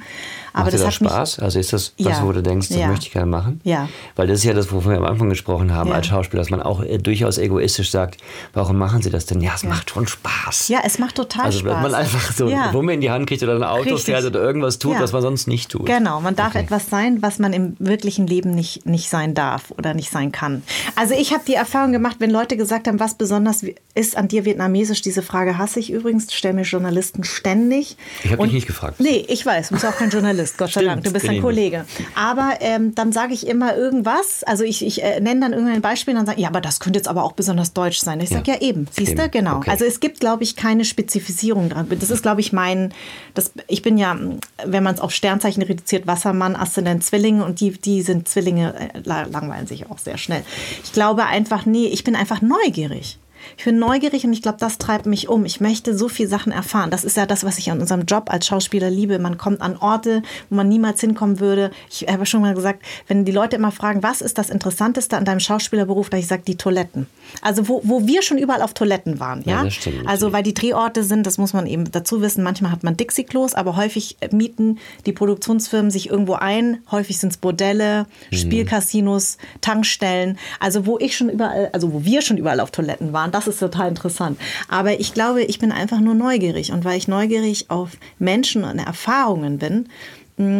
Aber 0.52 0.64
Macht 0.64 0.74
das, 0.74 0.80
das 0.80 0.86
hat 0.86 0.94
Spaß? 0.94 1.36
Mich, 1.36 1.44
also 1.44 1.58
ist 1.58 1.72
das 1.72 1.92
was, 1.98 2.18
ja, 2.18 2.24
wo 2.24 2.32
du 2.32 2.42
denkst, 2.42 2.68
das 2.68 2.78
ja. 2.78 2.88
möchte 2.88 3.06
ich 3.06 3.12
gerne 3.12 3.26
machen? 3.26 3.60
Ja. 3.64 3.88
Weil 4.16 4.26
das 4.26 4.38
ist 4.38 4.44
ja 4.44 4.54
das, 4.54 4.72
wovon 4.72 4.92
wir 4.92 4.98
am 4.98 5.04
Anfang 5.04 5.28
gesprochen 5.28 5.72
haben, 5.72 5.90
ja. 5.90 5.96
als 5.96 6.06
Schauspieler, 6.08 6.42
dass 6.42 6.50
man 6.50 6.62
auch 6.62 6.82
äh, 6.82 6.98
durchaus 6.98 7.38
egoistisch 7.38 7.90
sagt, 7.90 8.20
warum 8.52 8.76
machen 8.76 9.02
sie 9.02 9.10
das 9.10 9.26
denn? 9.26 9.40
Ja, 9.40 9.52
es 9.54 9.64
macht 9.64 9.90
schon 9.90 10.06
Spaß. 10.06 10.68
Ja, 10.68 10.80
es 10.84 10.98
macht 10.98 11.14
total 11.14 11.46
also, 11.46 11.60
Spaß. 11.60 11.70
Also 11.70 11.84
wenn 11.84 11.92
man 11.92 12.00
einfach 12.00 12.32
so 12.32 12.48
ja. 12.48 12.72
Wumme 12.72 12.94
in 12.94 13.00
die 13.00 13.10
Hand 13.10 13.26
kriegt 13.26 13.42
oder 13.42 13.54
ein 13.54 13.62
Auto 13.62 13.94
Richtig. 13.94 14.04
fährt 14.04 14.24
oder 14.24 14.40
irgendwas 14.40 14.78
tut, 14.78 14.98
was 14.98 15.12
man 15.12 15.22
sonst 15.22 15.46
nicht 15.46 15.70
tut. 15.70 15.86
Genau, 15.86 16.20
man 16.20 16.34
darf 16.34 16.54
okay. 16.54 16.64
etwas 16.64 16.88
sein, 16.90 17.22
was 17.22 17.38
man 17.38 17.52
im 17.52 17.76
wirklichen 17.78 18.26
Leben 18.26 18.50
nicht, 18.50 18.86
nicht 18.86 19.08
sein 19.10 19.34
darf 19.34 19.70
oder 19.76 19.94
nicht 19.94 20.10
sein 20.10 20.32
kann. 20.32 20.62
Also 20.96 21.14
ich 21.14 21.32
habe 21.32 21.44
die 21.46 21.54
Erfahrung 21.54 21.92
gemacht, 21.92 22.16
wenn 22.18 22.30
Leute 22.30 22.56
gesagt 22.56 22.88
haben, 22.88 23.00
was 23.00 23.14
besonders 23.14 23.64
ist 23.94 24.16
an 24.16 24.28
dir 24.28 24.44
vietnamesisch, 24.44 25.02
diese 25.02 25.22
Frage 25.22 25.58
hasse 25.58 25.80
ich 25.80 25.92
übrigens, 25.92 26.32
stelle 26.32 26.54
mir 26.54 26.62
Journalisten 26.62 27.24
ständig. 27.28 27.96
Ich 28.24 28.32
habe 28.32 28.42
dich 28.44 28.52
nicht 28.52 28.66
gefragt. 28.66 29.00
Nee, 29.00 29.24
ich 29.28 29.44
weiß, 29.44 29.68
du 29.68 29.74
bist 29.74 29.86
auch 29.86 29.96
kein 29.96 30.10
Journalist, 30.10 30.58
Gott 30.58 30.72
sei 30.72 30.84
Dank, 30.84 31.04
du 31.04 31.12
bist 31.12 31.28
ein 31.28 31.40
Kollege. 31.40 31.84
Aber 32.14 32.56
ähm, 32.60 32.94
dann 32.94 33.12
sage 33.12 33.34
ich 33.34 33.46
immer 33.46 33.76
irgendwas, 33.76 34.42
also 34.44 34.64
ich, 34.64 34.84
ich 34.84 35.02
äh, 35.02 35.20
nenne 35.20 35.40
dann 35.40 35.52
irgendein 35.52 35.80
Beispiel 35.80 36.14
und 36.14 36.18
dann 36.18 36.26
sage 36.26 36.40
ja, 36.40 36.48
aber 36.48 36.60
das 36.60 36.80
könnte 36.80 36.98
jetzt 36.98 37.08
aber 37.08 37.24
auch 37.24 37.32
besonders 37.32 37.72
deutsch 37.72 37.98
sein. 37.98 38.20
Ich 38.20 38.30
sage 38.30 38.50
ja. 38.50 38.54
ja, 38.54 38.60
eben, 38.60 38.86
siehst 38.90 39.18
du, 39.18 39.28
genau. 39.28 39.58
Okay. 39.58 39.70
Also 39.70 39.84
es 39.84 40.00
gibt, 40.00 40.20
glaube 40.20 40.42
ich, 40.42 40.56
keine 40.56 40.84
Spezifisierung 40.84 41.68
dran. 41.68 41.86
Das 41.88 42.10
ist, 42.10 42.22
glaube 42.22 42.40
ich, 42.40 42.52
mein, 42.52 42.92
das, 43.34 43.52
ich 43.66 43.82
bin 43.82 43.98
ja, 43.98 44.16
wenn 44.64 44.82
man 44.82 44.94
es 44.94 45.00
auf 45.00 45.12
Sternzeichen 45.12 45.62
reduziert, 45.62 46.06
Wassermann, 46.06 46.56
Aszendent, 46.56 47.04
Zwillinge 47.04 47.44
und 47.44 47.60
die, 47.60 47.72
die 47.72 48.02
sind 48.02 48.28
Zwillinge, 48.28 48.74
äh, 48.94 49.00
langweilen 49.04 49.66
sich 49.66 49.90
auch 49.90 49.98
sehr 49.98 50.18
schnell. 50.18 50.42
Ich 50.84 50.92
glaube 50.92 51.26
einfach, 51.26 51.66
nee, 51.66 51.86
ich 51.86 52.04
bin 52.04 52.16
einfach 52.16 52.40
neugierig. 52.42 53.18
Ich 53.56 53.64
bin 53.64 53.78
neugierig 53.78 54.24
und 54.24 54.32
ich 54.32 54.42
glaube, 54.42 54.58
das 54.58 54.78
treibt 54.78 55.06
mich 55.06 55.28
um. 55.28 55.44
Ich 55.44 55.60
möchte 55.60 55.96
so 55.96 56.08
viele 56.08 56.28
Sachen 56.28 56.52
erfahren. 56.52 56.90
Das 56.90 57.04
ist 57.04 57.16
ja 57.16 57.26
das, 57.26 57.44
was 57.44 57.58
ich 57.58 57.70
an 57.70 57.80
unserem 57.80 58.02
Job 58.02 58.30
als 58.30 58.46
Schauspieler 58.46 58.90
liebe. 58.90 59.18
Man 59.18 59.38
kommt 59.38 59.60
an 59.60 59.76
Orte, 59.76 60.22
wo 60.50 60.56
man 60.56 60.68
niemals 60.68 61.00
hinkommen 61.00 61.40
würde. 61.40 61.70
Ich 61.90 62.06
habe 62.08 62.26
schon 62.26 62.42
mal 62.42 62.54
gesagt, 62.54 62.82
wenn 63.06 63.24
die 63.24 63.32
Leute 63.32 63.56
immer 63.56 63.72
fragen, 63.72 64.02
was 64.02 64.20
ist 64.20 64.38
das 64.38 64.50
Interessanteste 64.50 65.16
an 65.16 65.24
deinem 65.24 65.40
Schauspielerberuf, 65.40 66.10
da 66.10 66.16
ich 66.16 66.26
sage, 66.26 66.42
die 66.46 66.56
Toiletten. 66.56 67.06
Also 67.42 67.68
wo, 67.68 67.80
wo 67.84 68.06
wir 68.06 68.22
schon 68.22 68.38
überall 68.38 68.62
auf 68.62 68.74
Toiletten 68.74 69.20
waren. 69.20 69.42
Ja, 69.44 69.58
ja 69.58 69.64
das 69.64 69.74
stimmt. 69.74 70.06
Also 70.06 70.32
weil 70.32 70.42
die 70.42 70.54
Drehorte 70.54 71.02
sind, 71.04 71.26
das 71.26 71.38
muss 71.38 71.52
man 71.52 71.66
eben 71.66 71.90
dazu 71.90 72.20
wissen, 72.20 72.42
manchmal 72.42 72.72
hat 72.72 72.82
man 72.84 72.96
Dixie-Klos, 72.96 73.54
aber 73.54 73.76
häufig 73.76 74.16
mieten 74.30 74.78
die 75.06 75.12
Produktionsfirmen 75.12 75.90
sich 75.90 76.10
irgendwo 76.10 76.34
ein. 76.34 76.78
Häufig 76.90 77.18
sind 77.18 77.30
es 77.30 77.36
Bordelle, 77.36 78.06
mhm. 78.30 78.36
Spielcasinos, 78.36 79.38
Tankstellen. 79.60 80.38
Also 80.60 80.86
wo 80.86 80.98
ich 80.98 81.16
schon 81.16 81.28
überall, 81.28 81.70
also 81.72 81.92
wo 81.92 82.04
wir 82.04 82.22
schon 82.22 82.36
überall 82.36 82.60
auf 82.60 82.70
Toiletten 82.70 83.12
waren, 83.12 83.30
das 83.38 83.46
ist 83.46 83.60
total 83.60 83.88
interessant. 83.88 84.38
Aber 84.68 84.98
ich 84.98 85.14
glaube, 85.14 85.42
ich 85.42 85.60
bin 85.60 85.70
einfach 85.70 86.00
nur 86.00 86.14
neugierig. 86.14 86.72
Und 86.72 86.84
weil 86.84 86.98
ich 86.98 87.06
neugierig 87.06 87.70
auf 87.70 87.92
Menschen 88.18 88.64
und 88.64 88.78
Erfahrungen 88.80 89.58
bin, 89.58 89.88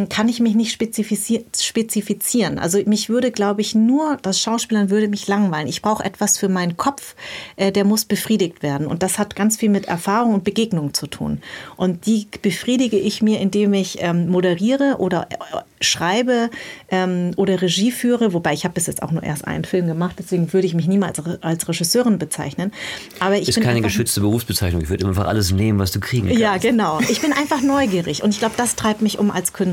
kann 0.08 0.28
ich 0.28 0.40
mich 0.40 0.56
nicht 0.56 0.72
spezifizieren. 0.72 2.58
Also 2.58 2.80
mich 2.86 3.08
würde, 3.08 3.30
glaube 3.30 3.60
ich, 3.60 3.76
nur 3.76 4.18
das 4.22 4.40
Schauspielern 4.40 4.90
würde 4.90 5.06
mich 5.06 5.28
langweilen. 5.28 5.68
Ich 5.68 5.82
brauche 5.82 6.04
etwas 6.04 6.36
für 6.36 6.48
meinen 6.48 6.76
Kopf, 6.76 7.14
äh, 7.54 7.70
der 7.70 7.84
muss 7.84 8.04
befriedigt 8.04 8.64
werden. 8.64 8.88
Und 8.88 9.04
das 9.04 9.20
hat 9.20 9.36
ganz 9.36 9.56
viel 9.56 9.68
mit 9.68 9.86
Erfahrung 9.86 10.34
und 10.34 10.42
Begegnung 10.42 10.94
zu 10.94 11.06
tun. 11.06 11.40
Und 11.76 12.06
die 12.06 12.26
befriedige 12.42 12.98
ich 12.98 13.22
mir, 13.22 13.38
indem 13.40 13.72
ich 13.72 13.98
ähm, 14.00 14.28
moderiere 14.28 14.96
oder 14.98 15.28
äh, 15.30 15.36
schreibe 15.80 16.50
ähm, 16.90 17.30
oder 17.36 17.62
Regie 17.62 17.92
führe. 17.92 18.32
Wobei 18.32 18.54
ich 18.54 18.64
habe 18.64 18.74
bis 18.74 18.88
jetzt 18.88 19.04
auch 19.04 19.12
nur 19.12 19.22
erst 19.22 19.46
einen 19.46 19.64
Film 19.64 19.86
gemacht, 19.86 20.16
deswegen 20.18 20.52
würde 20.52 20.66
ich 20.66 20.74
mich 20.74 20.88
niemals 20.88 21.20
als, 21.40 21.68
Regisseurin 21.68 22.18
bezeichnen. 22.18 22.72
Aber 23.20 23.36
ich 23.36 23.48
ist 23.48 23.60
keine 23.60 23.80
geschützte 23.80 24.22
Berufsbezeichnung. 24.22 24.82
Ich 24.82 24.88
würde 24.88 25.06
einfach 25.06 25.28
alles 25.28 25.52
nehmen, 25.52 25.78
was 25.78 25.92
du 25.92 26.00
kriegen 26.00 26.26
kannst. 26.26 26.40
Ja, 26.40 26.56
genau. 26.56 26.98
Ich 27.08 27.20
bin 27.20 27.32
einfach 27.32 27.62
neugierig 27.62 28.24
und 28.24 28.30
ich 28.30 28.40
glaube, 28.40 28.54
das 28.56 28.74
treibt 28.74 29.02
mich 29.02 29.20
um 29.20 29.30
als 29.30 29.52
Künstler. 29.52 29.67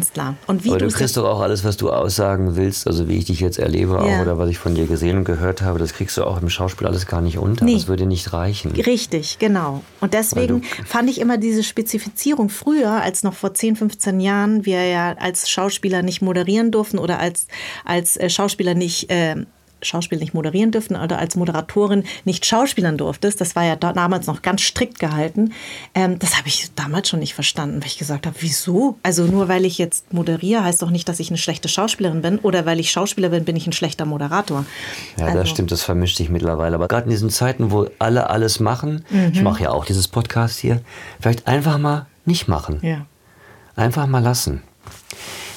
Und 0.48 0.64
wie 0.64 0.70
Aber 0.70 0.80
du 0.80 0.88
kriegst 0.89 1.18
doch 1.18 1.26
auch 1.26 1.41
alles, 1.41 1.64
was 1.64 1.78
du 1.78 1.91
aussagen 1.91 2.56
willst, 2.56 2.88
also 2.88 3.08
wie 3.08 3.18
ich 3.18 3.26
dich 3.26 3.39
jetzt 3.39 3.60
erlebe 3.60 3.93
ja. 3.93 4.00
auch, 4.00 4.22
oder 4.22 4.38
was 4.38 4.50
ich 4.50 4.58
von 4.58 4.76
dir 4.76 4.88
gesehen 4.88 5.18
und 5.18 5.24
gehört 5.26 5.62
habe, 5.62 5.80
das 5.80 5.93
kriegst 5.93 6.18
du 6.18 6.24
auch 6.24 6.41
im 6.41 6.50
Schauspiel 6.50 6.88
alles 6.88 7.08
gar 7.08 7.22
nicht 7.22 7.38
unter. 7.38 7.66
Nee. 7.66 7.76
Das 7.76 7.88
würde 7.88 8.06
nicht 8.06 8.34
reichen. 8.34 8.72
Richtig, 8.72 9.39
genau. 9.39 9.84
Und 10.02 10.14
deswegen 10.14 10.64
fand 10.86 11.10
ich 11.10 11.20
immer 11.20 11.38
diese 11.38 11.64
Spezifizierung 11.64 12.50
früher, 12.50 13.02
als 13.02 13.24
noch 13.24 13.34
vor 13.34 13.54
10, 13.54 13.76
15 13.76 14.20
Jahren 14.20 14.66
wir 14.66 14.86
ja 14.86 15.14
als 15.20 15.50
Schauspieler 15.50 16.02
nicht 16.02 16.22
moderieren 16.22 16.72
durften 16.72 16.98
oder 16.98 17.20
als, 17.20 17.48
als 17.84 18.18
äh, 18.18 18.30
Schauspieler 18.30 18.74
nicht 18.74 19.10
äh, 19.10 19.36
Schauspiel 19.88 20.19
nicht 20.19 20.33
moderieren 20.33 20.71
dürfen 20.71 20.95
oder 20.95 21.19
als 21.19 21.36
Moderatorin 21.36 22.03
nicht 22.23 22.45
schauspielern 22.45 22.97
durftest, 22.97 23.39
das 23.41 23.55
war 23.55 23.63
ja 23.63 23.75
damals 23.75 24.27
noch 24.27 24.41
ganz 24.41 24.61
strikt 24.61 24.99
gehalten, 24.99 25.53
ähm, 25.93 26.19
das 26.19 26.38
habe 26.38 26.47
ich 26.47 26.71
damals 26.75 27.09
schon 27.09 27.19
nicht 27.19 27.33
verstanden, 27.33 27.81
weil 27.81 27.88
ich 27.88 27.97
gesagt 27.97 28.25
habe, 28.25 28.36
wieso? 28.39 28.97
Also 29.03 29.25
nur 29.25 29.47
weil 29.47 29.65
ich 29.65 29.77
jetzt 29.77 30.13
moderiere, 30.13 30.63
heißt 30.63 30.81
doch 30.81 30.89
nicht, 30.89 31.07
dass 31.09 31.19
ich 31.19 31.29
eine 31.29 31.38
schlechte 31.38 31.67
Schauspielerin 31.67 32.21
bin 32.21 32.39
oder 32.39 32.65
weil 32.65 32.79
ich 32.79 32.91
Schauspieler 32.91 33.29
bin, 33.29 33.45
bin 33.45 33.55
ich 33.55 33.67
ein 33.67 33.73
schlechter 33.73 34.05
Moderator. 34.05 34.65
Ja, 35.17 35.25
also. 35.25 35.39
das 35.39 35.49
stimmt, 35.49 35.71
das 35.71 35.83
vermischt 35.83 36.17
sich 36.17 36.29
mittlerweile. 36.29 36.75
Aber 36.75 36.88
gerade 36.88 37.05
in 37.05 37.11
diesen 37.11 37.29
Zeiten, 37.29 37.71
wo 37.71 37.88
alle 37.99 38.29
alles 38.29 38.59
machen, 38.59 39.05
mhm. 39.09 39.31
ich 39.33 39.41
mache 39.41 39.63
ja 39.63 39.71
auch 39.71 39.86
dieses 39.86 40.07
Podcast 40.07 40.59
hier, 40.59 40.81
vielleicht 41.19 41.47
einfach 41.47 41.77
mal 41.77 42.05
nicht 42.25 42.47
machen. 42.47 42.79
Ja. 42.81 43.05
Einfach 43.75 44.07
mal 44.07 44.23
lassen. 44.23 44.63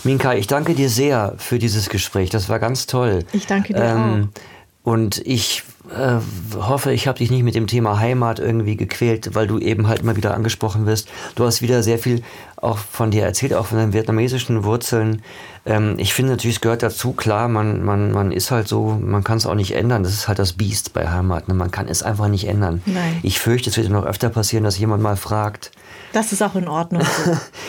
Minka, 0.05 0.35
ich 0.35 0.47
danke 0.47 0.75
dir 0.75 0.89
sehr 0.89 1.35
für 1.39 1.59
dieses 1.59 1.89
Gespräch. 1.89 2.31
Das 2.31 2.49
war 2.49 2.59
ganz 2.59 2.87
toll. 2.87 3.25
Ich 3.33 3.47
danke 3.47 3.75
dir 3.75 3.83
ähm, 3.83 4.31
auch. 4.35 4.93
Und 4.93 5.19
ich 5.27 5.65
äh, 5.95 6.19
hoffe, 6.57 6.93
ich 6.93 7.07
habe 7.09 7.19
dich 7.19 7.31
nicht 7.31 7.43
mit 7.43 7.55
dem 7.55 7.67
Thema 7.67 7.99
Heimat 7.99 8.39
irgendwie 8.39 8.77
gequält, 8.77 9.35
weil 9.35 9.47
du 9.47 9.59
eben 9.59 9.87
halt 9.87 10.03
mal 10.03 10.17
wieder 10.17 10.35
angesprochen 10.35 10.87
wirst. 10.87 11.09
Du 11.35 11.45
hast 11.45 11.63
wieder 11.63 11.83
sehr 11.83 11.99
viel 11.99 12.23
auch 12.57 12.79
von 12.79 13.11
dir 13.11 13.23
erzählt, 13.23 13.55
auch 13.55 13.67
von 13.67 13.79
deinen 13.79 13.93
vietnamesischen 13.93 14.65
Wurzeln. 14.65 15.23
Ähm, 15.67 15.97
ich 15.99 16.15
finde 16.15 16.33
natürlich, 16.33 16.57
es 16.57 16.61
gehört 16.61 16.83
dazu, 16.83 17.13
klar, 17.13 17.49
man, 17.49 17.85
man, 17.85 18.13
man 18.13 18.33
ist 18.33 18.51
halt 18.51 18.69
so, 18.69 18.99
man 19.01 19.25
kann 19.25 19.39
es 19.39 19.47
auch 19.47 19.55
nicht 19.55 19.75
ändern. 19.75 20.03
Das 20.03 20.13
ist 20.13 20.29
halt 20.29 20.39
das 20.39 20.55
Biest 20.55 20.93
bei 20.93 21.09
Heimat. 21.09 21.49
Ne? 21.49 21.55
Man 21.55 21.71
kann 21.71 21.89
es 21.89 22.03
einfach 22.03 22.29
nicht 22.29 22.47
ändern. 22.47 22.83
Nein. 22.87 23.19
Ich 23.23 23.39
fürchte, 23.39 23.71
es 23.71 23.77
wird 23.77 23.91
noch 23.91 24.05
öfter 24.05 24.31
passieren, 24.31 24.65
dass 24.65 24.79
jemand 24.79 25.03
mal 25.03 25.17
fragt, 25.17 25.71
das 26.13 26.33
ist 26.33 26.43
auch 26.43 26.55
in 26.55 26.69
Ordnung. 26.69 27.03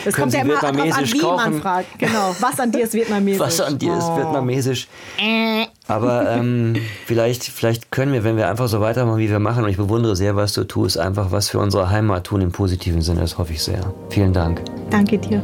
Es 0.02 0.14
kommt 0.14 0.32
ja 0.32 0.40
immer 0.40 0.54
darauf 0.58 0.78
an, 0.78 1.12
wie 1.12 1.18
kochen? 1.18 1.52
man 1.52 1.60
fragt. 1.60 1.98
Genau, 1.98 2.34
was 2.40 2.58
an 2.58 2.72
dir 2.72 2.84
ist 2.84 2.94
vietnamesisch. 2.94 3.40
Was 3.46 3.60
an 3.60 3.78
dir 3.78 3.92
oh. 3.92 3.98
ist 3.98 4.16
vietnamesisch. 4.16 4.88
Aber 5.86 6.30
ähm, 6.30 6.74
vielleicht, 7.06 7.44
vielleicht 7.44 7.90
können 7.90 8.14
wir, 8.14 8.24
wenn 8.24 8.38
wir 8.38 8.48
einfach 8.48 8.68
so 8.68 8.80
weitermachen, 8.80 9.18
wie 9.18 9.28
wir 9.28 9.40
machen, 9.40 9.64
und 9.64 9.68
ich 9.68 9.76
bewundere 9.76 10.16
sehr, 10.16 10.36
was 10.36 10.54
du 10.54 10.64
tust, 10.64 10.96
einfach 10.96 11.32
was 11.32 11.50
für 11.50 11.58
unsere 11.58 11.90
Heimat 11.90 12.24
tun 12.24 12.40
im 12.40 12.50
positiven 12.50 13.02
Sinne. 13.02 13.20
Das 13.20 13.36
hoffe 13.36 13.52
ich 13.52 13.62
sehr. 13.62 13.92
Vielen 14.08 14.32
Dank. 14.32 14.62
Danke 14.88 15.18
dir. 15.18 15.42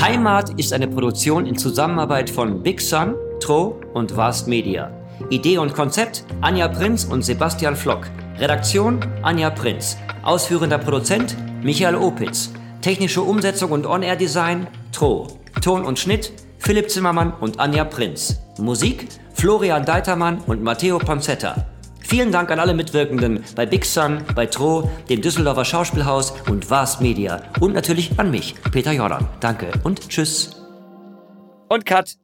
Heimat 0.00 0.58
ist 0.58 0.72
eine 0.72 0.88
Produktion 0.88 1.46
in 1.46 1.56
Zusammenarbeit 1.56 2.30
von 2.30 2.62
Big 2.62 2.80
Sun, 2.80 3.14
Tro 3.38 3.78
und 3.94 4.16
Vast 4.16 4.48
Media. 4.48 4.90
Idee 5.28 5.58
und 5.58 5.74
Konzept 5.74 6.24
Anja 6.40 6.68
Prinz 6.68 7.04
und 7.04 7.22
Sebastian 7.22 7.76
Flock. 7.76 8.06
Redaktion 8.40 9.00
Anja 9.22 9.50
Prinz. 9.50 9.98
Ausführender 10.22 10.78
Produzent 10.78 11.36
Michael 11.62 11.96
Opitz. 11.96 12.50
Technische 12.80 13.20
Umsetzung 13.20 13.70
und 13.70 13.84
On-Air-Design 13.84 14.66
Tro. 14.92 15.26
Ton 15.60 15.84
und 15.84 15.98
Schnitt 15.98 16.32
Philipp 16.58 16.90
Zimmermann 16.90 17.34
und 17.34 17.60
Anja 17.60 17.84
Prinz. 17.84 18.40
Musik 18.58 19.08
Florian 19.34 19.84
Deitermann 19.84 20.38
und 20.46 20.62
Matteo 20.62 20.98
Ponzetta. 20.98 21.66
Vielen 22.00 22.32
Dank 22.32 22.50
an 22.50 22.60
alle 22.60 22.72
Mitwirkenden 22.72 23.44
bei 23.54 23.66
Big 23.66 23.84
Sun, 23.84 24.24
bei 24.34 24.46
Tro, 24.46 24.90
dem 25.10 25.20
Düsseldorfer 25.20 25.66
Schauspielhaus 25.66 26.32
und 26.48 26.70
Vast 26.70 27.02
Media. 27.02 27.42
Und 27.60 27.74
natürlich 27.74 28.18
an 28.18 28.30
mich, 28.30 28.54
Peter 28.72 28.92
Jordan. 28.92 29.28
Danke 29.40 29.70
und 29.84 30.08
tschüss. 30.08 30.56
Und 31.68 31.84
Cut. 31.84 32.19